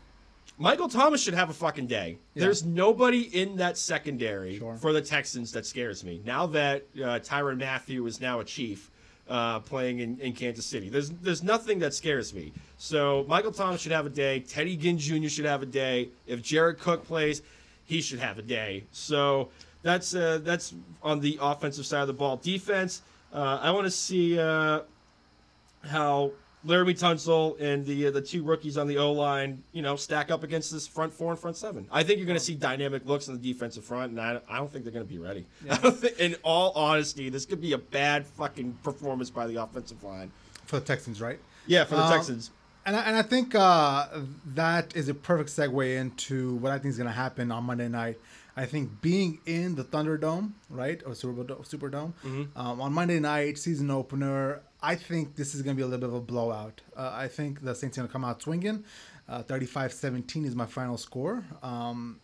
Michael 0.57 0.87
Thomas 0.89 1.21
should 1.23 1.33
have 1.33 1.49
a 1.49 1.53
fucking 1.53 1.87
day. 1.87 2.17
Yeah. 2.33 2.43
There's 2.43 2.63
nobody 2.65 3.21
in 3.21 3.55
that 3.57 3.77
secondary 3.77 4.57
Sure. 4.59 4.75
for 4.75 4.91
the 4.93 5.01
Texans 5.01 5.51
that 5.53 5.65
scares 5.65 6.03
me. 6.03 6.21
Now 6.25 6.45
that 6.47 6.85
uh, 6.97 7.19
Tyrann 7.19 7.57
Mathieu 7.57 8.05
is 8.05 8.19
now 8.21 8.39
a 8.39 8.43
chief 8.43 8.91
uh, 9.29 9.59
playing 9.59 9.99
in, 9.99 10.19
in 10.19 10.33
Kansas 10.33 10.65
City, 10.65 10.89
there's 10.89 11.09
there's 11.09 11.43
nothing 11.43 11.79
that 11.79 11.93
scares 11.93 12.33
me. 12.33 12.51
So 12.77 13.25
Michael 13.27 13.51
Thomas 13.51 13.81
should 13.81 13.91
have 13.91 14.05
a 14.05 14.09
day. 14.09 14.39
Teddy 14.41 14.75
Ginn 14.75 14.97
Jr. 14.97 15.27
should 15.27 15.45
have 15.45 15.61
a 15.61 15.67
day. 15.67 16.09
If 16.27 16.41
Jared 16.41 16.79
Cook 16.79 17.05
plays, 17.05 17.41
he 17.85 18.01
should 18.01 18.19
have 18.19 18.37
a 18.37 18.41
day. 18.41 18.83
So 18.91 19.49
that's 19.81 20.13
uh, 20.13 20.39
that's 20.43 20.73
on 21.01 21.19
the 21.19 21.37
offensive 21.41 21.85
side 21.85 22.01
of 22.01 22.07
the 22.07 22.13
ball. 22.13 22.37
Defense, 22.37 23.01
uh, 23.33 23.59
I 23.61 23.71
want 23.71 23.85
to 23.85 23.91
see. 23.91 24.39
Uh, 24.39 24.81
how 25.85 26.31
Laremy 26.65 26.97
Tunsil 26.97 27.59
and 27.59 27.85
the 27.85 28.07
uh, 28.07 28.11
the 28.11 28.21
two 28.21 28.43
rookies 28.43 28.77
on 28.77 28.87
the 28.87 28.97
O 28.97 29.11
line, 29.11 29.63
you 29.73 29.81
know, 29.81 29.95
stack 29.95 30.31
up 30.31 30.43
against 30.43 30.71
this 30.71 30.87
front 30.87 31.13
four 31.13 31.31
and 31.31 31.39
front 31.39 31.57
seven. 31.57 31.87
I 31.91 32.03
think 32.03 32.19
you're 32.19 32.25
going 32.25 32.39
to 32.39 32.43
see 32.43 32.55
dynamic 32.55 33.05
looks 33.05 33.27
on 33.27 33.39
the 33.39 33.53
defensive 33.53 33.83
front, 33.83 34.11
and 34.11 34.21
I, 34.21 34.39
I 34.49 34.57
don't 34.57 34.71
think 34.71 34.85
they're 34.85 34.93
going 34.93 35.05
to 35.05 35.11
be 35.13 35.19
ready. 35.19 35.45
I 35.69 35.77
don't 35.77 35.95
think, 35.97 36.19
in 36.19 36.35
all 36.43 36.71
honesty, 36.71 37.29
this 37.29 37.45
could 37.45 37.59
be 37.61 37.73
a 37.73 37.77
bad 37.77 38.25
fucking 38.25 38.77
performance 38.83 39.29
by 39.29 39.45
the 39.47 39.61
offensive 39.61 40.03
line. 40.03 40.31
for 40.65 40.79
the 40.79 40.85
Texans, 40.85 41.19
right? 41.21 41.39
Yeah, 41.67 41.83
for 41.83 41.95
the 41.95 42.03
Um, 42.03 42.11
Texans. 42.13 42.51
And 42.85 42.95
I, 42.97 43.01
and 43.03 43.15
I 43.15 43.21
think 43.21 43.55
uh, 43.55 44.07
that 44.55 44.95
is 44.95 45.07
a 45.09 45.13
perfect 45.13 45.49
segue 45.49 45.97
into 45.97 46.55
what 46.55 46.71
I 46.73 46.79
think 46.79 46.91
is 46.91 46.97
going 46.97 47.07
to 47.07 47.13
happen 47.13 47.51
on 47.51 47.63
Monday 47.63 47.87
night. 47.87 48.19
I 48.55 48.65
think 48.65 49.01
being 49.01 49.39
in 49.45 49.75
the 49.75 49.83
Thunderdome, 49.83 50.51
right, 50.69 51.01
or 51.05 51.15
Super 51.15 51.43
Superdome, 51.43 52.13
um, 52.55 52.81
on 52.81 52.93
Monday 52.93 53.19
night, 53.19 53.57
season 53.57 53.89
opener, 53.89 54.61
I 54.83 54.95
think 54.95 55.37
this 55.37 55.55
is 55.55 55.61
going 55.61 55.75
to 55.75 55.79
be 55.79 55.83
a 55.83 55.87
little 55.87 56.01
bit 56.01 56.09
of 56.09 56.15
a 56.15 56.21
blowout. 56.21 56.81
Uh, 56.95 57.09
I 57.13 57.29
think 57.29 57.63
the 57.63 57.73
Saints 57.73 57.97
are 57.97 58.01
going 58.01 58.09
to 58.09 58.11
come 58.11 58.25
out 58.25 58.41
swinging. 58.41 58.83
Uh, 59.29 59.41
35-17 59.43 60.45
is 60.45 60.55
my 60.55 60.65
final 60.65 60.97
score. 60.97 61.45
Um, 61.63 62.19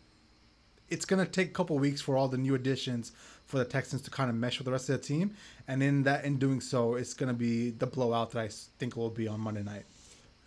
it's 0.90 1.06
going 1.06 1.26
to 1.26 1.32
take 1.32 1.48
a 1.48 1.52
couple 1.52 1.80
weeks 1.80 2.02
for 2.02 2.18
all 2.18 2.28
the 2.28 2.38
new 2.38 2.56
additions 2.56 3.14
for 3.46 3.58
the 3.58 3.66
Texans 3.66 4.02
to 4.04 4.12
kind 4.12 4.30
of 4.30 4.36
mesh 4.36 4.60
with 4.60 4.66
the 4.66 4.72
rest 4.72 4.90
of 4.90 5.02
the 5.02 5.08
team, 5.08 5.34
and 5.68 5.82
in 5.82 6.04
that, 6.04 6.26
in 6.26 6.38
doing 6.38 6.62
so, 6.62 6.96
it's 6.96 7.14
going 7.14 7.30
to 7.30 7.34
be 7.34 7.72
the 7.72 7.88
blowout 7.88 8.32
that 8.32 8.40
I 8.40 8.50
think 8.78 8.96
will 8.96 9.10
be 9.10 9.28
on 9.28 9.40
Monday 9.40 9.64
night. 9.64 9.86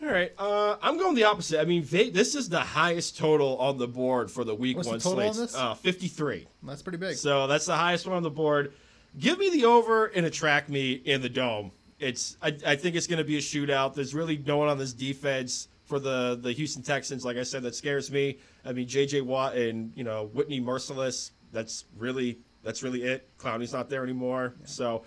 All 0.01 0.09
right, 0.09 0.33
uh, 0.39 0.77
I'm 0.83 0.99
going 0.99 1.15
the 1.15 1.25
opposite. 1.25 1.61
I 1.61 1.65
mean, 1.65 1.85
they, 1.85 2.11
this 2.11 2.35
is 2.35 2.49
the 2.49 2.61
highest 2.61 3.17
total 3.17 3.57
on 3.59 3.79
the 3.79 3.89
board 3.89 4.31
for 4.31 4.45
the 4.45 4.55
week 4.55 4.77
What's 4.77 4.89
the 4.89 4.93
one 4.93 5.01
total 5.01 5.29
on 5.29 5.35
slates. 5.35 5.53
this? 5.53 5.61
Uh, 5.61 5.75
53. 5.75 6.47
That's 6.65 6.83
pretty 6.83 6.99
big. 6.99 7.17
So 7.17 7.47
that's 7.47 7.67
the 7.67 7.77
highest 7.77 8.07
one 8.07 8.17
on 8.17 8.23
the 8.23 8.31
board. 8.31 8.73
Give 9.19 9.39
me 9.39 9.51
the 9.51 9.65
over 9.65 10.07
in 10.07 10.25
a 10.25 10.31
track 10.31 10.69
meet 10.69 11.07
in 11.07 11.23
the 11.23 11.29
dome. 11.29 11.73
It's 12.03 12.37
I, 12.43 12.57
I 12.67 12.77
think 12.77 12.97
it's 12.97 13.07
going 13.07 13.19
to 13.19 13.25
be 13.25 13.37
a 13.37 13.41
shootout. 13.41 13.95
There's 13.95 14.15
really 14.15 14.43
no 14.45 14.57
one 14.59 14.69
on 14.69 14.77
this 14.77 14.93
defense 14.93 15.69
for 15.85 15.99
the 15.99 16.39
the 16.41 16.53
Houston 16.53 16.83
Texans. 16.83 17.25
Like 17.25 17.37
I 17.37 17.45
said, 17.45 17.63
that 17.63 17.75
scares 17.75 18.11
me. 18.11 18.39
I 18.65 18.73
mean, 18.73 18.89
J.J. 18.89 19.21
Watt 19.23 19.57
and 19.57 19.93
you 19.95 20.05
know 20.05 20.31
Whitney 20.33 20.61
Mercilus. 20.61 21.31
That's 21.53 21.85
really 21.97 22.39
that's 22.65 22.83
really 22.83 23.05
it. 23.05 23.29
Clowney's 23.39 23.73
not 23.73 23.89
there 23.89 24.03
anymore. 24.03 24.55
So 24.65 25.03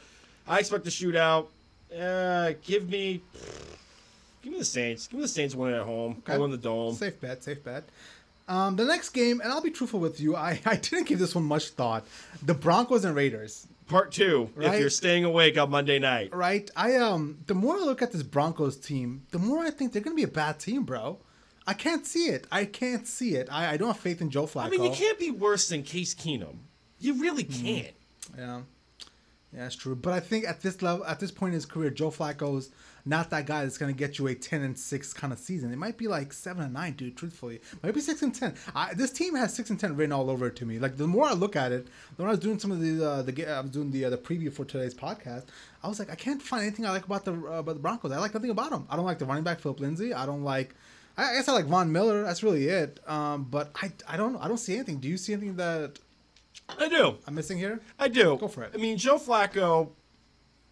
I 0.48 0.60
expect 0.60 0.88
a 0.88 0.90
shootout. 0.90 1.48
Uh, 1.94 2.54
give 2.64 2.90
me 2.90 3.22
give 4.42 4.54
me 4.54 4.60
the 4.60 4.66
Saints. 4.66 5.08
Give 5.08 5.18
me 5.18 5.24
the 5.24 5.28
Saints 5.28 5.54
winning 5.54 5.78
at 5.78 5.86
home. 5.86 6.18
Okay. 6.20 6.38
Go 6.38 6.46
in 6.46 6.52
the 6.52 6.58
dome. 6.58 6.96
Safe 6.96 7.20
bet, 7.20 7.44
safe 7.44 7.64
bet. 7.64 7.84
Um, 8.48 8.76
the 8.76 8.86
next 8.86 9.10
game, 9.10 9.42
and 9.42 9.52
I'll 9.52 9.62
be 9.62 9.72
truthful 9.72 10.00
with 10.00 10.20
you, 10.20 10.36
I, 10.36 10.62
I 10.66 10.76
didn't 10.76 11.08
give 11.08 11.20
this 11.20 11.34
one 11.34 11.46
much 11.46 11.70
thought. 11.70 12.06
The 12.44 12.54
Broncos 12.54 13.06
and 13.06 13.16
Raiders, 13.16 13.68
Part 13.88 14.12
two. 14.12 14.50
If 14.58 14.80
you're 14.80 14.90
staying 14.90 15.26
awake 15.26 15.58
on 15.58 15.70
Monday 15.70 16.00
night. 16.00 16.34
right? 16.34 16.70
I 16.76 16.96
um, 16.96 17.40
the 17.46 17.54
more 17.54 17.76
I 17.76 17.80
look 17.82 18.02
at 18.02 18.12
this 18.12 18.24
Broncos 18.24 18.78
team, 18.78 19.28
the 19.32 19.40
more 19.40 19.64
I 19.64 19.70
think 19.70 19.94
they're 19.94 20.02
gonna 20.02 20.16
be 20.16 20.24
a 20.24 20.28
bad 20.28 20.60
team, 20.60 20.84
bro. 20.84 21.20
I 21.68 21.74
can't 21.74 22.06
see 22.06 22.26
it. 22.28 22.46
I 22.52 22.66
can't 22.66 23.08
see 23.08 23.36
it. 23.36 23.48
I, 23.52 23.74
I 23.74 23.78
don't 23.78 23.88
have 23.88 23.98
faith 24.00 24.22
in 24.22 24.30
Joe 24.30 24.46
Flacco. 24.46 24.66
I 24.66 24.70
mean, 24.70 24.84
you 24.84 24.92
can't 24.92 25.18
be 25.18 25.32
worse 25.32 25.70
than 25.70 25.82
Case 25.84 26.14
Keenum. 26.14 26.58
You 27.00 27.16
really 27.16 27.44
can't. 27.44 27.94
Yeah, 28.38 28.62
yeah, 29.56 29.64
that's 29.64 29.76
true. 29.76 29.96
But 29.96 30.12
I 30.12 30.20
think 30.20 30.46
at 30.46 30.62
this 30.62 30.82
level, 30.82 31.06
at 31.06 31.22
this 31.22 31.32
point 31.32 31.52
in 31.52 31.56
his 31.56 31.66
career, 31.66 31.90
Joe 31.90 32.12
Flacco's 32.12 32.72
not 33.06 33.30
that 33.30 33.46
guy 33.46 33.64
that's 33.64 33.78
gonna 33.78 33.94
get 33.94 34.20
you 34.20 34.28
a 34.28 34.36
ten 34.36 34.64
and 34.64 34.78
six 34.78 35.14
kind 35.14 35.32
of 35.32 35.40
season. 35.40 35.72
It 35.72 35.78
might 35.78 35.98
be 35.98 36.10
like 36.10 36.34
seven 36.34 36.64
and 36.64 36.74
nine, 36.74 36.94
dude. 36.94 37.16
Truthfully, 37.16 37.62
maybe 37.82 38.02
six 38.02 38.22
and 38.22 38.36
ten. 38.36 38.56
I, 38.76 38.94
this 38.94 39.12
team 39.12 39.34
has 39.36 39.54
six 39.54 39.70
and 39.70 39.80
ten 39.80 39.96
written 39.96 40.12
all 40.12 40.30
over 40.30 40.48
it 40.48 40.58
to 40.58 40.66
me. 40.66 40.78
Like 40.78 40.98
the 40.98 41.08
more 41.08 41.26
I 41.26 41.34
look 41.34 41.56
at 41.56 41.72
it, 41.72 41.88
when 42.18 42.28
I 42.28 42.32
was 42.32 42.40
doing 42.40 42.60
some 42.60 42.72
of 42.72 42.82
the 42.82 43.10
uh, 43.10 43.22
the 43.22 43.46
I 43.48 43.62
was 43.62 43.72
doing 43.72 43.92
the 43.92 44.06
uh, 44.06 44.10
the 44.10 44.18
preview 44.18 44.52
for 44.52 44.66
today's 44.66 44.94
podcast, 44.94 45.46
I 45.82 45.88
was 45.88 46.00
like, 46.00 46.12
I 46.12 46.16
can't 46.16 46.42
find 46.42 46.64
anything 46.64 46.86
I 46.86 46.92
like 46.92 47.06
about 47.06 47.24
the 47.24 47.34
uh, 47.34 47.60
about 47.60 47.76
the 47.76 47.82
Broncos. 47.82 48.12
I 48.12 48.18
like 48.18 48.34
nothing 48.34 48.50
about 48.50 48.72
them. 48.72 48.86
I 48.90 48.98
don't 48.98 49.06
like 49.06 49.20
the 49.20 49.26
running 49.26 49.46
back 49.46 49.62
Philip 49.62 49.80
Lindsay. 49.80 50.14
I 50.14 50.26
don't 50.26 50.44
like. 50.44 50.76
I 51.18 51.30
I 51.30 51.34
guess 51.36 51.48
I 51.48 51.54
like 51.54 51.68
Von 51.68 51.94
Miller. 51.94 52.24
That's 52.24 52.44
really 52.44 52.68
it. 52.68 53.00
Um, 53.08 53.46
but 53.50 53.72
I, 53.82 53.92
I 54.06 54.18
don't 54.18 54.36
I 54.36 54.50
don't 54.50 54.58
see 54.58 54.76
anything. 54.76 55.00
Do 55.00 55.08
you 55.08 55.18
see 55.18 55.32
anything 55.32 55.56
that 55.56 56.00
I 56.80 56.90
do. 56.90 57.18
I'm 57.28 57.36
missing 57.36 57.58
here? 57.58 57.80
I 58.00 58.08
do. 58.08 58.38
Go 58.38 58.48
for 58.48 58.64
it. 58.64 58.72
I 58.74 58.78
mean, 58.78 58.98
Joe 58.98 59.18
Flacco, 59.18 59.90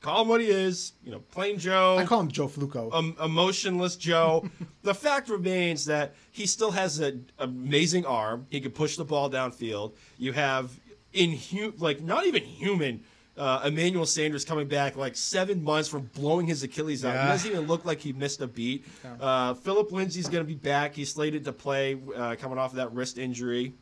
call 0.02 0.24
him 0.24 0.28
what 0.28 0.42
he 0.42 0.48
is. 0.48 0.94
You 1.04 1.12
know, 1.12 1.20
plain 1.20 1.58
Joe. 1.60 1.98
I 1.98 2.06
call 2.06 2.20
him 2.20 2.30
Joe 2.32 2.48
Fluco. 2.48 2.94
um, 2.94 3.16
emotionless 3.24 3.96
Joe. 3.96 4.50
the 4.84 4.94
fact 4.94 5.30
remains 5.30 5.86
that 5.86 6.16
he 6.32 6.46
still 6.46 6.72
has 6.72 7.00
an 7.00 7.30
amazing 7.40 8.06
arm. 8.06 8.48
He 8.50 8.60
can 8.60 8.72
push 8.72 8.98
the 8.98 9.06
ball 9.06 9.30
downfield. 9.30 9.94
You 10.18 10.34
have 10.34 10.72
inhuman, 11.14 11.76
like 11.78 12.02
not 12.02 12.26
even 12.26 12.44
human. 12.44 13.04
Uh, 13.36 13.62
Emmanuel 13.66 14.06
Sanders 14.06 14.46
coming 14.46 14.68
back 14.68 14.96
like 14.96 15.16
seven 15.16 15.64
months 15.64 15.90
from 15.90 16.04
blowing 16.14 16.46
his 16.46 16.62
Achilles 16.62 17.04
out. 17.04 17.16
Yeah. 17.16 17.24
He 17.24 17.28
doesn't 17.30 17.52
even 17.52 17.68
look 17.68 17.84
like 17.84 18.00
he 18.00 18.14
missed 18.14 18.42
a 18.42 18.48
beat. 18.48 18.86
Uh, 19.20 19.56
Philip 19.56 19.92
Lindsay's 19.92 20.28
going 20.30 20.44
to 20.44 20.48
be 20.48 20.54
back. 20.54 20.94
He's 20.94 21.12
slated 21.12 21.44
to 21.46 21.52
play 21.52 22.00
uh, 22.16 22.36
coming 22.40 22.60
off 22.60 22.72
of 22.72 22.76
that 22.78 22.94
wrist 22.94 23.18
injury. 23.18 23.74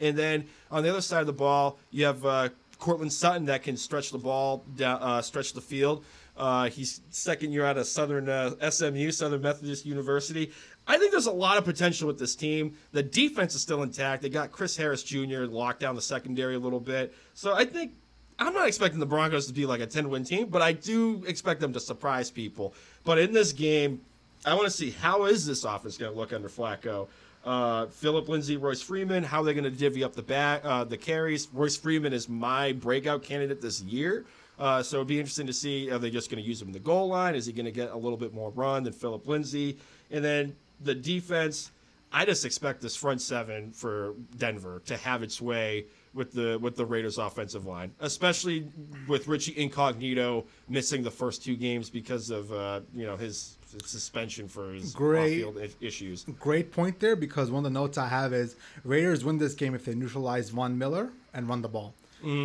And 0.00 0.16
then 0.16 0.46
on 0.70 0.82
the 0.82 0.90
other 0.90 1.00
side 1.00 1.20
of 1.20 1.26
the 1.26 1.32
ball, 1.32 1.78
you 1.90 2.04
have 2.04 2.24
uh, 2.24 2.48
Courtland 2.78 3.12
Sutton 3.12 3.46
that 3.46 3.62
can 3.62 3.76
stretch 3.76 4.10
the 4.10 4.18
ball, 4.18 4.64
down, 4.76 5.02
uh, 5.02 5.22
stretch 5.22 5.52
the 5.52 5.60
field. 5.60 6.04
Uh, 6.36 6.70
he's 6.70 7.00
second 7.10 7.52
year 7.52 7.64
out 7.64 7.76
of 7.76 7.86
Southern 7.86 8.28
uh, 8.28 8.70
SMU, 8.70 9.10
Southern 9.10 9.42
Methodist 9.42 9.84
University. 9.84 10.52
I 10.86 10.96
think 10.96 11.10
there's 11.10 11.26
a 11.26 11.32
lot 11.32 11.58
of 11.58 11.64
potential 11.64 12.06
with 12.06 12.18
this 12.18 12.36
team. 12.36 12.74
The 12.92 13.02
defense 13.02 13.54
is 13.54 13.60
still 13.60 13.82
intact. 13.82 14.22
They 14.22 14.30
got 14.30 14.52
Chris 14.52 14.76
Harris 14.76 15.02
Jr. 15.02 15.44
locked 15.44 15.80
down 15.80 15.96
the 15.96 16.02
secondary 16.02 16.54
a 16.54 16.58
little 16.58 16.80
bit. 16.80 17.12
So 17.34 17.54
I 17.54 17.64
think 17.64 17.92
I'm 18.38 18.54
not 18.54 18.68
expecting 18.68 19.00
the 19.00 19.06
Broncos 19.06 19.48
to 19.48 19.52
be 19.52 19.66
like 19.66 19.80
a 19.80 19.86
10 19.86 20.08
win 20.08 20.24
team, 20.24 20.46
but 20.46 20.62
I 20.62 20.72
do 20.72 21.24
expect 21.26 21.60
them 21.60 21.72
to 21.72 21.80
surprise 21.80 22.30
people. 22.30 22.72
But 23.04 23.18
in 23.18 23.32
this 23.32 23.52
game, 23.52 24.00
I 24.46 24.54
want 24.54 24.66
to 24.66 24.70
see 24.70 24.90
how 24.90 25.24
is 25.24 25.44
this 25.44 25.64
offense 25.64 25.98
going 25.98 26.12
to 26.12 26.18
look 26.18 26.32
under 26.32 26.48
Flacco. 26.48 27.08
Uh, 27.48 27.86
Philip 27.86 28.28
Lindsay, 28.28 28.58
Royce 28.58 28.82
Freeman, 28.82 29.24
how 29.24 29.40
are 29.40 29.44
they 29.46 29.54
going 29.54 29.64
to 29.64 29.70
divvy 29.70 30.04
up 30.04 30.14
the 30.14 30.22
back, 30.22 30.60
uh, 30.66 30.84
the 30.84 30.98
carries? 30.98 31.48
Royce 31.54 31.78
Freeman 31.78 32.12
is 32.12 32.28
my 32.28 32.72
breakout 32.72 33.22
candidate 33.22 33.62
this 33.62 33.80
year. 33.80 34.26
Uh, 34.58 34.82
so 34.82 34.98
it'd 34.98 35.08
be 35.08 35.18
interesting 35.18 35.46
to 35.46 35.52
see 35.54 35.90
are 35.90 35.98
they 35.98 36.10
just 36.10 36.30
going 36.30 36.42
to 36.42 36.46
use 36.46 36.60
him 36.60 36.68
in 36.68 36.74
the 36.74 36.78
goal 36.78 37.08
line? 37.08 37.34
Is 37.34 37.46
he 37.46 37.54
going 37.54 37.64
to 37.64 37.72
get 37.72 37.90
a 37.90 37.96
little 37.96 38.18
bit 38.18 38.34
more 38.34 38.50
run 38.50 38.84
than 38.84 38.92
Philip 38.92 39.26
Lindsay? 39.26 39.78
And 40.10 40.22
then 40.22 40.56
the 40.82 40.94
defense, 40.94 41.70
I 42.12 42.26
just 42.26 42.44
expect 42.44 42.82
this 42.82 42.94
front 42.94 43.22
seven 43.22 43.72
for 43.72 44.12
Denver 44.36 44.82
to 44.84 44.98
have 44.98 45.22
its 45.22 45.40
way 45.40 45.86
with 46.18 46.32
the 46.32 46.58
with 46.60 46.76
the 46.76 46.84
Raiders 46.84 47.16
offensive 47.16 47.64
line, 47.64 47.92
especially 48.00 48.70
with 49.06 49.28
Richie 49.28 49.54
Incognito 49.56 50.44
missing 50.68 51.02
the 51.02 51.10
first 51.10 51.42
two 51.44 51.56
games 51.56 51.88
because 51.88 52.28
of 52.30 52.52
uh, 52.52 52.80
you 52.94 53.06
know 53.06 53.16
his, 53.16 53.56
his 53.72 53.88
suspension 53.90 54.48
for 54.48 54.72
his 54.72 54.92
Great. 54.92 55.44
off-field 55.44 55.58
i- 55.80 55.84
issues. 55.86 56.24
Great 56.38 56.72
point 56.72 56.98
there 57.00 57.16
because 57.16 57.50
one 57.50 57.64
of 57.64 57.72
the 57.72 57.78
notes 57.80 57.96
I 57.96 58.08
have 58.08 58.32
is 58.34 58.56
Raiders 58.84 59.24
win 59.24 59.38
this 59.38 59.54
game 59.54 59.74
if 59.74 59.84
they 59.84 59.94
neutralize 59.94 60.50
Von 60.50 60.76
Miller 60.76 61.10
and 61.32 61.48
run 61.48 61.62
the 61.62 61.68
ball. 61.68 61.94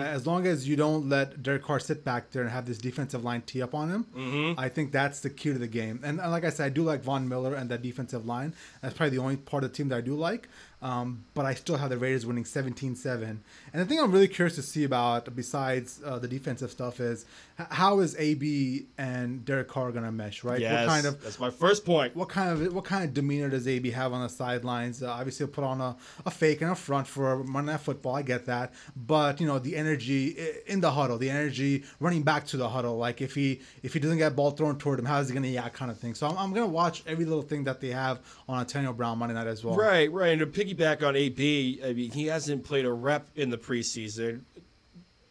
As 0.03 0.27
long 0.27 0.45
as 0.45 0.69
you 0.69 0.75
don't 0.75 1.09
let 1.09 1.41
Derek 1.41 1.63
Carr 1.63 1.79
sit 1.79 2.05
back 2.05 2.29
there 2.29 2.43
and 2.43 2.51
have 2.51 2.67
this 2.67 2.77
defensive 2.77 3.23
line 3.23 3.41
tee 3.41 3.59
up 3.63 3.73
on 3.73 3.89
him, 3.89 4.55
I 4.55 4.69
think 4.69 4.91
that's 4.91 5.21
the 5.21 5.31
key 5.31 5.51
to 5.51 5.57
the 5.57 5.65
game. 5.65 5.99
And, 6.03 6.19
and 6.21 6.31
like 6.31 6.45
I 6.45 6.51
said, 6.51 6.67
I 6.67 6.69
do 6.69 6.83
like 6.83 7.01
Von 7.01 7.27
Miller 7.27 7.55
and 7.55 7.71
that 7.71 7.81
defensive 7.81 8.27
line. 8.27 8.53
That's 8.83 8.93
probably 8.95 9.17
the 9.17 9.23
only 9.23 9.37
part 9.37 9.63
of 9.63 9.71
the 9.71 9.75
team 9.75 9.87
that 9.89 9.97
I 9.97 10.01
do 10.01 10.13
like. 10.13 10.47
Um, 10.83 11.23
but 11.33 11.45
I 11.45 11.53
still 11.53 11.77
have 11.77 11.89
the 11.91 11.97
Raiders 11.97 12.25
winning 12.25 12.43
17-7. 12.43 13.21
And 13.23 13.39
the 13.81 13.85
thing 13.85 14.01
I'm 14.01 14.11
really 14.11 14.27
curious 14.27 14.55
to 14.55 14.61
see 14.61 14.83
about, 14.83 15.33
besides 15.33 16.01
uh, 16.05 16.19
the 16.19 16.27
defensive 16.27 16.71
stuff, 16.71 16.99
is 16.99 17.25
h- 17.57 17.67
how 17.69 18.01
is 18.01 18.17
AB 18.19 18.87
and 18.97 19.45
Derek 19.45 19.69
Carr 19.69 19.93
going 19.93 20.03
to 20.03 20.11
mesh, 20.11 20.43
right? 20.43 20.59
Yes, 20.59 20.85
What 20.85 20.93
kind 20.93 21.05
of 21.07 21.23
that's 21.23 21.39
my 21.39 21.51
first 21.51 21.85
point. 21.85 22.15
what 22.17 22.27
kind 22.27 22.49
of 22.51 22.73
what 22.73 22.83
kind 22.83 23.05
of 23.05 23.13
demeanor 23.13 23.47
does 23.49 23.65
AB 23.65 23.91
have 23.91 24.11
on 24.11 24.23
the 24.23 24.27
sidelines? 24.29 25.01
Uh, 25.01 25.09
obviously, 25.09 25.45
he'll 25.45 25.53
put 25.53 25.63
on 25.63 25.79
a, 25.79 25.95
a 26.25 26.31
fake 26.31 26.61
and 26.61 26.71
a 26.71 26.75
front 26.75 27.07
for 27.07 27.45
Monday 27.45 27.71
Night 27.71 27.79
Football. 27.79 28.15
I 28.15 28.21
get 28.21 28.45
that, 28.47 28.73
but 28.97 29.39
you 29.39 29.47
know 29.47 29.59
the 29.59 29.77
energy 29.77 30.35
in 30.67 30.81
the 30.81 30.91
huddle, 30.91 31.17
the 31.17 31.29
energy 31.29 31.85
running 32.01 32.23
back 32.23 32.45
to 32.47 32.57
the 32.57 32.67
huddle. 32.67 32.97
Like 32.97 33.21
if 33.21 33.35
he 33.35 33.61
if 33.83 33.93
he 33.93 34.01
doesn't 34.01 34.17
get 34.17 34.35
ball 34.35 34.51
thrown 34.51 34.77
toward 34.77 34.99
him, 34.99 35.05
how 35.05 35.19
is 35.19 35.29
he 35.29 35.33
gonna 35.33 35.47
react, 35.47 35.75
kind 35.75 35.89
of 35.91 35.97
thing. 35.97 36.13
So 36.13 36.27
I'm, 36.27 36.37
I'm 36.37 36.53
gonna 36.53 36.67
watch 36.67 37.03
every 37.07 37.23
little 37.23 37.41
thing 37.41 37.63
that 37.63 37.79
they 37.79 37.89
have 37.91 38.19
on 38.49 38.59
Antonio 38.59 38.91
Brown 38.91 39.17
Monday 39.17 39.33
night 39.35 39.47
as 39.47 39.63
well. 39.63 39.75
Right, 39.77 40.11
right. 40.11 40.31
And 40.33 40.39
to 40.41 40.47
piggyback 40.75 41.05
on 41.07 41.15
AB, 41.15 41.81
I 41.83 41.93
mean, 41.93 42.11
he 42.11 42.27
hasn't 42.27 42.63
played 42.63 42.85
a 42.85 42.91
rep 42.91 43.27
in 43.35 43.49
the 43.49 43.57
preseason. 43.57 44.41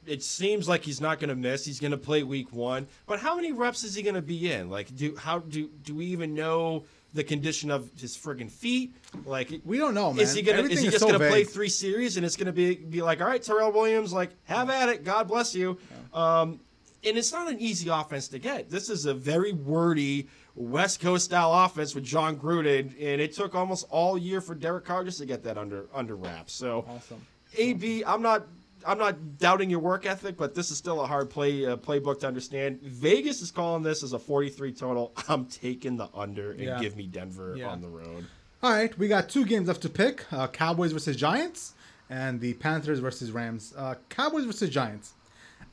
It 0.04 0.22
seems 0.22 0.68
like 0.68 0.82
he's 0.82 1.00
not 1.00 1.20
going 1.20 1.28
to 1.28 1.36
miss. 1.36 1.64
He's 1.64 1.78
going 1.78 1.92
to 1.92 1.96
play 1.98 2.24
week 2.24 2.52
one. 2.52 2.88
But 3.06 3.20
how 3.20 3.36
many 3.36 3.52
reps 3.52 3.84
is 3.84 3.94
he 3.94 4.02
going 4.02 4.16
to 4.16 4.22
be 4.22 4.50
in? 4.52 4.68
Like, 4.68 4.94
do 4.96 5.16
how 5.16 5.38
do 5.40 5.68
do 5.84 5.94
we 5.94 6.06
even 6.06 6.34
know 6.34 6.84
the 7.14 7.22
condition 7.22 7.70
of 7.70 7.88
his 8.00 8.16
friggin' 8.16 8.50
feet? 8.50 8.94
Like, 9.24 9.60
We 9.64 9.78
don't 9.78 9.94
know, 9.94 10.12
man. 10.12 10.22
is 10.22 10.34
he 10.34 10.42
gonna 10.42 10.62
is 10.62 10.80
he 10.80 10.88
just 10.88 11.00
so 11.00 11.06
gonna 11.06 11.18
play 11.18 11.44
three 11.44 11.68
series 11.68 12.16
and 12.16 12.26
it's 12.26 12.36
gonna 12.36 12.52
be 12.52 12.74
be 12.74 13.00
like, 13.02 13.20
all 13.20 13.28
right, 13.28 13.42
Tyrell 13.42 13.70
Williams, 13.70 14.12
like, 14.12 14.30
have 14.44 14.70
at 14.70 14.88
it. 14.88 15.04
God 15.04 15.28
bless 15.28 15.54
you. 15.54 15.78
Um, 16.12 16.58
and 17.04 17.16
it's 17.16 17.32
not 17.32 17.48
an 17.50 17.60
easy 17.60 17.88
offense 17.88 18.28
to 18.28 18.38
get. 18.38 18.70
This 18.70 18.88
is 18.88 19.06
a 19.06 19.14
very 19.14 19.52
wordy 19.52 20.28
West 20.54 21.00
Coast 21.00 21.24
style 21.24 21.52
offense 21.52 21.94
with 21.94 22.04
Jon 22.04 22.36
Gruden, 22.36 22.92
and 23.00 23.20
it 23.20 23.32
took 23.34 23.54
almost 23.54 23.86
all 23.90 24.18
year 24.18 24.40
for 24.40 24.54
Derek 24.54 24.84
Carr 24.84 25.04
just 25.04 25.18
to 25.18 25.26
get 25.26 25.42
that 25.44 25.56
under 25.58 25.86
under 25.94 26.14
wraps. 26.16 26.52
So, 26.52 26.84
Awesome. 26.88 27.24
AB, 27.58 28.04
I'm 28.04 28.22
not. 28.22 28.46
I'm 28.84 28.98
not 28.98 29.38
doubting 29.38 29.70
your 29.70 29.78
work 29.78 30.06
ethic, 30.06 30.36
but 30.36 30.56
this 30.56 30.72
is 30.72 30.76
still 30.76 31.00
a 31.02 31.06
hard 31.06 31.30
play 31.30 31.64
uh, 31.64 31.76
playbook 31.76 32.18
to 32.20 32.26
understand. 32.26 32.80
Vegas 32.82 33.40
is 33.40 33.52
calling 33.52 33.84
this 33.84 34.02
as 34.02 34.12
a 34.12 34.18
43 34.18 34.72
total. 34.72 35.12
I'm 35.28 35.44
taking 35.46 35.96
the 35.96 36.08
under 36.12 36.50
and 36.50 36.60
Yeah. 36.62 36.80
give 36.80 36.96
me 36.96 37.06
Denver 37.06 37.54
Yeah. 37.56 37.68
on 37.68 37.80
the 37.80 37.86
road. 37.88 38.26
All 38.60 38.72
right, 38.72 38.96
we 38.98 39.06
got 39.06 39.28
two 39.28 39.44
games 39.44 39.68
left 39.68 39.82
to 39.82 39.88
pick: 39.88 40.24
uh, 40.32 40.48
Cowboys 40.48 40.90
versus 40.92 41.14
Giants, 41.16 41.74
and 42.10 42.40
the 42.40 42.54
Panthers 42.54 42.98
versus 42.98 43.30
Rams. 43.30 43.72
Uh, 43.76 43.94
Cowboys 44.08 44.44
versus 44.46 44.68
Giants. 44.68 45.14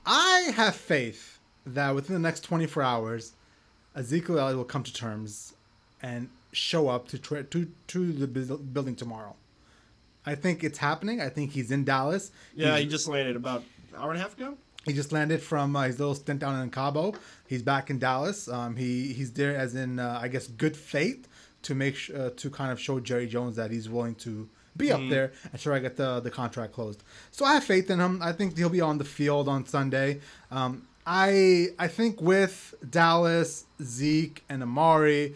I 0.05 0.51
have 0.55 0.75
faith 0.75 1.39
that 1.65 1.95
within 1.95 2.13
the 2.13 2.19
next 2.19 2.41
24 2.43 2.83
hours, 2.83 3.33
Ezekiel 3.99 4.39
Elliott 4.39 4.57
will 4.57 4.63
come 4.65 4.83
to 4.83 4.93
terms 4.93 5.53
and 6.01 6.29
show 6.53 6.87
up 6.89 7.07
to 7.09 7.17
tra- 7.19 7.43
to 7.43 7.67
to 7.87 8.11
the 8.13 8.27
building 8.27 8.95
tomorrow. 8.95 9.35
I 10.25 10.35
think 10.35 10.63
it's 10.63 10.77
happening. 10.79 11.21
I 11.21 11.29
think 11.29 11.51
he's 11.51 11.71
in 11.71 11.83
Dallas. 11.83 12.31
Yeah, 12.55 12.67
He's- 12.71 12.79
he 12.83 12.87
just 12.87 13.07
landed 13.07 13.35
about 13.35 13.61
an 13.91 13.95
hour 13.99 14.11
and 14.11 14.19
a 14.19 14.23
half 14.23 14.35
ago. 14.37 14.57
he 14.85 14.93
just 14.93 15.11
landed 15.11 15.41
from 15.41 15.75
uh, 15.75 15.83
his 15.83 15.99
little 15.99 16.15
stint 16.15 16.39
down 16.39 16.61
in 16.63 16.69
Cabo. 16.69 17.13
He's 17.47 17.61
back 17.63 17.89
in 17.89 17.99
Dallas. 17.99 18.47
Um, 18.47 18.75
he 18.75 19.13
he's 19.13 19.31
there 19.33 19.55
as 19.55 19.75
in 19.75 19.99
uh, 19.99 20.19
I 20.21 20.27
guess 20.29 20.47
good 20.47 20.75
faith 20.77 21.27
to 21.63 21.75
make 21.75 21.95
sh- 21.95 22.11
uh, 22.11 22.29
to 22.37 22.49
kind 22.49 22.71
of 22.71 22.79
show 22.79 22.99
Jerry 22.99 23.27
Jones 23.27 23.55
that 23.57 23.69
he's 23.71 23.89
willing 23.89 24.15
to 24.27 24.47
be 24.77 24.91
up 24.93 25.01
there 25.09 25.33
and 25.51 25.61
try 25.61 25.75
to 25.75 25.81
get 25.81 25.97
the 25.97 26.19
the 26.21 26.31
contract 26.31 26.71
closed. 26.73 27.03
So 27.31 27.43
I 27.45 27.53
have 27.55 27.63
faith 27.65 27.89
in 27.91 27.99
him. 27.99 28.21
I 28.21 28.31
think 28.31 28.57
he'll 28.57 28.69
be 28.69 28.81
on 28.81 28.97
the 28.97 29.03
field 29.17 29.49
on 29.49 29.65
Sunday. 29.65 30.21
Um, 30.51 30.83
I 31.11 31.69
I 31.79 31.87
think 31.87 32.21
with 32.21 32.75
Dallas, 32.87 33.65
Zeke, 33.81 34.43
and 34.47 34.61
Amari, 34.61 35.33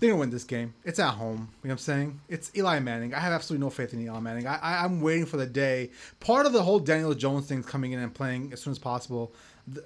they're 0.00 0.08
gonna 0.08 0.20
win 0.20 0.30
this 0.30 0.44
game. 0.44 0.72
It's 0.82 0.98
at 0.98 1.10
home. 1.10 1.50
You 1.62 1.68
know 1.68 1.68
what 1.68 1.70
I'm 1.72 1.78
saying? 1.78 2.20
It's 2.30 2.50
Eli 2.56 2.78
Manning. 2.78 3.12
I 3.12 3.18
have 3.18 3.34
absolutely 3.34 3.66
no 3.66 3.68
faith 3.68 3.92
in 3.92 4.00
Eli 4.00 4.18
Manning. 4.20 4.46
I, 4.46 4.56
I 4.56 4.84
I'm 4.84 5.02
waiting 5.02 5.26
for 5.26 5.36
the 5.36 5.44
day. 5.44 5.90
Part 6.20 6.46
of 6.46 6.54
the 6.54 6.62
whole 6.62 6.78
Daniel 6.78 7.12
Jones 7.12 7.46
thing 7.46 7.62
coming 7.62 7.92
in 7.92 8.00
and 8.00 8.14
playing 8.14 8.54
as 8.54 8.62
soon 8.62 8.70
as 8.70 8.78
possible. 8.78 9.34
The, 9.68 9.84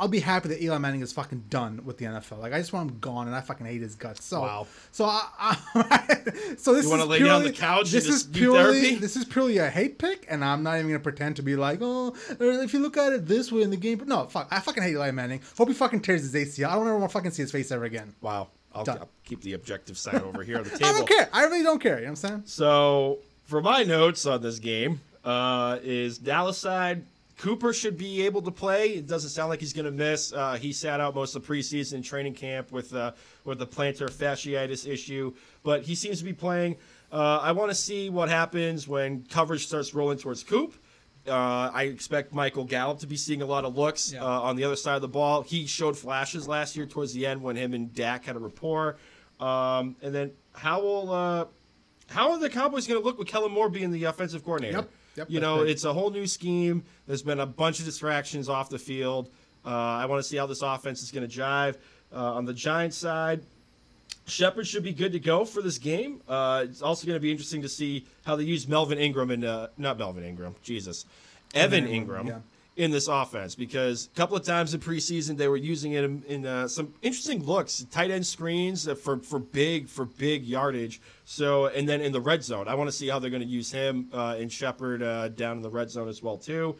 I'll 0.00 0.08
be 0.08 0.20
happy 0.20 0.48
that 0.48 0.62
Eli 0.62 0.78
Manning 0.78 1.02
is 1.02 1.12
fucking 1.12 1.44
done 1.50 1.82
with 1.84 1.98
the 1.98 2.06
NFL. 2.06 2.38
Like 2.40 2.52
I 2.54 2.58
just 2.58 2.72
want 2.72 2.90
him 2.90 2.98
gone, 3.00 3.26
and 3.26 3.36
I 3.36 3.40
fucking 3.42 3.66
hate 3.66 3.82
his 3.82 3.94
guts. 3.94 4.24
So 4.24 4.40
Wow. 4.40 4.66
so 4.92 5.04
I, 5.04 5.28
I 5.38 5.56
so 6.56 6.74
this 6.74 6.84
You 6.84 6.90
wanna 6.90 7.02
is 7.02 7.08
lay 7.08 7.18
down 7.18 7.26
purely, 7.42 7.50
the 7.50 7.52
couch 7.56 7.90
This 7.90 8.06
is 8.06 8.24
purely 8.24 8.80
therapy? 8.80 8.94
this 8.96 9.14
is 9.16 9.26
purely 9.26 9.58
a 9.58 9.68
hate 9.68 9.98
pick, 9.98 10.26
and 10.28 10.44
I'm 10.44 10.62
not 10.62 10.76
even 10.78 10.88
gonna 10.88 11.00
pretend 11.00 11.36
to 11.36 11.42
be 11.42 11.54
like, 11.54 11.80
oh, 11.82 12.14
if 12.40 12.72
you 12.72 12.80
look 12.80 12.96
at 12.96 13.12
it 13.12 13.26
this 13.26 13.52
way 13.52 13.62
in 13.62 13.70
the 13.70 13.76
game, 13.76 13.98
but 13.98 14.08
no, 14.08 14.24
fuck, 14.26 14.48
I 14.50 14.58
fucking 14.60 14.82
hate 14.82 14.92
Eli 14.94 15.10
Manning. 15.10 15.40
Hope 15.58 15.68
he 15.68 15.74
fucking 15.74 16.00
tears 16.00 16.22
his 16.22 16.34
ACL. 16.34 16.68
I 16.70 16.74
don't 16.76 16.86
ever 16.88 16.96
want 16.96 17.10
to 17.10 17.12
fucking 17.12 17.32
see 17.32 17.42
his 17.42 17.52
face 17.52 17.70
ever 17.70 17.84
again. 17.84 18.14
Wow. 18.22 18.48
I'll, 18.72 18.88
I'll 18.88 19.08
keep 19.24 19.42
the 19.42 19.54
objective 19.54 19.98
side 19.98 20.22
over 20.22 20.42
here 20.44 20.56
on 20.58 20.64
the 20.64 20.70
table. 20.70 20.86
I 20.86 20.92
don't 20.92 21.08
care. 21.08 21.28
I 21.32 21.42
really 21.44 21.62
don't 21.64 21.80
care. 21.80 21.96
You 21.96 22.06
know 22.06 22.12
what 22.12 22.24
I'm 22.24 22.30
saying? 22.30 22.42
So, 22.46 23.18
for 23.46 23.60
my 23.60 23.82
notes 23.82 24.24
on 24.26 24.40
this 24.42 24.60
game, 24.60 25.00
uh, 25.24 25.78
is 25.82 26.18
Dallas 26.18 26.56
side. 26.56 27.04
Cooper 27.40 27.72
should 27.72 27.96
be 27.96 28.20
able 28.26 28.42
to 28.42 28.50
play. 28.50 28.90
It 28.90 29.06
doesn't 29.06 29.30
sound 29.30 29.48
like 29.48 29.60
he's 29.60 29.72
going 29.72 29.86
to 29.86 29.90
miss. 29.90 30.30
Uh, 30.30 30.56
he 30.60 30.74
sat 30.74 31.00
out 31.00 31.14
most 31.14 31.34
of 31.34 31.46
the 31.46 31.50
preseason 31.50 32.04
training 32.04 32.34
camp 32.34 32.70
with 32.70 32.94
uh, 32.94 33.12
with 33.44 33.58
the 33.58 33.66
plantar 33.66 34.10
fasciitis 34.10 34.86
issue, 34.86 35.32
but 35.62 35.82
he 35.82 35.94
seems 35.94 36.18
to 36.18 36.24
be 36.24 36.34
playing. 36.34 36.76
Uh, 37.10 37.38
I 37.38 37.52
want 37.52 37.70
to 37.70 37.74
see 37.74 38.10
what 38.10 38.28
happens 38.28 38.86
when 38.86 39.24
coverage 39.24 39.66
starts 39.66 39.94
rolling 39.94 40.18
towards 40.18 40.42
Coop. 40.44 40.74
Uh, 41.26 41.70
I 41.72 41.84
expect 41.84 42.34
Michael 42.34 42.64
Gallup 42.64 42.98
to 43.00 43.06
be 43.06 43.16
seeing 43.16 43.40
a 43.40 43.46
lot 43.46 43.64
of 43.64 43.74
looks 43.76 44.12
Yeah. 44.12 44.22
uh, 44.22 44.40
on 44.40 44.56
the 44.56 44.64
other 44.64 44.76
side 44.76 44.96
of 44.96 45.02
the 45.02 45.08
ball. 45.08 45.40
He 45.42 45.66
showed 45.66 45.96
flashes 45.96 46.46
last 46.46 46.76
year 46.76 46.84
towards 46.84 47.14
the 47.14 47.26
end 47.26 47.42
when 47.42 47.56
him 47.56 47.72
and 47.72 47.92
Dak 47.94 48.26
had 48.26 48.36
a 48.36 48.38
rapport. 48.38 48.96
Um, 49.40 49.96
and 50.02 50.14
then 50.14 50.32
how 50.52 50.82
will 50.82 51.10
uh, 51.10 51.46
how 52.08 52.32
are 52.32 52.38
the 52.38 52.50
Cowboys 52.50 52.86
going 52.86 53.00
to 53.00 53.04
look 53.04 53.18
with 53.18 53.28
Kellen 53.28 53.50
Moore 53.52 53.70
being 53.70 53.90
the 53.90 54.04
offensive 54.04 54.44
coordinator? 54.44 54.78
Yep, 54.78 54.90
yep, 55.20 55.30
you 55.30 55.40
know, 55.40 55.60
big. 55.60 55.70
it's 55.70 55.84
a 55.84 55.92
whole 55.92 56.10
new 56.10 56.26
scheme. 56.26 56.82
There's 57.06 57.22
been 57.22 57.40
a 57.40 57.46
bunch 57.46 57.78
of 57.78 57.84
distractions 57.84 58.48
off 58.48 58.68
the 58.68 58.78
field. 58.78 59.30
Uh, 59.64 59.68
I 59.68 60.06
want 60.06 60.22
to 60.22 60.28
see 60.28 60.36
how 60.36 60.46
this 60.46 60.62
offense 60.62 61.02
is 61.02 61.10
going 61.10 61.28
to 61.28 61.40
jive. 61.40 61.76
Uh, 62.12 62.34
on 62.34 62.44
the 62.44 62.54
Giants 62.54 62.96
side, 62.96 63.42
Shepard 64.26 64.66
should 64.66 64.82
be 64.82 64.92
good 64.92 65.12
to 65.12 65.20
go 65.20 65.44
for 65.44 65.62
this 65.62 65.78
game. 65.78 66.22
Uh, 66.28 66.64
it's 66.68 66.82
also 66.82 67.06
going 67.06 67.16
to 67.16 67.20
be 67.20 67.30
interesting 67.30 67.62
to 67.62 67.68
see 67.68 68.06
how 68.24 68.34
they 68.36 68.44
use 68.44 68.66
Melvin 68.66 68.98
Ingram 68.98 69.30
and 69.30 69.44
uh, 69.44 69.68
not 69.76 69.98
Melvin 69.98 70.24
Ingram, 70.24 70.56
Jesus, 70.62 71.04
Evan 71.54 71.86
Engram. 71.86 72.26
Engram, 72.26 72.42
In 72.80 72.90
this 72.90 73.08
offense, 73.08 73.54
because 73.54 74.08
a 74.10 74.16
couple 74.16 74.38
of 74.38 74.42
times 74.42 74.72
in 74.72 74.80
preseason 74.80 75.36
they 75.36 75.48
were 75.48 75.58
using 75.58 75.92
it 75.92 76.02
in, 76.02 76.22
in 76.26 76.46
uh, 76.46 76.66
some 76.66 76.94
interesting 77.02 77.44
looks, 77.44 77.84
tight 77.90 78.10
end 78.10 78.24
screens 78.24 78.90
for 79.02 79.18
for 79.18 79.38
big 79.38 79.86
for 79.86 80.06
big 80.06 80.46
yardage. 80.46 80.98
So 81.26 81.66
and 81.66 81.86
then 81.86 82.00
in 82.00 82.10
the 82.10 82.22
red 82.22 82.42
zone, 82.42 82.68
I 82.68 82.74
want 82.74 82.88
to 82.88 82.96
see 82.96 83.06
how 83.06 83.18
they're 83.18 83.28
going 83.28 83.42
to 83.42 83.48
use 83.48 83.70
him 83.70 84.08
uh, 84.14 84.36
and 84.38 84.50
Shepard 84.50 85.02
uh, 85.02 85.28
down 85.28 85.58
in 85.58 85.62
the 85.62 85.68
red 85.68 85.90
zone 85.90 86.08
as 86.08 86.22
well 86.22 86.38
too. 86.38 86.74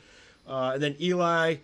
Uh, 0.49 0.71
and 0.73 0.83
then 0.83 0.97
Eli, 0.99 1.57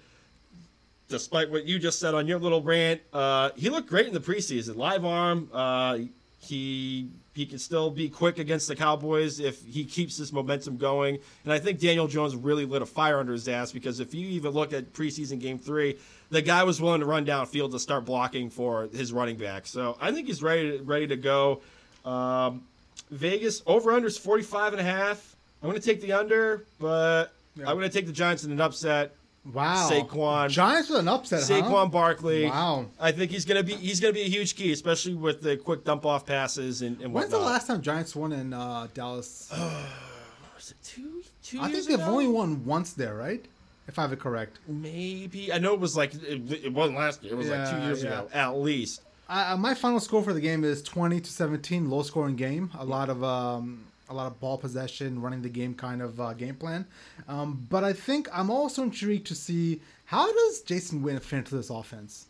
despite 1.08 1.50
what 1.50 1.64
you 1.64 1.78
just 1.78 1.98
said 1.98 2.12
on 2.14 2.26
your 2.26 2.38
little 2.38 2.62
rant, 2.62 3.00
uh, 3.14 3.50
he 3.56 3.70
looked 3.70 3.88
great 3.88 4.06
in 4.06 4.12
the 4.12 4.20
preseason. 4.20 4.76
Live 4.76 5.06
arm. 5.06 5.48
Uh, 5.50 5.98
he 6.40 7.08
he 7.36 7.44
can 7.44 7.58
still 7.58 7.90
be 7.90 8.08
quick 8.08 8.38
against 8.38 8.66
the 8.66 8.74
Cowboys 8.74 9.40
if 9.40 9.62
he 9.64 9.84
keeps 9.84 10.16
this 10.16 10.32
momentum 10.32 10.78
going. 10.78 11.18
And 11.44 11.52
I 11.52 11.58
think 11.58 11.78
Daniel 11.78 12.08
Jones 12.08 12.34
really 12.34 12.64
lit 12.64 12.80
a 12.80 12.86
fire 12.86 13.18
under 13.18 13.32
his 13.34 13.46
ass 13.46 13.72
because 13.72 14.00
if 14.00 14.14
you 14.14 14.26
even 14.28 14.52
look 14.52 14.72
at 14.72 14.92
preseason 14.94 15.38
game 15.38 15.58
three, 15.58 15.98
the 16.30 16.40
guy 16.40 16.64
was 16.64 16.80
willing 16.80 17.00
to 17.00 17.06
run 17.06 17.26
downfield 17.26 17.72
to 17.72 17.78
start 17.78 18.06
blocking 18.06 18.48
for 18.48 18.88
his 18.92 19.12
running 19.12 19.36
back. 19.36 19.66
So 19.66 19.98
I 20.00 20.12
think 20.12 20.26
he's 20.28 20.42
ready 20.42 20.78
ready 20.80 21.06
to 21.08 21.16
go. 21.16 21.60
Um, 22.04 22.62
Vegas 23.10 23.62
over 23.66 23.92
under 23.92 24.08
is 24.08 24.16
45 24.16 24.72
and 24.72 24.80
a 24.80 24.84
half. 24.84 25.36
I'm 25.62 25.68
going 25.68 25.80
to 25.80 25.86
take 25.86 26.00
the 26.00 26.12
under, 26.12 26.64
but 26.80 27.32
Yeah. 27.54 27.68
I'm 27.68 27.76
going 27.76 27.88
to 27.88 27.94
take 27.94 28.06
the 28.06 28.12
Giants 28.12 28.44
in 28.44 28.50
an 28.52 28.60
upset. 28.60 29.14
Wow. 29.52 29.88
Saquon. 29.90 30.50
Giants 30.50 30.88
with 30.88 31.00
an 31.00 31.08
upset, 31.08 31.40
Saquon 31.40 31.70
huh? 31.70 31.86
Barkley. 31.86 32.46
Wow. 32.46 32.86
I 32.98 33.12
think 33.12 33.30
he's 33.30 33.44
gonna 33.44 33.62
be 33.62 33.74
he's 33.74 34.00
gonna 34.00 34.12
be 34.12 34.22
a 34.22 34.28
huge 34.28 34.56
key, 34.56 34.72
especially 34.72 35.14
with 35.14 35.42
the 35.42 35.56
quick 35.56 35.84
dump 35.84 36.04
off 36.04 36.26
passes 36.26 36.82
and, 36.82 37.00
and 37.00 37.12
When's 37.12 37.30
the 37.30 37.38
last 37.38 37.66
time 37.66 37.82
Giants 37.82 38.16
won 38.16 38.32
in 38.32 38.52
uh, 38.52 38.88
Dallas? 38.94 39.52
Was 40.54 40.70
it 40.70 40.76
two 40.82 41.22
two 41.42 41.60
I 41.60 41.70
think 41.70 41.86
they've 41.86 41.98
ago? 41.98 42.10
only 42.10 42.26
won 42.26 42.64
once 42.64 42.92
there, 42.92 43.14
right? 43.14 43.44
If 43.88 44.00
I 44.00 44.02
have 44.02 44.12
it 44.12 44.18
correct. 44.18 44.58
maybe 44.66 45.52
I 45.52 45.58
know 45.58 45.72
it 45.72 45.80
was 45.80 45.96
like 45.96 46.14
it, 46.14 46.64
it 46.64 46.72
wasn't 46.72 46.98
last 46.98 47.22
year. 47.22 47.32
It 47.32 47.36
was 47.36 47.48
like 47.48 47.70
two 47.70 47.78
years 47.82 48.02
yeah. 48.02 48.20
ago 48.20 48.28
at 48.32 48.56
least. 48.56 49.02
Uh, 49.28 49.56
my 49.58 49.74
final 49.74 49.98
score 49.98 50.22
for 50.22 50.32
the 50.32 50.40
game 50.40 50.62
is 50.62 50.82
20 50.82 51.20
to 51.20 51.30
17, 51.32 51.90
low 51.90 52.02
scoring 52.02 52.36
game. 52.36 52.70
A 52.78 52.84
lot 52.84 53.08
of 53.08 53.24
um, 53.24 53.84
a 54.08 54.14
lot 54.14 54.26
of 54.26 54.38
ball 54.40 54.56
possession, 54.58 55.20
running 55.20 55.42
the 55.42 55.48
game 55.48 55.74
kind 55.74 56.00
of 56.02 56.20
uh, 56.20 56.32
game 56.32 56.54
plan. 56.54 56.86
Um, 57.28 57.66
but 57.70 57.84
I 57.84 57.92
think 57.92 58.28
I'm 58.32 58.50
also 58.50 58.82
intrigued 58.82 59.26
to 59.28 59.34
see 59.34 59.80
how 60.04 60.30
does 60.32 60.60
Jason 60.62 61.02
Witten 61.02 61.20
fit 61.22 61.38
into 61.38 61.56
this 61.56 61.70
offense. 61.70 62.26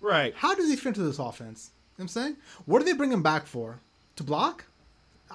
Right. 0.00 0.34
How 0.34 0.54
does 0.54 0.68
he 0.68 0.76
fit 0.76 0.88
into 0.88 1.02
this 1.02 1.18
offense? 1.20 1.70
You 1.96 2.02
know 2.02 2.04
what 2.04 2.04
I'm 2.04 2.08
saying, 2.08 2.36
what 2.66 2.78
do 2.80 2.84
they 2.84 2.92
bring 2.94 3.12
him 3.12 3.22
back 3.22 3.46
for? 3.46 3.78
To 4.16 4.24
block? 4.24 4.64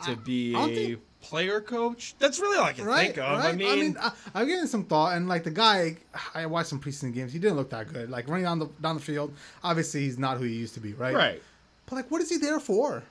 To 0.05 0.15
be 0.15 0.53
I 0.55 0.61
a 0.63 0.67
think- 0.75 1.01
player 1.21 1.59
coach. 1.61 2.13
That's 2.19 2.39
really 2.39 2.57
all 2.57 2.65
I 2.65 2.73
can 2.73 2.85
Right, 2.85 3.05
think 3.07 3.17
of. 3.17 3.39
right. 3.39 3.53
I 3.53 3.53
mean, 3.53 3.97
I, 3.99 4.11
I'm 4.35 4.45
giving 4.47 4.67
some 4.67 4.83
thought, 4.85 5.15
and 5.17 5.27
like 5.27 5.43
the 5.43 5.49
guy, 5.51 5.97
I 6.35 6.45
watched 6.45 6.69
some 6.69 6.79
preseason 6.79 7.13
games. 7.13 7.33
He 7.33 7.39
didn't 7.39 7.57
look 7.57 7.71
that 7.71 7.91
good. 7.91 8.09
Like 8.11 8.27
running 8.27 8.43
down 8.45 8.59
the 8.59 8.67
down 8.81 8.95
the 8.95 9.01
field, 9.01 9.33
obviously 9.63 10.01
he's 10.01 10.19
not 10.19 10.37
who 10.37 10.43
he 10.43 10.53
used 10.53 10.75
to 10.75 10.79
be, 10.79 10.93
right? 10.93 11.15
right. 11.15 11.41
But 11.87 11.95
like, 11.95 12.11
what 12.11 12.21
is 12.21 12.29
he 12.29 12.37
there 12.37 12.59
for? 12.59 13.01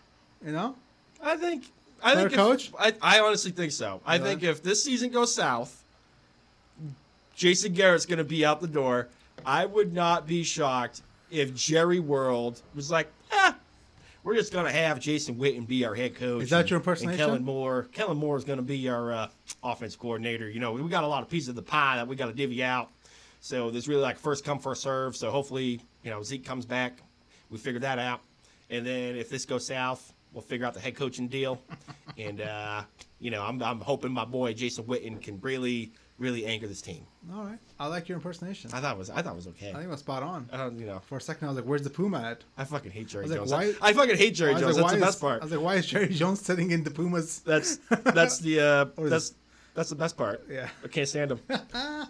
You 0.44 0.52
know? 0.52 0.76
I 1.22 1.36
think 1.36 1.64
I 2.02 2.14
think 2.14 2.30
if- 2.32 2.36
coach? 2.36 2.70
I, 2.78 2.92
I 3.02 3.20
honestly 3.20 3.50
think 3.50 3.72
so. 3.72 4.00
I 4.06 4.16
Yeah. 4.16 4.22
think 4.22 4.42
if 4.42 4.62
this 4.62 4.82
season 4.82 5.10
goes 5.10 5.34
south, 5.34 5.82
Jason 7.34 7.72
Garrett's 7.74 8.06
going 8.06 8.18
to 8.18 8.24
be 8.24 8.44
out 8.44 8.60
the 8.60 8.66
door. 8.68 9.08
I 9.44 9.66
would 9.66 9.92
not 9.92 10.26
be 10.26 10.42
shocked 10.42 11.02
if 11.30 11.54
Jerry 11.54 12.00
World 12.00 12.62
was 12.74 12.90
like, 12.90 13.08
"Ah, 13.30 13.54
we're 14.24 14.34
just 14.34 14.52
gonna 14.52 14.72
have 14.72 14.98
Jason 14.98 15.36
Witten 15.36 15.66
be 15.66 15.84
our 15.84 15.94
head 15.94 16.14
coach. 16.14 16.44
Is 16.44 16.50
that 16.50 16.60
and- 16.60 16.70
your 16.70 16.78
impersonation? 16.78 17.20
And 17.20 17.28
Kellen 17.30 17.44
Moore. 17.44 17.88
Kellen 17.92 18.16
Moore 18.16 18.36
is 18.38 18.44
gonna 18.44 18.62
be 18.62 18.88
our 18.88 19.12
uh, 19.12 19.28
offense 19.62 19.94
coordinator. 19.94 20.48
You 20.48 20.60
know, 20.60 20.72
we 20.72 20.88
got 20.88 21.04
a 21.04 21.06
lot 21.06 21.22
of 21.22 21.28
pieces 21.28 21.48
of 21.50 21.54
the 21.54 21.62
pie 21.62 21.96
that 21.96 22.08
we 22.08 22.16
got 22.16 22.26
to 22.26 22.32
divvy 22.32 22.64
out. 22.64 22.90
So 23.40 23.70
there's 23.70 23.86
really 23.88 24.00
like 24.02 24.18
first 24.18 24.44
come 24.44 24.58
first 24.58 24.82
serve. 24.82 25.14
So 25.16 25.30
hopefully, 25.30 25.80
you 26.02 26.10
know, 26.10 26.22
Zeke 26.22 26.44
comes 26.44 26.64
back. 26.64 27.02
We 27.50 27.58
figure 27.58 27.80
that 27.80 27.98
out, 27.98 28.22
and 28.70 28.84
then 28.84 29.14
if 29.16 29.28
this 29.28 29.44
goes 29.44 29.66
south, 29.66 30.12
we'll 30.36 30.42
figure 30.42 30.66
out 30.66 30.74
the 30.74 30.80
head 30.80 30.94
coaching 30.94 31.26
deal. 31.28 31.60
and 32.18 32.40
uh, 32.42 32.82
you 33.18 33.30
know, 33.30 33.42
I'm 33.42 33.60
I'm 33.62 33.80
hoping 33.80 34.12
my 34.12 34.26
boy 34.26 34.52
Jason 34.52 34.84
Witten 34.84 35.20
can 35.20 35.40
really 35.40 35.92
really 36.18 36.46
anchor 36.46 36.66
this 36.66 36.80
team. 36.82 37.06
All 37.34 37.44
right. 37.44 37.58
I 37.80 37.88
like 37.88 38.08
your 38.08 38.16
impersonation. 38.16 38.70
I 38.72 38.80
thought 38.80 38.94
it 38.94 38.98
was 38.98 39.10
I 39.10 39.22
thought 39.22 39.32
it 39.32 39.36
was 39.36 39.48
okay. 39.48 39.70
I 39.70 39.72
think 39.72 39.84
it 39.86 39.88
was 39.90 40.00
spot 40.00 40.22
on. 40.22 40.48
Don't, 40.52 40.78
you 40.78 40.86
know, 40.86 41.00
For 41.00 41.16
a 41.16 41.20
second, 41.20 41.48
I 41.48 41.50
was 41.50 41.56
like, 41.56 41.66
"Where's 41.66 41.82
the 41.82 41.90
Puma 41.90 42.20
at?" 42.22 42.44
I 42.56 42.64
fucking 42.64 42.90
hate 42.92 43.08
Jerry 43.08 43.24
I 43.24 43.28
like, 43.28 43.38
Jones. 43.38 43.52
why- 43.52 43.74
I, 43.82 43.88
I 43.90 43.92
fucking 43.94 44.16
hate 44.16 44.34
Jerry 44.34 44.54
Jones. 44.54 44.76
like, 44.78 44.84
That's 44.84 44.92
the 44.92 45.00
best 45.00 45.16
is- 45.16 45.20
part. 45.22 45.40
I 45.42 45.44
was 45.46 45.52
like, 45.52 45.60
"Why 45.62 45.74
is 45.76 45.86
Jerry 45.86 46.08
Jones 46.08 46.40
sitting 46.42 46.70
in 46.70 46.84
the 46.84 46.90
Pumas?" 46.90 47.40
That's 47.40 47.76
that's 48.04 48.38
the 48.38 48.60
uh, 48.60 48.84
that's 49.08 49.34
that's 49.74 49.88
the 49.88 49.96
best 49.96 50.16
part. 50.16 50.46
Yeah. 50.50 50.68
I 50.84 50.88
can't 50.88 51.08
stand 51.08 51.32
him. 51.32 51.40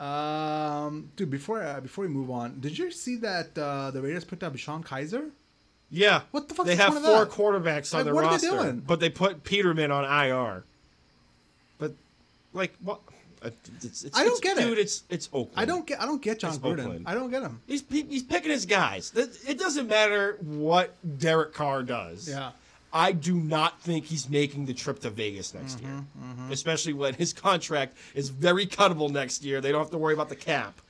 Um, 0.00 1.10
dude, 1.14 1.28
before 1.28 1.62
uh, 1.62 1.78
before 1.80 2.06
we 2.06 2.08
move 2.08 2.30
on, 2.30 2.58
did 2.58 2.78
you 2.78 2.90
see 2.90 3.16
that 3.16 3.56
uh, 3.58 3.90
the 3.90 4.00
Raiders 4.00 4.24
picked 4.24 4.42
up 4.42 4.54
DeShone 4.54 4.82
Kizer? 4.82 5.30
Yeah. 5.90 6.22
What 6.30 6.48
the 6.48 6.54
fuck's 6.54 6.68
They 6.68 6.76
the 6.76 6.82
have 6.82 6.94
four 6.94 7.02
that? 7.24 7.30
quarterbacks 7.30 7.92
on 7.92 7.98
Like, 8.00 8.04
their 8.04 8.14
what 8.14 8.24
are 8.24 8.38
they 8.38 8.48
roster, 8.48 8.62
doing? 8.64 8.82
but 8.86 9.00
they 9.00 9.10
put 9.10 9.42
Peterman 9.44 9.90
on 9.90 10.04
IR. 10.04 10.64
But 11.78 11.92
like 12.52 12.74
what? 12.82 13.00
Uh, 13.42 13.50
It's, 13.82 14.04
it's, 14.04 14.16
I 14.18 14.24
don't 14.24 14.42
get 14.42 14.58
it. 14.58 14.62
dude. 14.62 14.78
It's 14.78 15.02
it's 15.08 15.28
Oakland. 15.32 15.52
I 15.56 15.64
don't 15.64 15.86
get 15.86 16.00
I 16.00 16.06
don't 16.06 16.20
get 16.22 16.38
Jon 16.40 16.50
It's 16.50 16.58
Gruden. 16.58 16.80
Oakland. 16.80 17.04
I 17.06 17.14
don't 17.14 17.30
get 17.30 17.42
him. 17.42 17.60
He's 17.66 17.82
he's 17.88 18.22
picking 18.22 18.50
his 18.50 18.66
guys. 18.66 19.12
It 19.16 19.58
doesn't 19.58 19.88
matter 19.88 20.36
what 20.42 20.94
Derek 21.18 21.54
Carr 21.54 21.82
does. 21.82 22.28
Yeah. 22.28 22.50
I 22.92 23.12
do 23.12 23.34
not 23.36 23.80
think 23.82 24.04
he's 24.06 24.28
making 24.28 24.66
the 24.66 24.74
trip 24.74 24.98
to 25.00 25.10
Vegas 25.10 25.54
next 25.54 25.78
Mm-hmm, 25.80 25.86
year, 26.48 26.52
especially 26.52 26.92
when 26.92 27.14
his 27.14 27.32
contract 27.32 27.96
is 28.14 28.30
very 28.30 28.66
cuttable 28.66 29.08
next 29.10 29.44
year. 29.44 29.60
They 29.60 29.70
don't 29.70 29.80
have 29.80 29.90
to 29.92 29.98
worry 29.98 30.12
about 30.12 30.28
the 30.28 30.34
cap. 30.36 30.80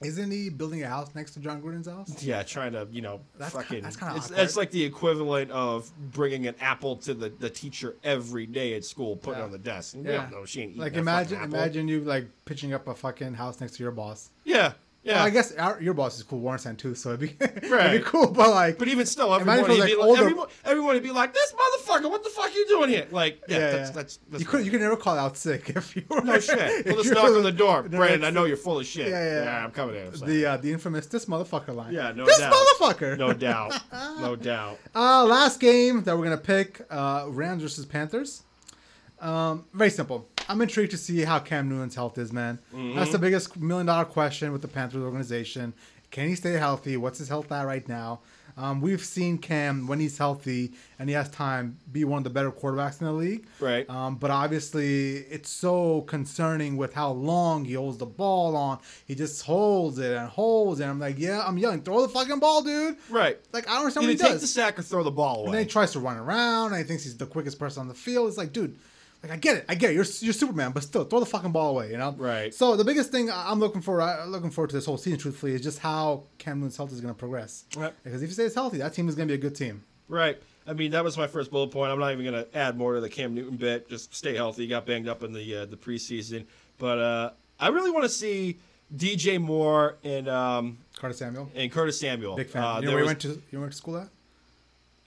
Isn't 0.00 0.30
he 0.30 0.48
building 0.48 0.82
a 0.84 0.88
house 0.88 1.12
next 1.14 1.32
to 1.32 1.40
Jon 1.40 1.60
Gruden's 1.60 1.88
house? 1.88 2.22
Yeah, 2.22 2.42
trying 2.44 2.72
to 2.72 2.86
you 2.92 3.02
know 3.02 3.20
That's 3.36 3.52
fucking. 3.52 3.78
ki- 3.78 3.80
that's 3.82 3.96
kinda 3.96 4.14
it's, 4.16 4.26
awkward. 4.26 4.38
that's 4.38 4.56
like 4.56 4.70
the 4.70 4.84
equivalent 4.84 5.50
of 5.50 5.90
bringing 6.12 6.46
an 6.46 6.54
apple 6.60 6.96
to 6.98 7.14
the, 7.14 7.30
the 7.30 7.50
teacher 7.50 7.96
every 8.04 8.46
day 8.46 8.74
at 8.74 8.84
school, 8.84 9.16
putting 9.16 9.38
it 9.38 9.40
Yeah. 9.40 9.44
on 9.46 9.52
the 9.52 9.58
desk. 9.58 9.94
And 9.94 10.04
we 10.04 10.10
Yeah. 10.12 10.18
don't 10.22 10.30
know 10.30 10.44
she 10.44 10.60
ain't 10.62 10.70
eating 10.70 10.82
Like 10.82 10.92
that 10.92 11.00
imagine 11.00 11.42
imagine 11.42 11.88
you 11.88 12.00
like 12.02 12.28
pitching 12.44 12.72
up 12.72 12.86
a 12.86 12.94
fucking 12.94 13.34
house 13.34 13.60
next 13.60 13.76
to 13.76 13.82
your 13.82 13.92
boss. 13.92 14.30
Yeah, 14.44 14.72
yeah. 15.02 15.14
Well, 15.14 15.26
I 15.26 15.30
guess 15.30 15.54
our, 15.54 15.80
your 15.80 15.94
boss 15.94 16.16
is 16.16 16.22
cool, 16.22 16.40
Warren 16.40 16.58
Sand 16.58 16.78
too, 16.78 16.94
so 16.94 17.10
it'd 17.10 17.20
be 17.20 17.36
it'd 17.40 17.92
be 17.92 18.04
cool. 18.04 18.28
But 18.30 18.50
like, 18.50 18.78
But 18.78 18.88
even 18.88 19.06
still, 19.06 19.32
everyone 19.34 19.62
would 19.62 19.68
was, 19.68 19.76
be 19.76 19.80
like, 19.82 19.96
like, 19.98 20.06
older- 20.06 20.22
everyone, 20.22 20.48
everyone 20.64 20.94
would 20.94 21.02
be 21.02 21.10
like, 21.12 21.32
"This 21.34 21.52
motherfucker, 21.52 22.10
what 22.10 22.24
the 22.24 22.30
fuck 22.30 22.46
are 22.46 22.50
you 22.50 22.66
doing 22.68 22.90
here?" 22.90 23.06
Like, 23.10 23.42
yeah, 23.48 23.58
yeah, 23.58 23.70
that's, 23.70 23.90
yeah. 23.90 23.94
that's 23.94 24.18
that's 24.30 24.40
you 24.42 24.46
could 24.46 24.64
you 24.64 24.70
could 24.70 24.80
never 24.80 24.96
call 24.96 25.16
out 25.16 25.36
sick 25.36 25.70
if 25.76 25.96
you 25.96 26.02
were 26.08 26.20
no 26.22 26.38
shit. 26.40 26.58
Well, 26.86 26.96
let's 26.96 27.08
you 27.08 27.14
knock 27.14 27.24
on 27.30 27.42
the 27.42 27.52
door, 27.52 27.82
the 27.82 27.96
Brandon. 27.96 28.24
I 28.24 28.30
know 28.30 28.44
you're 28.44 28.56
full 28.56 28.78
of 28.78 28.86
shit. 28.86 29.08
Yeah, 29.08 29.44
yeah. 29.44 29.64
I'm 29.64 29.70
coming 29.70 29.96
in. 29.96 30.08
I'm. 30.08 30.28
The 30.28 30.46
uh, 30.46 30.56
the 30.56 30.72
infamous 30.72 31.06
this 31.06 31.26
motherfucker 31.26 31.74
line. 31.74 31.92
Yeah, 31.94 32.12
no 32.12 32.24
this 32.24 32.38
doubt. 32.38 32.52
motherfucker. 32.52 33.16
no 33.18 33.32
doubt, 33.32 33.74
no 34.20 34.36
doubt. 34.36 34.78
Uh, 34.94 35.24
last 35.24 35.60
game 35.60 36.02
that 36.04 36.16
we're 36.18 36.24
gonna 36.24 36.36
pick: 36.38 36.80
uh, 36.90 37.26
Rams 37.28 37.62
versus 37.62 37.86
Panthers. 37.86 38.42
Um, 39.20 39.64
very 39.72 39.90
simple. 39.90 40.28
I'm 40.48 40.60
intrigued 40.60 40.92
to 40.92 40.96
see 40.96 41.22
how 41.22 41.38
Cam 41.40 41.68
Newton's 41.68 41.94
health 41.94 42.16
is, 42.18 42.32
man. 42.32 42.58
That's 42.94 43.12
the 43.12 43.18
biggest 43.18 43.56
million 43.56 43.86
dollar 43.86 44.04
question 44.04 44.52
with 44.52 44.62
the 44.62 44.68
Panthers 44.68 45.02
organization. 45.02 45.74
Can 46.10 46.28
he 46.28 46.34
stay 46.36 46.52
healthy? 46.52 46.96
What's 46.96 47.18
his 47.18 47.28
health 47.28 47.52
at 47.52 47.62
right 47.66 47.86
now? 47.86 48.20
Um, 48.56 48.80
we've 48.80 49.04
seen 49.04 49.38
Cam 49.38 49.86
when 49.86 50.00
he's 50.00 50.18
healthy 50.18 50.72
and 50.98 51.08
he 51.08 51.14
has 51.14 51.28
time 51.28 51.78
be 51.92 52.04
one 52.04 52.18
of 52.18 52.24
the 52.24 52.30
better 52.30 52.50
quarterbacks 52.50 53.00
in 53.00 53.06
the 53.06 53.12
league. 53.12 53.46
Right. 53.60 53.88
Um, 53.88 54.16
but 54.16 54.32
obviously, 54.32 55.18
it's 55.18 55.48
so 55.50 56.00
concerning 56.02 56.76
with 56.76 56.92
how 56.92 57.10
long 57.12 57.64
he 57.66 57.74
holds 57.74 57.98
the 57.98 58.06
ball 58.06 58.56
on. 58.56 58.78
He 59.04 59.14
just 59.14 59.42
holds 59.44 59.98
it 59.98 60.16
and 60.16 60.28
holds 60.28 60.80
it. 60.80 60.86
I'm 60.86 60.98
like, 60.98 61.18
yeah, 61.20 61.44
I'm 61.46 61.56
yelling, 61.58 61.82
throw 61.82 62.02
the 62.02 62.08
fucking 62.08 62.40
ball, 62.40 62.62
dude. 62.62 62.96
Right. 63.10 63.38
Like 63.52 63.68
I 63.68 63.72
don't 63.74 63.82
understand 63.82 64.04
Either 64.04 64.12
what 64.14 64.18
he 64.18 64.22
take 64.24 64.32
does. 64.32 64.40
the 64.40 64.46
sack 64.48 64.78
or 64.78 64.82
throw 64.82 65.04
the 65.04 65.10
ball 65.12 65.36
away. 65.40 65.44
And 65.44 65.54
then 65.54 65.62
he 65.64 65.68
tries 65.68 65.92
to 65.92 66.00
run 66.00 66.16
around, 66.16 66.72
and 66.72 66.78
he 66.78 66.84
thinks 66.84 67.04
he's 67.04 67.16
the 67.16 67.26
quickest 67.26 67.58
person 67.60 67.82
on 67.82 67.88
the 67.88 67.94
field. 67.94 68.26
It's 68.28 68.38
like, 68.38 68.52
dude, 68.52 68.76
like 69.22 69.32
I 69.32 69.36
get 69.36 69.56
it, 69.58 69.64
I 69.68 69.74
get 69.74 69.90
it. 69.90 69.94
You're 69.94 70.04
you're 70.20 70.32
Superman, 70.32 70.72
but 70.72 70.82
still, 70.82 71.04
throw 71.04 71.20
the 71.20 71.26
fucking 71.26 71.50
ball 71.52 71.70
away, 71.70 71.90
you 71.90 71.96
know? 71.98 72.14
Right. 72.16 72.54
So 72.54 72.76
the 72.76 72.84
biggest 72.84 73.10
thing 73.10 73.30
I'm 73.32 73.58
looking 73.58 73.80
for, 73.80 74.00
uh, 74.00 74.24
looking 74.26 74.50
forward 74.50 74.70
to 74.70 74.76
this 74.76 74.86
whole 74.86 74.96
season, 74.98 75.18
truthfully, 75.18 75.54
is 75.54 75.60
just 75.60 75.80
how 75.80 76.24
Cam 76.38 76.58
Newton's 76.58 76.76
health 76.76 76.92
is 76.92 77.00
going 77.00 77.12
to 77.12 77.18
progress. 77.18 77.64
Right. 77.76 77.92
Because 78.04 78.22
if 78.22 78.28
he 78.28 78.34
stays 78.34 78.54
healthy, 78.54 78.78
that 78.78 78.94
team 78.94 79.08
is 79.08 79.14
going 79.14 79.26
to 79.28 79.32
be 79.32 79.38
a 79.38 79.42
good 79.42 79.56
team. 79.56 79.82
Right. 80.08 80.40
I 80.66 80.72
mean, 80.74 80.90
that 80.92 81.02
was 81.02 81.16
my 81.16 81.26
first 81.26 81.50
bullet 81.50 81.70
point. 81.70 81.90
I'm 81.90 81.98
not 81.98 82.12
even 82.12 82.24
going 82.30 82.44
to 82.44 82.56
add 82.56 82.76
more 82.76 82.94
to 82.94 83.00
the 83.00 83.08
Cam 83.08 83.34
Newton 83.34 83.56
bit. 83.56 83.88
Just 83.88 84.14
stay 84.14 84.34
healthy. 84.36 84.62
He 84.62 84.68
got 84.68 84.86
banged 84.86 85.08
up 85.08 85.22
in 85.22 85.32
the 85.32 85.56
uh, 85.56 85.64
the 85.64 85.76
preseason, 85.76 86.44
but 86.78 86.98
uh, 86.98 87.30
I 87.58 87.68
really 87.68 87.90
want 87.90 88.04
to 88.04 88.10
see 88.10 88.58
DJ 88.94 89.40
Moore 89.40 89.96
and 90.04 90.28
um, 90.28 90.78
Carter 90.96 91.16
Samuel, 91.16 91.50
and 91.54 91.72
Curtis 91.72 91.98
Samuel. 91.98 92.36
big 92.36 92.50
fan. 92.50 92.62
Uh, 92.62 92.80
you 92.80 92.86
know 92.86 92.92
where 92.92 93.00
you 93.00 93.04
was- 93.04 93.06
went 93.08 93.20
to? 93.20 93.42
You 93.50 93.60
went 93.60 93.72
to 93.72 93.78
school 93.78 93.96
at? 93.96 94.08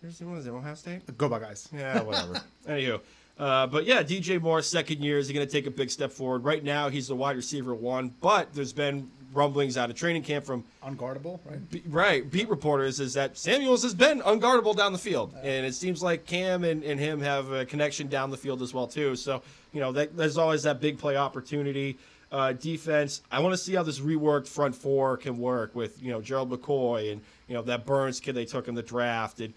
What 0.02 0.10
is 0.40 0.48
it? 0.48 0.50
Ohio 0.50 0.74
State. 0.74 1.16
Go 1.16 1.30
by 1.30 1.40
guys. 1.40 1.70
Yeah, 1.72 2.02
whatever. 2.02 2.42
Anywho, 2.68 3.02
uh, 3.42 3.66
but 3.66 3.86
yeah, 3.86 4.04
DJ 4.04 4.40
Moore, 4.40 4.62
second 4.62 5.02
year, 5.02 5.18
is 5.18 5.28
he 5.28 5.34
going 5.34 5.46
to 5.46 5.52
take 5.52 5.66
a 5.66 5.72
big 5.72 5.90
step 5.90 6.12
forward? 6.12 6.44
Right 6.44 6.64
now, 6.64 6.90
he's 6.90 7.08
the 7.08 7.16
wide 7.16 7.36
receiver 7.36 7.74
one, 7.74 8.14
but 8.22 8.54
there's 8.54 8.72
been 8.72 9.10
rumblings 9.34 9.78
out 9.78 9.90
of 9.90 9.96
training 9.96 10.22
camp 10.22 10.46
from 10.46 10.64
Unguardable, 10.84 11.40
right? 11.46 11.72
Be- 11.72 11.84
right 11.88 12.30
beat 12.30 12.50
reporters 12.50 13.00
is 13.00 13.16
that 13.16 13.36
Samuels 13.38 13.82
has 13.82 13.96
been 13.96 14.22
unguardable 14.22 14.76
down 14.76 14.94
the 14.94 15.00
field, 15.00 15.34
and 15.42 15.66
it 15.66 15.74
seems 15.74 16.04
like 16.04 16.28
Cam 16.28 16.64
and, 16.64 16.84
and 16.84 17.00
him 17.00 17.20
have 17.20 17.52
a 17.52 17.66
connection 17.66 18.08
down 18.08 18.30
the 18.30 18.38
field 18.38 18.62
as 18.62 18.76
well 18.76 18.86
too. 18.86 19.16
So 19.16 19.42
you 19.74 19.80
know 19.80 19.92
that, 19.94 20.16
there's 20.16 20.38
always 20.38 20.62
that 20.64 20.80
big 20.80 21.00
play 21.00 21.18
opportunity. 21.18 21.98
Uh, 22.32 22.54
defense, 22.54 23.24
I 23.32 23.40
want 23.40 23.54
to 23.54 23.58
see 23.58 23.74
how 23.74 23.84
this 23.84 24.00
reworked 24.00 24.48
front 24.48 24.76
four 24.76 25.18
can 25.18 25.40
work 25.40 25.76
with 25.76 26.02
you 26.02 26.12
know 26.12 26.22
Gerald 26.22 26.52
McCoy 26.52 27.12
and 27.12 27.22
you 27.48 27.56
know 27.56 27.64
that 27.64 27.88
Burns 27.88 28.20
kid 28.20 28.36
they 28.36 28.46
took 28.46 28.68
in 28.68 28.76
the 28.76 28.84
draft 28.84 29.40
and. 29.40 29.52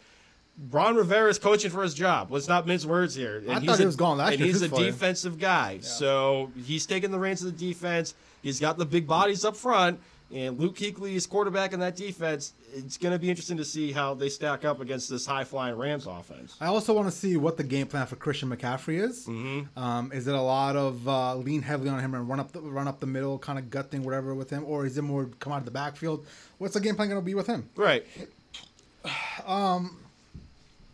Ron 0.70 0.94
Rivera 0.94 1.28
is 1.30 1.38
coaching 1.38 1.70
for 1.70 1.82
his 1.82 1.94
job. 1.94 2.30
Let's 2.30 2.46
not 2.48 2.66
mince 2.66 2.86
words 2.86 3.14
here. 3.14 3.38
And 3.38 3.50
I 3.50 3.60
he's 3.60 3.68
thought 3.68 3.78
he 3.78 3.82
a- 3.84 3.86
was 3.86 3.96
gone 3.96 4.18
last 4.18 4.32
and 4.32 4.40
year, 4.40 4.46
he's 4.48 4.62
a 4.62 4.68
defensive 4.68 5.38
guy. 5.38 5.78
So 5.80 6.50
he's 6.64 6.86
taking 6.86 7.10
the 7.10 7.18
reins 7.18 7.42
of 7.42 7.58
the 7.58 7.66
defense. 7.66 8.14
He's 8.42 8.60
got 8.60 8.78
the 8.78 8.84
big 8.84 9.06
bodies 9.06 9.44
up 9.44 9.56
front, 9.56 9.98
and 10.32 10.58
Luke 10.60 10.76
Kuechly 10.76 11.14
is 11.14 11.26
quarterback 11.26 11.72
in 11.72 11.80
that 11.80 11.96
defense. 11.96 12.52
It's 12.74 12.98
going 12.98 13.12
to 13.12 13.18
be 13.18 13.30
interesting 13.30 13.56
to 13.56 13.64
see 13.64 13.90
how 13.90 14.14
they 14.14 14.28
stack 14.28 14.64
up 14.64 14.80
against 14.80 15.08
this 15.08 15.24
high 15.26 15.44
flying 15.44 15.76
Rams 15.76 16.06
offense. 16.06 16.54
I 16.60 16.66
also 16.66 16.92
want 16.92 17.08
to 17.08 17.12
see 17.16 17.36
what 17.36 17.56
the 17.56 17.62
game 17.64 17.86
plan 17.86 18.06
for 18.06 18.16
Christian 18.16 18.50
McCaffrey 18.54 19.00
is. 19.02 19.26
Mm-hmm. 19.26 19.78
Um, 19.78 20.12
is 20.12 20.28
it 20.28 20.34
a 20.34 20.40
lot 20.40 20.76
of 20.76 21.08
uh, 21.08 21.36
lean 21.36 21.62
heavily 21.62 21.88
on 21.88 21.98
him 22.00 22.14
and 22.14 22.28
run 22.28 22.38
up 22.38 22.52
the 22.52 22.60
run 22.60 22.86
up 22.86 23.00
the 23.00 23.06
middle, 23.06 23.38
kind 23.38 23.58
of 23.58 23.70
gut 23.70 23.90
thing, 23.90 24.04
whatever, 24.04 24.34
with 24.34 24.50
him, 24.50 24.64
or 24.66 24.84
is 24.86 24.98
it 24.98 25.02
more 25.02 25.30
come 25.40 25.52
out 25.52 25.60
of 25.60 25.64
the 25.64 25.70
backfield? 25.70 26.26
What's 26.58 26.74
the 26.74 26.80
game 26.80 26.94
plan 26.96 27.08
going 27.08 27.20
to 27.20 27.24
be 27.24 27.34
with 27.34 27.46
him? 27.46 27.68
Right. 27.76 28.06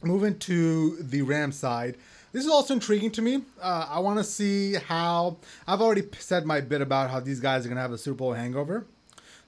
Moving 0.03 0.39
to 0.41 0.97
the 0.97 1.23
Ram 1.23 1.53
side, 1.53 1.97
this 2.33 2.45
is 2.45 2.51
also 2.51 2.75
intriguing 2.75 3.11
to 3.13 3.23
me. 3.23 3.43
Uh, 3.61 3.87
I 3.91 3.99
want 3.99 4.19
to 4.19 4.25
see 4.25 4.75
how 4.75 5.37
I've 5.67 5.81
already 5.81 6.05
said 6.19 6.47
my 6.47 6.63
bit 6.63 6.81
about 6.81 7.11
how 7.11 7.21
these 7.21 7.41
guys 7.41 7.67
are 7.67 7.69
going 7.69 7.77
to 7.77 7.83
have 7.83 7.93
a 7.93 7.99
Super 7.99 8.17
Bowl 8.17 8.33
hangover. 8.33 8.87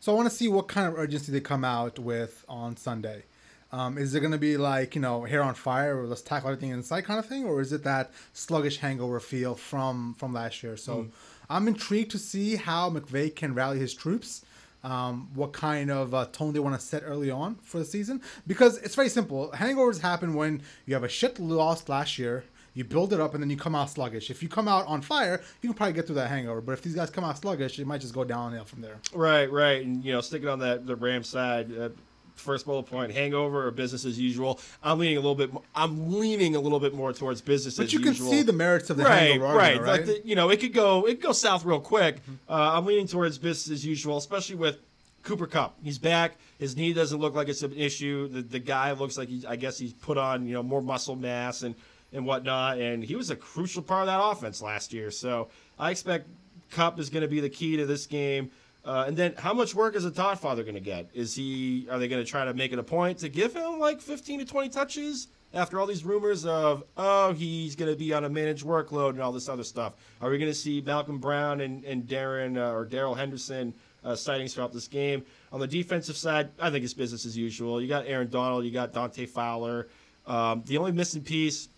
So 0.00 0.12
I 0.12 0.16
want 0.16 0.28
to 0.28 0.34
see 0.34 0.48
what 0.48 0.68
kind 0.68 0.88
of 0.88 0.98
urgency 0.98 1.32
they 1.32 1.40
come 1.40 1.64
out 1.64 1.98
with 1.98 2.44
on 2.48 2.76
Sunday. 2.76 3.24
Um, 3.70 3.96
is 3.96 4.14
it 4.14 4.20
going 4.20 4.32
to 4.32 4.38
be 4.38 4.58
like 4.58 4.94
you 4.94 5.00
know 5.00 5.24
hair 5.24 5.42
on 5.42 5.54
fire 5.54 5.98
or 5.98 6.06
let's 6.06 6.20
tackle 6.20 6.50
everything 6.50 6.70
inside 6.70 7.06
kind 7.06 7.18
of 7.18 7.26
thing, 7.26 7.44
or 7.44 7.60
is 7.60 7.72
it 7.72 7.84
that 7.84 8.10
sluggish 8.34 8.78
hangover 8.78 9.20
feel 9.20 9.54
from 9.54 10.14
from 10.18 10.34
last 10.34 10.62
year? 10.62 10.76
So 10.76 11.06
I'm 11.48 11.68
intrigued 11.68 12.10
to 12.10 12.18
see 12.18 12.56
how 12.56 12.90
McVay 12.90 13.34
can 13.34 13.54
rally 13.54 13.78
his 13.78 13.94
troops. 13.94 14.44
Um, 14.84 15.28
what 15.34 15.52
kind 15.52 15.92
of 15.92 16.12
uh, 16.12 16.26
tone 16.32 16.52
they 16.52 16.58
want 16.58 16.74
to 16.74 16.84
set 16.84 17.04
early 17.06 17.30
on 17.30 17.54
for 17.62 17.78
the 17.78 17.84
season 17.84 18.20
because 18.48 18.78
it's 18.78 18.96
very 18.96 19.08
simple. 19.08 19.52
Hangovers 19.54 20.00
happen 20.00 20.34
when 20.34 20.60
you 20.86 20.94
have 20.94 21.04
a 21.04 21.08
shit 21.08 21.38
loss 21.38 21.88
last 21.88 22.18
year, 22.18 22.42
you 22.74 22.84
build 22.84 23.12
it 23.12 23.20
up, 23.20 23.34
and 23.34 23.42
then 23.42 23.50
you 23.50 23.56
come 23.56 23.74
out 23.74 23.90
sluggish. 23.90 24.30
If 24.30 24.42
you 24.42 24.48
come 24.48 24.66
out 24.66 24.86
on 24.86 25.02
fire, 25.02 25.42
you 25.60 25.68
can 25.68 25.74
probably 25.74 25.92
get 25.92 26.06
through 26.06 26.16
that 26.16 26.28
hangover. 26.28 26.60
But 26.60 26.72
if 26.72 26.82
these 26.82 26.94
guys 26.94 27.10
come 27.10 27.22
out 27.22 27.38
sluggish, 27.38 27.78
it 27.78 27.86
might 27.86 28.00
just 28.00 28.14
go 28.14 28.24
downhill 28.24 28.64
from 28.64 28.80
there. 28.80 28.96
Right, 29.12 29.50
right. 29.50 29.84
And, 29.84 30.04
you 30.04 30.12
know, 30.12 30.20
sticking 30.20 30.48
on 30.48 30.58
that 30.60 30.86
the 30.86 30.96
Rams 30.96 31.28
side, 31.28 31.70
uh, 31.78 31.90
first 32.34 32.66
bullet 32.66 32.84
point, 32.84 33.12
hangover 33.12 33.66
or 33.66 33.70
business 33.70 34.04
as 34.04 34.18
usual. 34.18 34.60
I'm 34.82 34.98
leaning 34.98 35.16
a 35.16 35.20
little 35.20 35.34
bit 35.34 35.52
mo- 35.52 35.62
I'm 35.74 36.18
leaning 36.18 36.56
a 36.56 36.60
little 36.60 36.80
bit 36.80 36.94
more 36.94 37.12
towards 37.12 37.40
business 37.40 37.76
But 37.76 37.86
as 37.86 37.92
you 37.92 38.00
can 38.00 38.14
see 38.14 38.42
the 38.42 38.52
merits 38.52 38.90
of 38.90 38.96
the 38.96 39.04
right, 39.04 39.30
hangover 39.30 39.54
right. 39.54 39.76
argument, 39.76 39.86
right? 39.86 39.92
Like 39.98 40.06
the, 40.06 40.28
you 40.28 40.34
know, 40.34 40.50
it 40.50 40.60
could 40.60 40.72
go 40.72 41.06
it 41.06 41.14
could 41.14 41.22
go 41.22 41.32
south 41.32 41.64
real 41.64 41.80
quick. 41.80 42.16
Uh, 42.48 42.76
I'm 42.76 42.86
leaning 42.86 43.06
towards 43.06 43.38
business 43.38 43.72
as 43.72 43.86
usual, 43.86 44.16
especially 44.16 44.56
with 44.56 44.78
Cooper 45.22 45.46
Kupp. 45.46 45.76
He's 45.82 45.98
back. 45.98 46.36
His 46.58 46.76
knee 46.76 46.92
doesn't 46.92 47.18
look 47.18 47.34
like 47.34 47.48
it's 47.48 47.62
an 47.62 47.72
issue. 47.74 48.28
The, 48.28 48.42
the 48.42 48.58
guy 48.58 48.92
looks 48.92 49.16
like 49.16 49.28
he's, 49.28 49.44
I 49.44 49.56
guess 49.56 49.78
he's 49.78 49.92
put 49.92 50.18
on 50.18 50.46
you 50.46 50.54
know 50.54 50.62
more 50.62 50.82
muscle 50.82 51.16
mass 51.16 51.62
and 51.62 51.74
and 52.12 52.26
whatnot. 52.26 52.78
And 52.78 53.02
he 53.02 53.14
was 53.14 53.30
a 53.30 53.36
crucial 53.36 53.82
part 53.82 54.02
of 54.02 54.06
that 54.08 54.22
offense 54.22 54.60
last 54.60 54.92
year. 54.92 55.10
So 55.10 55.48
I 55.78 55.90
expect 55.90 56.26
Kupp 56.70 56.98
is 56.98 57.10
going 57.10 57.22
to 57.22 57.28
be 57.28 57.40
the 57.40 57.50
key 57.50 57.76
to 57.76 57.86
this 57.86 58.06
game. 58.06 58.50
Uh, 58.84 59.04
and 59.06 59.16
then, 59.16 59.34
how 59.38 59.54
much 59.54 59.74
work 59.74 59.94
is 59.94 60.04
a 60.04 60.10
Todd 60.10 60.40
father 60.40 60.62
going 60.62 60.74
to 60.74 60.80
get? 60.80 61.08
Is 61.14 61.34
he? 61.34 61.86
Are 61.90 61.98
they 61.98 62.08
going 62.08 62.22
to 62.24 62.28
try 62.28 62.44
to 62.44 62.52
make 62.52 62.72
it 62.72 62.78
a 62.78 62.82
point 62.82 63.18
to 63.18 63.28
give 63.28 63.54
him 63.54 63.78
like 63.78 64.00
15 64.00 64.40
to 64.40 64.44
20 64.44 64.68
touches 64.70 65.28
after 65.54 65.78
all 65.78 65.86
these 65.86 66.04
rumors 66.04 66.46
of 66.46 66.82
oh 66.96 67.32
he's 67.32 67.76
going 67.76 67.90
to 67.90 67.96
be 67.96 68.12
on 68.12 68.24
a 68.24 68.28
managed 68.28 68.64
workload 68.64 69.10
and 69.10 69.20
all 69.20 69.30
this 69.30 69.48
other 69.48 69.62
stuff? 69.62 69.94
Are 70.20 70.30
we 70.30 70.38
going 70.38 70.50
to 70.50 70.54
see 70.54 70.80
Malcolm 70.80 71.18
Brown 71.18 71.60
and 71.60 71.84
and 71.84 72.08
Darren 72.08 72.56
uh, 72.56 72.74
or 72.74 72.84
Darrell 72.84 73.14
Henderson 73.14 73.72
uh, 74.04 74.16
sightings 74.16 74.54
throughout 74.54 74.72
this 74.72 74.88
game? 74.88 75.24
On 75.52 75.60
the 75.60 75.68
defensive 75.68 76.16
side, 76.16 76.50
I 76.58 76.70
think 76.70 76.84
it's 76.84 76.94
business 76.94 77.24
as 77.24 77.36
usual. 77.36 77.80
You 77.80 77.86
got 77.86 78.06
Aaron 78.06 78.30
Donald, 78.30 78.64
you 78.64 78.72
got 78.72 78.92
Dante 78.92 79.26
Fowler. 79.26 79.88
Um, 80.26 80.64
the 80.66 80.78
only 80.78 80.92
missing 80.92 81.22
piece 81.22 81.68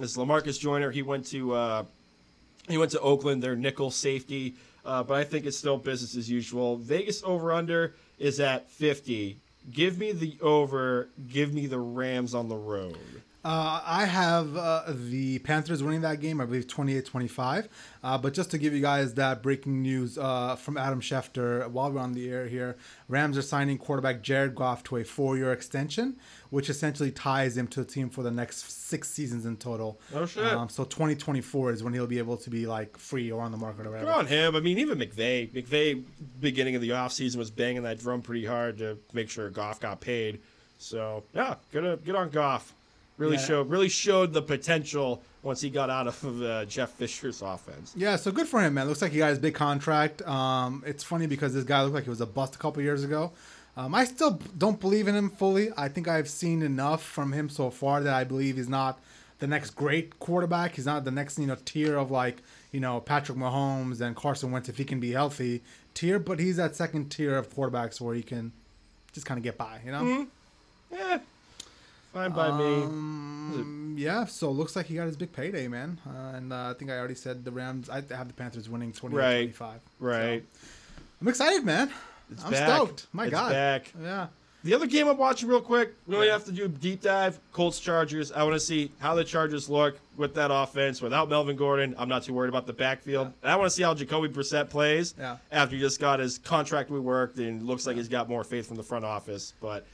is 0.00 0.16
Lamarcus 0.16 0.58
Joyner. 0.58 0.90
He 0.90 1.02
went 1.02 1.26
to 1.26 1.54
uh, 1.54 1.84
he 2.68 2.78
went 2.78 2.90
to 2.92 3.00
Oakland, 3.00 3.42
their 3.42 3.56
nickel 3.56 3.90
safety. 3.90 4.56
Uh, 4.88 5.02
but 5.02 5.18
I 5.18 5.24
think 5.24 5.44
it's 5.44 5.58
still 5.58 5.76
business 5.76 6.16
as 6.16 6.30
usual. 6.30 6.78
Vegas 6.78 7.22
over 7.22 7.52
under 7.52 7.94
is 8.18 8.40
at 8.40 8.70
50. 8.70 9.38
Give 9.70 9.98
me 9.98 10.12
the 10.12 10.38
over. 10.40 11.10
Give 11.30 11.52
me 11.52 11.66
the 11.66 11.78
Rams 11.78 12.34
on 12.34 12.48
the 12.48 12.56
road. 12.56 12.96
Uh, 13.48 13.80
I 13.82 14.04
have 14.04 14.54
uh, 14.58 14.82
the 14.88 15.38
Panthers 15.38 15.82
winning 15.82 16.02
that 16.02 16.20
game, 16.20 16.38
I 16.38 16.44
believe 16.44 16.68
28 16.68 17.06
25. 17.06 17.68
Uh, 18.04 18.18
but 18.18 18.34
just 18.34 18.50
to 18.50 18.58
give 18.58 18.74
you 18.74 18.82
guys 18.82 19.14
that 19.14 19.42
breaking 19.42 19.80
news 19.80 20.18
uh, 20.18 20.54
from 20.56 20.76
Adam 20.76 21.00
Schefter 21.00 21.66
while 21.70 21.90
we're 21.90 21.98
on 21.98 22.12
the 22.12 22.28
air 22.28 22.46
here, 22.46 22.76
Rams 23.08 23.38
are 23.38 23.42
signing 23.42 23.78
quarterback 23.78 24.20
Jared 24.20 24.54
Goff 24.54 24.84
to 24.84 24.98
a 24.98 25.04
four 25.04 25.38
year 25.38 25.50
extension, 25.50 26.18
which 26.50 26.68
essentially 26.68 27.10
ties 27.10 27.56
him 27.56 27.66
to 27.68 27.80
the 27.82 27.90
team 27.90 28.10
for 28.10 28.22
the 28.22 28.30
next 28.30 28.70
six 28.70 29.08
seasons 29.08 29.46
in 29.46 29.56
total. 29.56 29.98
Oh, 30.14 30.26
shit. 30.26 30.44
Um, 30.44 30.68
so 30.68 30.84
2024 30.84 31.72
is 31.72 31.82
when 31.82 31.94
he'll 31.94 32.06
be 32.06 32.18
able 32.18 32.36
to 32.36 32.50
be 32.50 32.66
like 32.66 32.98
free 32.98 33.32
or 33.32 33.40
on 33.40 33.50
the 33.50 33.56
market 33.56 33.86
or 33.86 33.92
whatever. 33.92 34.10
Good 34.10 34.14
on 34.14 34.26
him. 34.26 34.56
I 34.56 34.60
mean, 34.60 34.76
even 34.76 34.98
McVay. 34.98 35.50
McVay, 35.52 36.04
beginning 36.38 36.74
of 36.74 36.82
the 36.82 36.90
offseason, 36.90 37.36
was 37.36 37.50
banging 37.50 37.84
that 37.84 37.98
drum 37.98 38.20
pretty 38.20 38.44
hard 38.44 38.76
to 38.76 38.98
make 39.14 39.30
sure 39.30 39.48
Goff 39.48 39.80
got 39.80 40.02
paid. 40.02 40.42
So, 40.76 41.24
yeah, 41.34 41.54
good, 41.72 42.04
good 42.04 42.14
on 42.14 42.28
Goff. 42.28 42.74
Really 43.18 43.36
Yeah. 43.36 43.44
showed 43.44 43.68
really 43.70 43.88
showed 43.88 44.32
the 44.32 44.42
potential 44.42 45.22
once 45.42 45.60
he 45.60 45.70
got 45.70 45.90
out 45.90 46.06
of 46.06 46.42
uh, 46.42 46.64
Jeff 46.64 46.90
Fisher's 46.92 47.42
offense. 47.42 47.92
Yeah, 47.96 48.16
so 48.16 48.30
good 48.30 48.46
for 48.48 48.60
him, 48.60 48.74
man. 48.74 48.86
Looks 48.88 49.02
like 49.02 49.12
he 49.12 49.18
got 49.18 49.30
his 49.30 49.38
big 49.38 49.54
contract. 49.54 50.22
Um, 50.26 50.82
it's 50.86 51.02
funny 51.04 51.26
because 51.26 51.52
this 51.54 51.64
guy 51.64 51.82
looked 51.82 51.94
like 51.94 52.04
he 52.04 52.10
was 52.10 52.20
a 52.20 52.26
bust 52.26 52.54
a 52.54 52.58
couple 52.58 52.82
years 52.82 53.04
ago. 53.04 53.32
Um, 53.76 53.94
I 53.94 54.04
still 54.04 54.40
don't 54.56 54.80
believe 54.80 55.06
in 55.08 55.14
him 55.14 55.30
fully. 55.30 55.70
I 55.76 55.88
think 55.88 56.08
I've 56.08 56.28
seen 56.28 56.62
enough 56.62 57.02
from 57.02 57.32
him 57.32 57.48
so 57.48 57.70
far 57.70 58.00
that 58.02 58.12
I 58.14 58.24
believe 58.24 58.56
he's 58.56 58.68
not 58.68 58.98
the 59.38 59.46
next 59.46 59.70
great 59.70 60.18
quarterback. 60.18 60.74
He's 60.74 60.86
not 60.86 61.04
the 61.04 61.12
next 61.12 61.38
you 61.38 61.46
know 61.46 61.56
tier 61.64 61.96
of 61.96 62.10
like 62.10 62.42
you 62.72 62.80
know 62.80 63.00
Patrick 63.00 63.38
Mahomes 63.38 64.00
and 64.00 64.16
Carson 64.16 64.50
Wentz 64.50 64.68
if 64.68 64.76
he 64.78 64.84
can 64.84 64.98
be 64.98 65.12
healthy 65.12 65.62
tier. 65.94 66.18
But 66.18 66.40
he's 66.40 66.56
that 66.56 66.74
second 66.74 67.10
tier 67.10 67.36
of 67.36 67.48
quarterbacks 67.54 68.00
where 68.00 68.14
he 68.16 68.22
can 68.22 68.52
just 69.12 69.26
kind 69.26 69.38
of 69.38 69.44
get 69.44 69.56
by. 69.56 69.80
You 69.84 69.92
know. 69.92 70.26
Yeah, 70.92 71.18
fine 72.12 72.32
by 72.32 72.50
me. 72.56 72.82
Um, 72.82 73.94
yeah, 73.98 74.24
so 74.24 74.50
looks 74.50 74.76
like 74.76 74.86
he 74.86 74.94
got 74.94 75.06
his 75.06 75.16
big 75.16 75.32
payday, 75.32 75.68
man. 75.68 75.98
Uh, 76.06 76.36
and 76.36 76.52
uh, 76.52 76.70
I 76.70 76.74
think 76.78 76.90
I 76.90 76.98
already 76.98 77.14
said 77.14 77.44
the 77.44 77.50
Rams. 77.50 77.88
I 77.90 77.96
have 78.14 78.28
the 78.28 78.34
Panthers 78.34 78.68
winning 78.68 78.92
28 78.92 79.18
Right. 79.18 79.54
25. 79.56 79.80
Right. 80.00 80.44
I'm 81.20 81.28
excited, 81.28 81.64
man. 81.64 81.90
It's 82.30 82.44
I'm 82.44 82.50
back. 82.52 82.68
stoked. 82.68 83.06
My 83.12 83.24
It's 83.24 83.32
God. 83.32 83.50
back. 83.52 83.92
Yeah. 84.02 84.26
The 84.64 84.74
other 84.74 84.86
game 84.86 85.06
I'm 85.08 85.16
watching 85.16 85.48
real 85.48 85.60
quick, 85.60 85.94
we 86.06 86.16
only 86.16 86.28
have 86.28 86.44
to 86.46 86.52
do 86.52 86.64
a 86.64 86.68
deep 86.68 87.00
dive. 87.00 87.38
Colts 87.52 87.78
Chargers. 87.78 88.32
I 88.32 88.42
want 88.42 88.54
to 88.54 88.60
see 88.60 88.90
how 88.98 89.14
the 89.14 89.22
Chargers 89.24 89.68
look 89.68 89.98
with 90.16 90.34
that 90.34 90.50
offense 90.52 91.00
without 91.00 91.28
Melvin 91.28 91.56
Gordon. 91.56 91.94
I'm 91.96 92.08
not 92.08 92.24
too 92.24 92.34
worried 92.34 92.48
about 92.48 92.66
the 92.66 92.72
backfield. 92.72 93.32
And 93.42 93.52
I 93.52 93.56
want 93.56 93.66
to 93.70 93.74
see 93.74 93.84
how 93.84 93.94
Jacoby 93.94 94.28
Brissett 94.28 94.68
plays 94.68 95.14
Yeah. 95.18 95.36
after 95.52 95.76
he 95.76 95.80
just 95.80 96.00
got 96.00 96.18
his 96.18 96.38
contract 96.38 96.90
reworked 96.90 97.38
and 97.38 97.62
looks 97.66 97.86
like 97.86 97.96
he's 97.96 98.08
got 98.08 98.28
more 98.28 98.42
faith 98.42 98.66
from 98.66 98.76
the 98.76 98.82
front 98.82 99.04
office. 99.04 99.54
But 99.60 99.86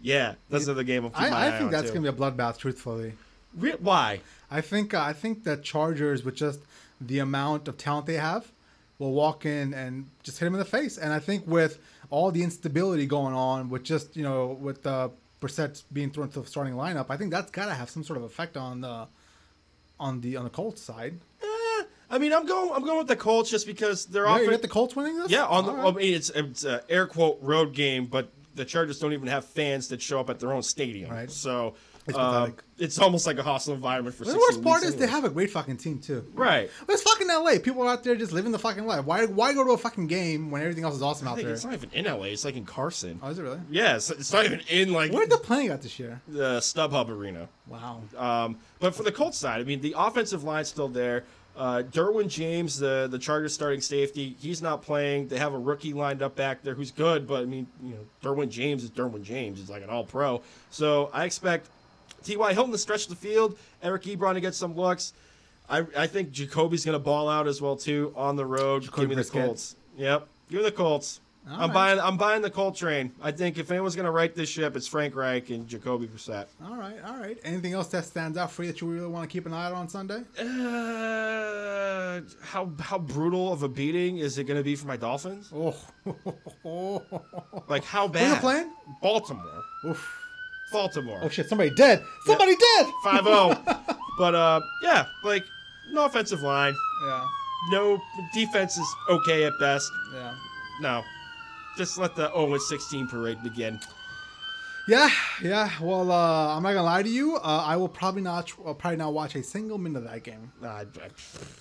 yeah, 0.00 0.34
that's 0.50 0.64
another 0.66 0.82
game 0.84 1.04
I'm 1.04 1.10
keeping 1.10 1.30
my 1.30 1.36
I, 1.36 1.46
eye 1.48 1.50
think 1.52 1.64
on, 1.66 1.70
that's 1.70 1.88
too. 1.90 1.94
gonna 2.00 2.12
be 2.12 2.16
a 2.16 2.20
bloodbath. 2.30 2.58
Truthfully, 2.58 3.12
Re- 3.56 3.76
Why? 3.80 4.20
I 4.50 4.60
think 4.60 4.94
uh, 4.94 5.00
I 5.02 5.12
think 5.12 5.44
the 5.44 5.56
Chargers 5.56 6.24
with 6.24 6.34
just 6.36 6.60
the 7.00 7.18
amount 7.18 7.68
of 7.68 7.76
talent 7.78 8.06
they 8.06 8.14
have 8.14 8.50
will 8.98 9.12
walk 9.12 9.46
in 9.46 9.72
and 9.74 10.08
just 10.22 10.38
hit 10.38 10.46
him 10.46 10.54
in 10.54 10.58
the 10.58 10.64
face. 10.64 10.98
And 10.98 11.12
I 11.12 11.18
think 11.20 11.46
with 11.46 11.78
all 12.10 12.30
the 12.30 12.42
instability 12.42 13.06
going 13.06 13.34
on, 13.34 13.68
with 13.68 13.84
just 13.84 14.16
you 14.16 14.22
know 14.22 14.56
with 14.60 14.82
the 14.82 15.10
Brissett 15.40 15.82
being 15.92 16.10
thrown 16.10 16.28
to 16.30 16.40
the 16.40 16.46
starting 16.46 16.74
lineup, 16.74 17.06
I 17.10 17.16
think 17.16 17.30
that's 17.30 17.50
gotta 17.50 17.74
have 17.74 17.90
some 17.90 18.02
sort 18.04 18.16
of 18.16 18.24
effect 18.24 18.56
on 18.56 18.80
the 18.80 19.06
on 20.00 20.20
the 20.20 20.36
on 20.36 20.44
the 20.44 20.50
Colts 20.50 20.80
side. 20.82 21.14
Eh, 21.42 21.84
I 22.10 22.18
mean, 22.18 22.32
I'm 22.32 22.46
going. 22.46 22.70
I'm 22.72 22.84
going 22.84 22.98
with 22.98 23.08
the 23.08 23.16
Colts 23.16 23.50
just 23.50 23.66
because 23.66 24.06
they're 24.06 24.24
Yeah, 24.24 24.36
you 24.36 24.42
offense. 24.44 24.50
got 24.52 24.62
the 24.62 24.68
Colts 24.68 24.96
winning 24.96 25.18
this. 25.18 25.30
Yeah, 25.30 25.44
on 25.46 25.66
the, 25.66 25.72
All 25.72 25.88
I 25.88 25.92
mean, 25.92 26.14
it's 26.14 26.30
it's 26.30 26.64
a 26.64 26.82
air 26.88 27.06
quote 27.06 27.38
road 27.42 27.74
game, 27.74 28.06
but 28.06 28.30
the 28.58 28.64
Chargers 28.66 28.98
don't 28.98 29.12
even 29.14 29.28
have 29.28 29.44
fans 29.46 29.88
that 29.88 30.02
show 30.02 30.20
up 30.20 30.28
at 30.28 30.38
their 30.38 30.52
own 30.52 30.62
stadium. 30.62 31.10
Right. 31.10 31.30
So 31.30 31.74
It's 32.06 32.16
um, 32.18 32.54
it's 32.78 32.98
almost 32.98 33.26
like 33.26 33.38
a 33.38 33.42
hostile 33.42 33.74
environment 33.74 34.14
for. 34.16 34.24
the 34.24 34.32
16 34.32 34.40
worst 34.48 34.62
part 34.62 34.82
is 34.82 34.96
they 34.96 35.06
have 35.06 35.24
a 35.24 35.30
great 35.30 35.50
fucking 35.50 35.76
team 35.78 35.98
too. 35.98 36.24
right. 36.34 36.70
But 36.86 36.92
it's 36.94 37.02
fucking 37.02 37.26
LA. 37.28 37.58
People 37.62 37.82
are 37.82 37.90
out 37.90 38.04
there 38.04 38.14
just 38.16 38.32
living 38.32 38.52
the 38.52 38.58
fucking 38.58 38.86
life. 38.86 39.04
Why 39.04 39.26
why 39.26 39.52
go 39.52 39.64
to 39.64 39.72
a 39.72 39.78
fucking 39.78 40.06
game 40.06 40.50
when 40.50 40.62
everything 40.62 40.84
else 40.84 40.94
is 40.94 41.02
awesome 41.02 41.28
I 41.28 41.32
out 41.32 41.36
there? 41.38 41.50
it's 41.50 41.64
not 41.64 41.74
even 41.74 41.90
in 41.92 42.04
LA. 42.06 42.24
It's 42.26 42.44
like 42.44 42.56
in 42.56 42.64
Carson. 42.64 43.20
Oh, 43.22 43.30
is 43.30 43.38
it 43.38 43.42
really? 43.42 43.60
Yeah, 43.70 43.96
it's, 43.96 44.10
it's 44.10 44.32
not 44.32 44.44
even 44.44 44.60
in 44.68 44.92
like 44.92 45.12
Where 45.12 45.22
are 45.22 45.26
they 45.26 45.36
playing 45.36 45.70
at 45.70 45.82
this 45.82 45.98
year? 45.98 46.20
the 46.28 46.58
StubHub 46.58 47.08
Arena. 47.08 47.48
Wow. 47.66 48.02
Um, 48.16 48.58
but 48.80 48.94
for 48.94 49.02
the 49.02 49.12
Colts 49.12 49.36
side, 49.38 49.60
I 49.60 49.64
mean, 49.64 49.80
the 49.80 49.94
offensive 49.98 50.44
line's 50.44 50.68
still 50.68 50.88
there. 50.88 51.24
Uh, 51.58 51.82
Derwin 51.82 52.28
James, 52.28 52.78
the 52.78 53.08
the 53.10 53.18
Chargers 53.18 53.52
starting 53.52 53.80
safety, 53.80 54.36
he's 54.38 54.62
not 54.62 54.80
playing. 54.80 55.26
They 55.26 55.38
have 55.38 55.54
a 55.54 55.58
rookie 55.58 55.92
lined 55.92 56.22
up 56.22 56.36
back 56.36 56.62
there 56.62 56.74
who's 56.74 56.92
good, 56.92 57.26
but 57.26 57.42
I 57.42 57.46
mean, 57.46 57.66
you 57.82 57.94
know, 57.94 58.06
Derwin 58.22 58.48
James 58.48 58.84
is 58.84 58.90
Derwin 58.90 59.24
James. 59.24 59.58
He's 59.58 59.68
like 59.68 59.82
an 59.82 59.90
All 59.90 60.04
Pro. 60.04 60.40
So 60.70 61.10
I 61.12 61.24
expect 61.24 61.68
T.Y. 62.22 62.52
Hilton 62.52 62.70
to 62.70 62.78
stretch 62.78 63.08
the 63.08 63.16
field. 63.16 63.58
Eric 63.82 64.04
Ebron 64.04 64.34
to 64.34 64.40
get 64.40 64.54
some 64.54 64.76
looks. 64.76 65.14
I 65.68 65.84
I 65.96 66.06
think 66.06 66.30
Jacoby's 66.30 66.84
going 66.84 66.94
to 66.94 67.00
ball 67.00 67.28
out 67.28 67.48
as 67.48 67.60
well 67.60 67.76
too 67.76 68.12
on 68.14 68.36
the 68.36 68.46
road. 68.46 68.82
Jacoby 68.82 69.08
Give 69.08 69.16
me 69.16 69.22
the 69.22 69.28
Colts. 69.28 69.74
Yep, 69.96 70.28
give 70.50 70.58
me 70.58 70.64
the 70.64 70.72
Colts. 70.72 71.20
All 71.50 71.54
I'm 71.54 71.60
right. 71.70 71.74
buying. 71.74 72.00
I'm 72.00 72.16
buying 72.16 72.42
the 72.42 72.50
Colt 72.50 72.76
train. 72.76 73.12
I 73.22 73.30
think 73.32 73.56
if 73.58 73.70
anyone's 73.70 73.96
going 73.96 74.04
to 74.06 74.10
right 74.10 74.34
this 74.34 74.48
ship, 74.48 74.76
it's 74.76 74.86
Frank 74.86 75.14
Reich 75.16 75.48
and 75.50 75.66
Jacoby 75.66 76.06
Brissett. 76.06 76.46
All 76.64 76.76
right, 76.76 76.96
all 77.06 77.16
right. 77.16 77.38
Anything 77.42 77.72
else 77.72 77.88
that 77.88 78.04
stands 78.04 78.36
out 78.36 78.50
for 78.52 78.64
you 78.64 78.72
that 78.72 78.80
you 78.80 78.86
really 78.86 79.06
want 79.06 79.28
to 79.28 79.32
keep 79.32 79.46
an 79.46 79.52
eye 79.54 79.66
out 79.66 79.72
on 79.72 79.88
Sunday? 79.88 80.22
Uh, 80.38 82.20
how 82.42 82.70
how 82.80 82.98
brutal 82.98 83.52
of 83.52 83.62
a 83.62 83.68
beating 83.68 84.18
is 84.18 84.38
it 84.38 84.44
going 84.44 84.56
to 84.58 84.64
be 84.64 84.74
for 84.76 84.86
my 84.86 84.96
Dolphins? 84.96 85.50
Oh, 85.54 85.74
oh, 86.64 87.02
Like 87.68 87.84
how 87.84 88.08
bad? 88.08 88.38
it 88.38 88.40
playing? 88.40 88.70
Baltimore. 89.02 89.62
Oof. 89.86 90.24
Baltimore. 90.72 91.20
oh 91.22 91.28
shit! 91.30 91.48
Somebody 91.48 91.70
dead. 91.70 92.02
Somebody 92.26 92.54
dead. 92.56 92.86
5-0. 93.04 93.96
but 94.18 94.34
uh, 94.34 94.60
yeah, 94.82 95.06
like 95.24 95.44
no 95.92 96.04
offensive 96.04 96.42
line, 96.42 96.74
Yeah, 97.06 97.26
no 97.70 97.98
defense 98.34 98.76
is 98.76 98.86
okay 99.08 99.44
at 99.44 99.52
best. 99.60 99.90
yeah, 100.12 100.34
No, 100.82 101.02
just 101.78 101.96
let 101.96 102.14
the 102.16 102.30
0 102.32 102.58
16 102.58 103.06
parade 103.08 103.42
begin. 103.42 103.80
yeah, 104.88 105.08
yeah. 105.42 105.70
Well, 105.80 106.10
uh, 106.10 106.56
I'm 106.56 106.62
not 106.62 106.70
gonna 106.70 106.82
lie 106.82 107.02
to 107.02 107.08
you. 107.08 107.36
Uh, 107.36 107.64
I 107.64 107.76
will 107.76 107.88
probably 107.88 108.20
not, 108.22 108.52
I'll 108.66 108.74
probably 108.74 108.96
not 108.96 109.14
watch 109.14 109.36
a 109.36 109.42
single 109.42 109.78
minute 109.78 109.98
of 109.98 110.04
that 110.04 110.24
game. 110.24 110.52
Nah, 110.60 110.68
I, 110.68 110.80
I, 110.80 110.84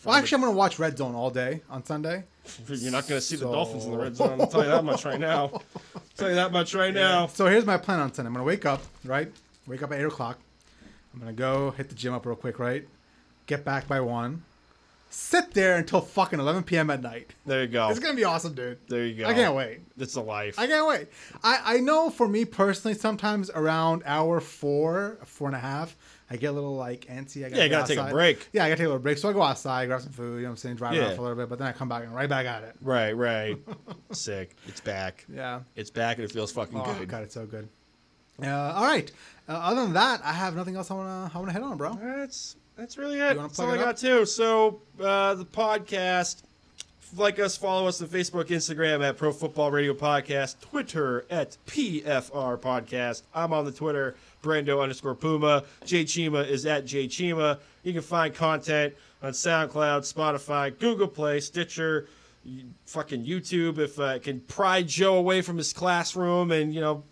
Well, 0.04 0.16
actually, 0.16 0.36
I'm 0.38 0.42
gonna 0.42 0.58
watch 0.58 0.80
Red 0.80 0.98
Zone 0.98 1.14
all 1.14 1.30
day 1.30 1.62
on 1.70 1.86
Sunday. 1.86 2.24
you're 2.68 2.92
not 2.92 3.08
going 3.08 3.20
to 3.20 3.22
see 3.22 3.36
the 3.36 3.46
Dolphins 3.46 3.86
in 3.86 3.92
the 3.92 3.98
red 3.98 4.16
zone. 4.16 4.40
I'll 4.40 4.48
tell 4.48 4.64
you 4.64 4.70
that 4.70 4.86
much 4.86 5.04
right 5.06 5.20
now. 5.20 5.52
I'll 5.54 5.64
tell 6.18 6.30
you 6.30 6.36
that 6.36 6.52
much 6.52 6.74
right 6.74 6.94
now. 6.94 7.28
So 7.28 7.46
here's 7.46 7.66
my 7.66 7.78
plan 7.78 8.00
on 8.00 8.14
Sunday. 8.14 8.28
I'm 8.28 8.34
gonna 8.34 8.46
wake 8.46 8.66
up, 8.66 8.82
right? 9.04 9.32
Wake 9.68 9.84
up 9.84 9.92
at 9.92 10.00
eight 10.00 10.06
o'clock. 10.06 10.40
I'm 11.14 11.20
gonna 11.20 11.34
go 11.34 11.72
hit 11.72 11.90
the 11.90 11.96
gym 11.96 12.14
up 12.14 12.26
real 12.26 12.36
quick, 12.36 12.58
right? 12.60 12.88
Get 13.46 13.64
back 13.66 13.88
by 13.88 14.00
one. 14.00 14.44
Sit 15.10 15.54
there 15.54 15.78
until 15.78 16.02
fucking 16.02 16.40
11 16.40 16.64
p.m. 16.64 16.90
at 16.90 17.02
night. 17.02 17.34
There 17.46 17.62
you 17.62 17.68
go. 17.68 17.90
It's 17.90 18.00
gonna 18.00 18.14
be 18.14 18.26
awesome, 18.26 18.54
dude. 18.54 18.78
There 18.88 19.06
you 19.06 19.24
go. 19.24 19.30
I 19.30 19.34
can't 19.34 19.56
wait. 19.56 19.80
It's 19.98 20.16
a 20.16 20.22
life. 20.22 20.60
I 20.60 20.68
can't 20.68 20.86
wait. 20.88 21.08
I, 21.44 21.60
I 21.76 21.78
know 21.80 22.10
for 22.10 22.28
me 22.28 22.44
personally, 22.46 22.94
sometimes 22.98 23.50
around 23.52 24.04
hour 24.06 24.42
four, 24.42 25.18
four 25.26 25.48
and 25.48 25.56
a 25.56 25.60
half, 25.60 25.96
I 26.30 26.36
get 26.36 26.48
a 26.48 26.52
little 26.52 26.76
like 26.76 27.06
antsy. 27.06 27.46
I 27.46 27.50
gotta 27.50 27.56
Yeah, 27.58 27.64
you 27.64 27.70
gotta 27.70 27.88
take 27.96 28.06
a 28.06 28.12
break. 28.12 28.50
Yeah, 28.52 28.66
I 28.66 28.68
gotta 28.70 28.80
take 28.80 28.86
a 28.86 28.90
little 28.90 29.02
break. 29.02 29.18
So 29.18 29.30
I 29.30 29.34
go 29.34 29.42
outside, 29.42 29.86
grab 29.88 30.02
some 30.02 30.12
food, 30.12 30.36
you 30.36 30.42
know 30.42 30.44
what 30.48 30.50
I'm 30.52 30.58
saying, 30.58 30.76
drive 30.76 30.94
Yeah. 30.96 31.14
for 31.14 31.20
a 31.20 31.24
little 31.24 31.38
bit, 31.38 31.48
but 31.50 31.58
then 31.58 31.68
I 31.70 31.72
come 31.72 31.88
back 31.88 32.04
and 32.04 32.14
right 32.14 32.28
back 32.28 32.46
at 32.46 32.64
it. 32.64 32.76
Right, 32.82 33.14
right. 33.14 33.58
Sick. 34.12 34.56
It's 34.68 34.82
back. 34.82 35.26
Yeah. 35.34 35.62
It's 35.78 35.90
back 35.90 36.18
and 36.18 36.26
it 36.26 36.32
feels 36.34 36.52
fucking 36.52 36.78
Oh, 36.78 36.94
good. 37.00 37.08
God, 37.08 37.24
it's 37.24 37.34
so 37.34 37.46
good. 37.46 37.70
Uh, 38.44 38.50
all 38.76 38.84
right. 38.84 39.10
Uh, 39.48 39.54
other 39.54 39.84
than 39.84 39.94
that, 39.94 40.20
I 40.24 40.34
have 40.34 40.54
nothing 40.56 40.76
else 40.76 40.92
I 40.92 40.96
wanna 40.96 41.32
I 41.34 41.38
wanna 41.40 41.54
hit 41.54 41.64
on, 41.64 41.78
bro. 41.78 41.94
That's 41.94 42.58
that's 42.78 42.98
really 42.98 43.20
it. 43.20 43.36
That's 43.36 43.60
all 43.60 43.66
plug 43.66 43.80
I 43.80 43.84
got 43.84 43.98
too. 43.98 44.26
So 44.26 44.82
uh, 45.02 45.34
the 45.34 45.46
podcast, 45.46 46.44
like 47.16 47.40
us, 47.40 47.58
follow 47.58 47.88
us 47.88 48.02
on 48.02 48.08
Facebook, 48.08 48.46
Instagram 48.46 49.04
at 49.04 49.18
Pro 49.18 49.32
Football 49.34 49.72
Radio 49.72 49.94
Podcast, 49.94 50.62
Twitter 50.62 51.26
at 51.30 51.58
PFR 51.66 52.60
Podcast. 52.60 53.24
I'm 53.34 53.52
on 53.52 53.66
the 53.66 53.72
Twitter, 53.72 54.16
Brando 54.44 54.82
underscore 54.82 55.16
Puma. 55.16 55.64
Jay 55.86 56.06
Chima 56.06 56.48
is 56.48 56.66
at 56.66 56.86
Jay 56.86 57.08
Chima. 57.08 57.60
You 57.84 57.94
can 57.94 58.04
find 58.04 58.34
content 58.34 58.94
on 59.24 59.32
SoundCloud, 59.32 60.14
Spotify, 60.14 60.78
Google 60.78 61.08
Play, 61.08 61.40
Stitcher. 61.40 62.08
fucking 62.86 63.26
YouTube 63.26 63.80
if 63.80 64.00
uh, 64.00 64.14
it 64.16 64.24
can 64.24 64.40
pry 64.42 64.84
Joe 64.84 65.16
away 65.16 65.42
from 65.42 65.58
his 65.58 65.74
classroom 65.74 66.52
and 66.52 66.74
you 66.74 66.80
know 66.80 67.04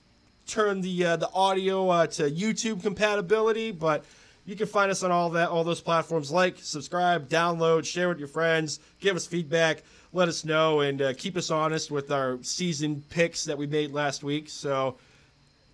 turn 0.45 0.81
the 0.81 1.05
uh, 1.05 1.15
the 1.15 1.29
audio 1.33 1.89
uh, 1.89 2.07
to 2.07 2.29
YouTube 2.29 2.83
compatibility. 2.83 3.71
But 3.71 4.05
you 4.45 4.55
can 4.55 4.67
find 4.67 4.91
us 4.91 5.03
on 5.03 5.11
all 5.11 5.31
that 5.31 5.49
all 5.49 5.63
those 5.63 5.81
platforms. 5.81 6.31
Like, 6.31 6.57
subscribe, 6.59 7.27
download, 7.27 7.85
share 7.85 8.09
with 8.09 8.19
your 8.19 8.27
friends, 8.27 8.79
give 8.99 9.15
us 9.15 9.25
feedback, 9.25 9.83
let 10.13 10.27
us 10.27 10.45
know, 10.45 10.81
and 10.81 11.01
uh, 11.01 11.13
keep 11.13 11.35
us 11.35 11.49
honest 11.49 11.91
with 11.91 12.11
our 12.11 12.37
season 12.41 13.03
picks 13.09 13.45
that 13.45 13.57
we 13.57 13.67
made 13.67 13.91
last 13.91 14.23
week. 14.23 14.49
So, 14.49 14.97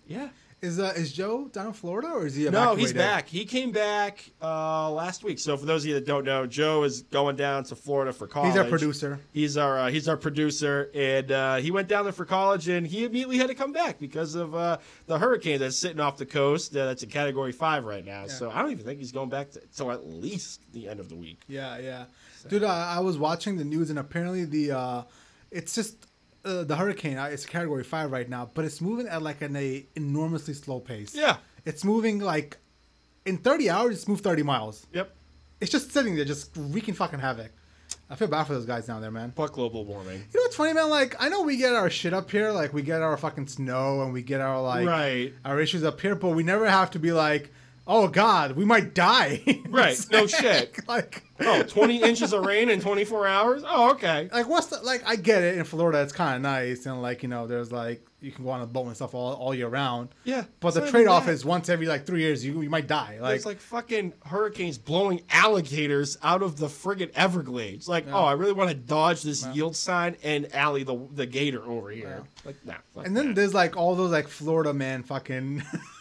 yeah. 0.06 0.28
Is 0.62 0.78
uh, 0.78 0.92
is 0.94 1.12
Joe 1.12 1.48
down 1.48 1.66
in 1.66 1.72
Florida 1.72 2.06
or 2.06 2.24
is 2.24 2.36
he? 2.36 2.48
No, 2.48 2.76
he's 2.76 2.92
back. 2.92 3.26
He 3.26 3.44
came 3.44 3.72
back 3.72 4.30
uh, 4.40 4.88
last 4.92 5.24
week. 5.24 5.40
So 5.40 5.56
for 5.56 5.66
those 5.66 5.82
of 5.82 5.88
you 5.88 5.94
that 5.94 6.06
don't 6.06 6.24
know, 6.24 6.46
Joe 6.46 6.84
is 6.84 7.02
going 7.02 7.34
down 7.34 7.64
to 7.64 7.74
Florida 7.74 8.12
for 8.12 8.28
college. 8.28 8.52
He's 8.52 8.56
our 8.56 8.68
producer. 8.68 9.18
He's 9.32 9.56
our 9.56 9.80
uh, 9.80 9.90
he's 9.90 10.08
our 10.08 10.16
producer, 10.16 10.88
and 10.94 11.32
uh, 11.32 11.56
he 11.56 11.72
went 11.72 11.88
down 11.88 12.04
there 12.04 12.12
for 12.12 12.24
college, 12.24 12.68
and 12.68 12.86
he 12.86 13.04
immediately 13.04 13.38
had 13.38 13.48
to 13.48 13.56
come 13.56 13.72
back 13.72 13.98
because 13.98 14.36
of 14.36 14.54
uh, 14.54 14.78
the 15.06 15.18
hurricane 15.18 15.58
that's 15.58 15.76
sitting 15.76 15.98
off 15.98 16.16
the 16.16 16.26
coast. 16.26 16.76
Uh, 16.76 16.86
that's 16.86 17.02
a 17.02 17.08
Category 17.08 17.50
Five 17.50 17.84
right 17.84 18.04
now. 18.04 18.28
So 18.28 18.48
I 18.48 18.62
don't 18.62 18.70
even 18.70 18.84
think 18.84 19.00
he's 19.00 19.10
going 19.10 19.30
back 19.30 19.50
to, 19.50 19.62
till 19.74 19.90
at 19.90 20.06
least 20.06 20.60
the 20.72 20.88
end 20.88 21.00
of 21.00 21.08
the 21.08 21.16
week. 21.16 21.40
Yeah, 21.48 21.76
yeah, 21.78 22.04
dude. 22.48 22.62
I, 22.62 22.98
I 22.98 23.00
was 23.00 23.18
watching 23.18 23.56
the 23.56 23.64
news 23.64 23.90
and 23.90 23.98
apparently 23.98 24.44
the 24.44 24.70
uh, 24.70 25.02
it's 25.50 25.74
just 25.74 26.06
uh, 26.44 26.64
the 26.64 26.76
hurricane. 26.76 27.18
uh, 27.18 27.24
It's 27.26 27.46
Category 27.46 27.84
Five 27.84 28.10
right 28.12 28.28
now, 28.28 28.50
but 28.54 28.64
it's 28.64 28.80
moving 28.80 29.06
at 29.08 29.22
like 29.22 29.40
an 29.42 29.56
a 29.56 29.84
enormously 29.96 30.54
slow 30.54 30.80
pace. 30.80 31.14
Yeah. 31.14 31.36
it's 31.64 31.84
moving 31.84 32.18
like 32.20 32.56
in 33.24 33.38
30 33.38 33.70
hours. 33.70 33.96
It's 33.96 34.08
moved 34.08 34.24
30 34.24 34.42
miles. 34.42 34.86
Yep. 34.92 35.14
It's 35.60 35.70
just 35.70 35.92
sitting 35.92 36.16
there, 36.16 36.24
just 36.24 36.50
wreaking 36.56 36.94
fucking 36.94 37.20
havoc. 37.20 37.52
I 38.10 38.14
feel 38.16 38.28
bad 38.28 38.44
for 38.44 38.54
those 38.54 38.66
guys 38.66 38.86
down 38.86 39.00
there, 39.00 39.10
man. 39.10 39.32
But 39.34 39.52
global 39.52 39.84
warming. 39.84 40.18
You 40.32 40.40
know 40.40 40.42
what's 40.44 40.56
funny, 40.56 40.72
man? 40.74 40.90
Like, 40.90 41.14
I 41.20 41.28
know 41.28 41.42
we 41.42 41.56
get 41.56 41.72
our 41.74 41.88
shit 41.88 42.12
up 42.12 42.30
here, 42.30 42.50
like 42.50 42.74
we 42.74 42.82
get 42.82 43.00
our 43.00 43.16
fucking 43.16 43.46
snow 43.48 44.02
and 44.02 44.12
we 44.12 44.22
get 44.22 44.40
our 44.40 44.60
like 44.60 44.86
Right. 44.86 45.32
our 45.44 45.60
issues 45.60 45.84
up 45.84 46.00
here, 46.00 46.14
but 46.14 46.30
we 46.30 46.42
never 46.42 46.68
have 46.68 46.90
to 46.92 46.98
be 46.98 47.12
like, 47.12 47.52
oh 47.86 48.08
god, 48.08 48.52
we 48.52 48.64
might 48.64 48.94
die. 48.94 49.42
Right. 49.72 49.98
No 50.10 50.26
shit. 50.26 50.78
Like, 50.86 51.22
Oh, 51.40 51.62
20 51.62 52.02
inches 52.02 52.32
of 52.32 52.44
rain 52.44 52.68
in 52.68 52.80
24 52.80 53.26
hours? 53.26 53.62
Oh, 53.66 53.90
okay. 53.92 54.28
like 54.32 54.48
what's 54.48 54.66
the 54.68 54.80
like? 54.82 55.02
I 55.06 55.16
get 55.16 55.42
it 55.42 55.56
in 55.56 55.64
Florida, 55.64 56.02
it's 56.02 56.12
kind 56.12 56.36
of 56.36 56.42
nice, 56.42 56.86
and 56.86 57.00
like 57.00 57.22
you 57.22 57.28
know, 57.28 57.46
there's 57.46 57.72
like 57.72 58.06
you 58.20 58.30
can 58.30 58.44
go 58.44 58.50
on 58.50 58.62
a 58.62 58.66
boat 58.66 58.86
and 58.86 58.94
stuff 58.96 59.14
all, 59.14 59.32
all 59.34 59.54
year 59.54 59.66
round. 59.68 60.10
Yeah. 60.24 60.44
But 60.60 60.74
the 60.74 60.88
trade 60.88 61.08
off 61.08 61.28
is 61.28 61.44
once 61.44 61.68
every 61.68 61.86
like 61.86 62.06
three 62.06 62.20
years, 62.20 62.44
you 62.44 62.60
you 62.60 62.70
might 62.70 62.86
die. 62.86 63.18
Like, 63.20 63.30
There's 63.30 63.46
like 63.46 63.60
fucking 63.60 64.12
hurricanes 64.24 64.78
blowing 64.78 65.22
alligators 65.30 66.16
out 66.22 66.42
of 66.42 66.56
the 66.58 66.66
friggin' 66.68 67.10
Everglades. 67.14 67.88
Like, 67.88 68.06
oh, 68.12 68.24
I 68.24 68.32
really 68.32 68.52
want 68.52 68.70
to 68.70 68.76
dodge 68.76 69.22
this 69.22 69.44
yield 69.48 69.74
sign 69.74 70.16
and 70.22 70.54
alley 70.54 70.84
the 70.84 70.96
the 71.14 71.26
gator 71.26 71.62
over 71.64 71.90
here. 71.90 72.22
Like, 72.44 72.56
nah. 72.64 72.74
And 73.04 73.16
then 73.16 73.28
that. 73.28 73.36
there's 73.36 73.54
like 73.54 73.76
all 73.76 73.96
those 73.96 74.12
like 74.12 74.28
Florida 74.28 74.72
man 74.72 75.02
fucking 75.02 75.62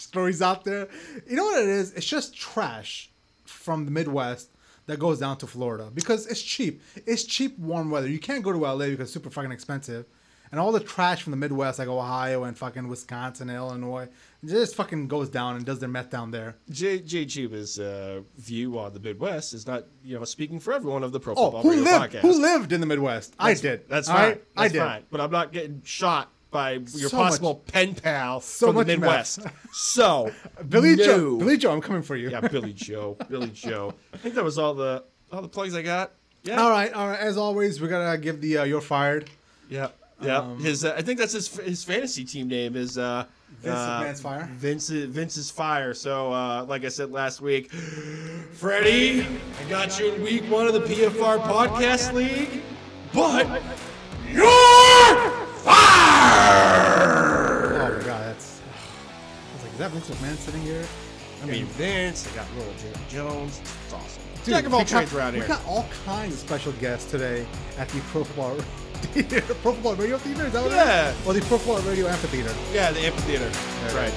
stories 0.00 0.42
out 0.42 0.64
there. 0.64 0.88
You 1.28 1.36
know 1.36 1.44
what 1.44 1.62
it 1.62 1.68
is? 1.68 1.92
It's 1.92 2.06
just 2.06 2.36
trash 2.36 3.10
from 3.44 3.84
the 3.84 3.90
Midwest 3.90 4.50
that 4.86 4.98
goes 4.98 5.18
down 5.20 5.36
to 5.38 5.46
Florida 5.46 5.90
because 5.94 6.26
it's 6.26 6.42
cheap. 6.42 6.82
It's 7.06 7.24
cheap 7.24 7.58
warm 7.58 7.90
weather. 7.90 8.08
You 8.08 8.18
can't 8.18 8.42
go 8.42 8.52
to 8.52 8.58
LA 8.58 8.86
because 8.86 9.00
it's 9.04 9.12
super 9.12 9.30
fucking 9.30 9.52
expensive. 9.52 10.06
And 10.52 10.58
all 10.58 10.72
the 10.72 10.80
trash 10.80 11.22
from 11.22 11.30
the 11.30 11.36
Midwest, 11.36 11.78
like 11.78 11.86
Ohio 11.86 12.42
and 12.42 12.58
fucking 12.58 12.88
Wisconsin 12.88 13.48
and 13.50 13.56
Illinois, 13.56 14.08
just 14.44 14.74
fucking 14.74 15.06
goes 15.06 15.28
down 15.28 15.54
and 15.54 15.64
does 15.64 15.78
their 15.78 15.88
meth 15.88 16.10
down 16.10 16.32
there. 16.32 16.56
J. 16.70 16.98
J. 16.98 17.24
Chuba's 17.24 17.78
uh, 17.78 18.22
view 18.36 18.76
on 18.76 18.92
the 18.92 18.98
Midwest 18.98 19.54
is 19.54 19.68
not, 19.68 19.84
you 20.02 20.18
know, 20.18 20.24
speaking 20.24 20.58
for 20.58 20.72
everyone 20.72 21.04
of 21.04 21.12
the 21.12 21.20
Pro 21.20 21.34
Oh, 21.36 21.52
Football 21.52 21.62
who 21.62 21.70
Radio 21.70 21.84
lived? 21.84 22.12
podcast. 22.14 22.20
Who 22.22 22.32
lived 22.32 22.72
in 22.72 22.80
the 22.80 22.86
Midwest? 22.88 23.36
I 23.38 23.54
did. 23.54 23.88
That's 23.88 24.08
fine. 24.08 24.16
right? 24.30 24.44
I 24.56 24.66
did. 24.66 24.78
fine. 24.80 25.04
But 25.08 25.20
I'm 25.20 25.30
not 25.30 25.52
getting 25.52 25.82
shot 25.84 26.32
by 26.50 26.72
your 26.72 27.08
So 27.08 27.16
possible 27.16 27.54
much- 27.64 27.72
pen 27.72 27.94
pal 27.94 28.40
so 28.40 28.66
from 28.66 28.76
the 28.76 28.84
meth. 28.96 28.98
Midwest. 29.38 29.40
So, 29.72 30.32
Billy 30.68 30.96
no. 30.96 31.04
Joe. 31.04 31.36
Billy 31.38 31.56
Joe, 31.56 31.72
I'm 31.72 31.80
coming 31.80 32.02
for 32.02 32.16
you. 32.16 32.30
Yeah, 32.30 32.40
Billy 32.40 32.72
Joe. 32.72 33.16
Billy 33.28 33.50
Joe. 33.50 33.94
I 34.12 34.16
think 34.16 34.34
that 34.34 34.44
was 34.44 34.58
all 34.58 34.74
the 34.74 35.04
all 35.32 35.42
the 35.42 35.48
plugs 35.48 35.74
I 35.74 35.82
got. 35.82 36.12
Yeah. 36.42 36.60
All 36.60 36.70
right, 36.70 36.92
all 36.92 37.08
right. 37.08 37.20
As 37.20 37.36
always, 37.36 37.80
we're 37.80 37.88
gonna 37.88 38.18
give 38.18 38.40
the 38.40 38.58
uh, 38.58 38.64
"You're 38.64 38.80
Fired." 38.80 39.28
Yeah, 39.68 39.88
yeah. 40.20 40.38
Um, 40.38 40.58
his, 40.58 40.84
uh, 40.84 40.94
I 40.96 41.02
think 41.02 41.18
that's 41.20 41.32
his 41.34 41.54
his 41.58 41.84
fantasy 41.84 42.24
team 42.24 42.48
name 42.48 42.74
is 42.76 42.98
uh, 42.98 43.26
Vince 43.62 43.76
uh, 43.76 44.14
Fire? 44.22 44.48
Vince 44.54 44.88
Vince's 44.88 45.50
Fire. 45.50 45.94
So, 45.94 46.32
uh, 46.32 46.64
like 46.66 46.84
I 46.84 46.88
said 46.88 47.12
last 47.12 47.40
week, 47.40 47.70
Freddie, 47.70 49.20
I 49.22 49.68
got 49.68 49.98
you 50.00 50.12
in 50.14 50.22
week 50.22 50.44
one 50.50 50.66
of 50.66 50.72
the 50.72 50.80
PFR 50.80 51.40
Podcast 51.42 52.12
League, 52.12 52.62
but 53.12 53.46
I 59.82 59.88
was 59.88 59.94
like, 59.94 60.02
is 60.02 60.18
that 60.18 60.18
Vince 60.18 60.20
McMahon 60.20 60.36
sitting 60.36 60.62
here? 60.62 60.86
I 61.42 61.46
mean, 61.46 61.64
Vince. 61.66 62.30
I 62.30 62.36
got 62.36 62.46
little 62.56 62.72
Jerry 62.74 62.94
Jones. 63.08 63.60
It's 63.60 63.92
awesome. 63.92 64.22
Dude, 64.44 64.54
Jack 64.54 64.66
of 64.66 64.74
all 64.74 64.84
trades 64.84 65.14
around 65.14 65.34
here. 65.34 65.42
We 65.42 65.48
got 65.48 65.64
all 65.66 65.86
kinds 66.04 66.34
of 66.34 66.40
special 66.40 66.72
guests 66.72 67.10
today 67.10 67.46
at 67.78 67.88
the 67.88 68.00
Pro 68.12 68.24
Football 68.24 68.56
Theater. 69.12 69.40
Pro 69.62 69.72
Football 69.72 69.94
Radio 69.96 70.18
Theater? 70.18 70.46
Is 70.46 70.52
that 70.52 70.62
what 70.62 70.72
Yeah. 70.72 71.10
it 71.10 71.16
is? 71.20 71.26
Or 71.26 71.32
the 71.32 71.40
Pro 71.42 71.58
Football 71.58 71.88
Radio 71.90 72.06
Amphitheater. 72.08 72.54
Yeah, 72.72 72.92
the 72.92 73.00
amphitheater. 73.00 73.50
right. 73.96 74.12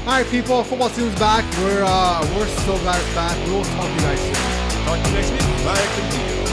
All 0.00 0.12
right, 0.12 0.26
people. 0.28 0.62
Football 0.62 0.88
season's 0.88 1.18
back. 1.18 1.44
We're 1.58 1.84
uh, 1.84 2.20
we're 2.36 2.46
so 2.64 2.78
glad 2.78 3.00
it's 3.02 3.14
back. 3.14 3.36
We 3.46 3.52
will 3.52 3.64
talk 3.64 3.86
to 3.86 3.92
you 3.92 4.00
guys 4.00 4.20
soon. 4.20 4.84
Talk 4.84 5.02
to 5.02 5.08
you 5.10 5.16
next 5.16 5.30
week. 5.32 5.64
Bye. 5.64 5.86
Continue. 6.00 6.45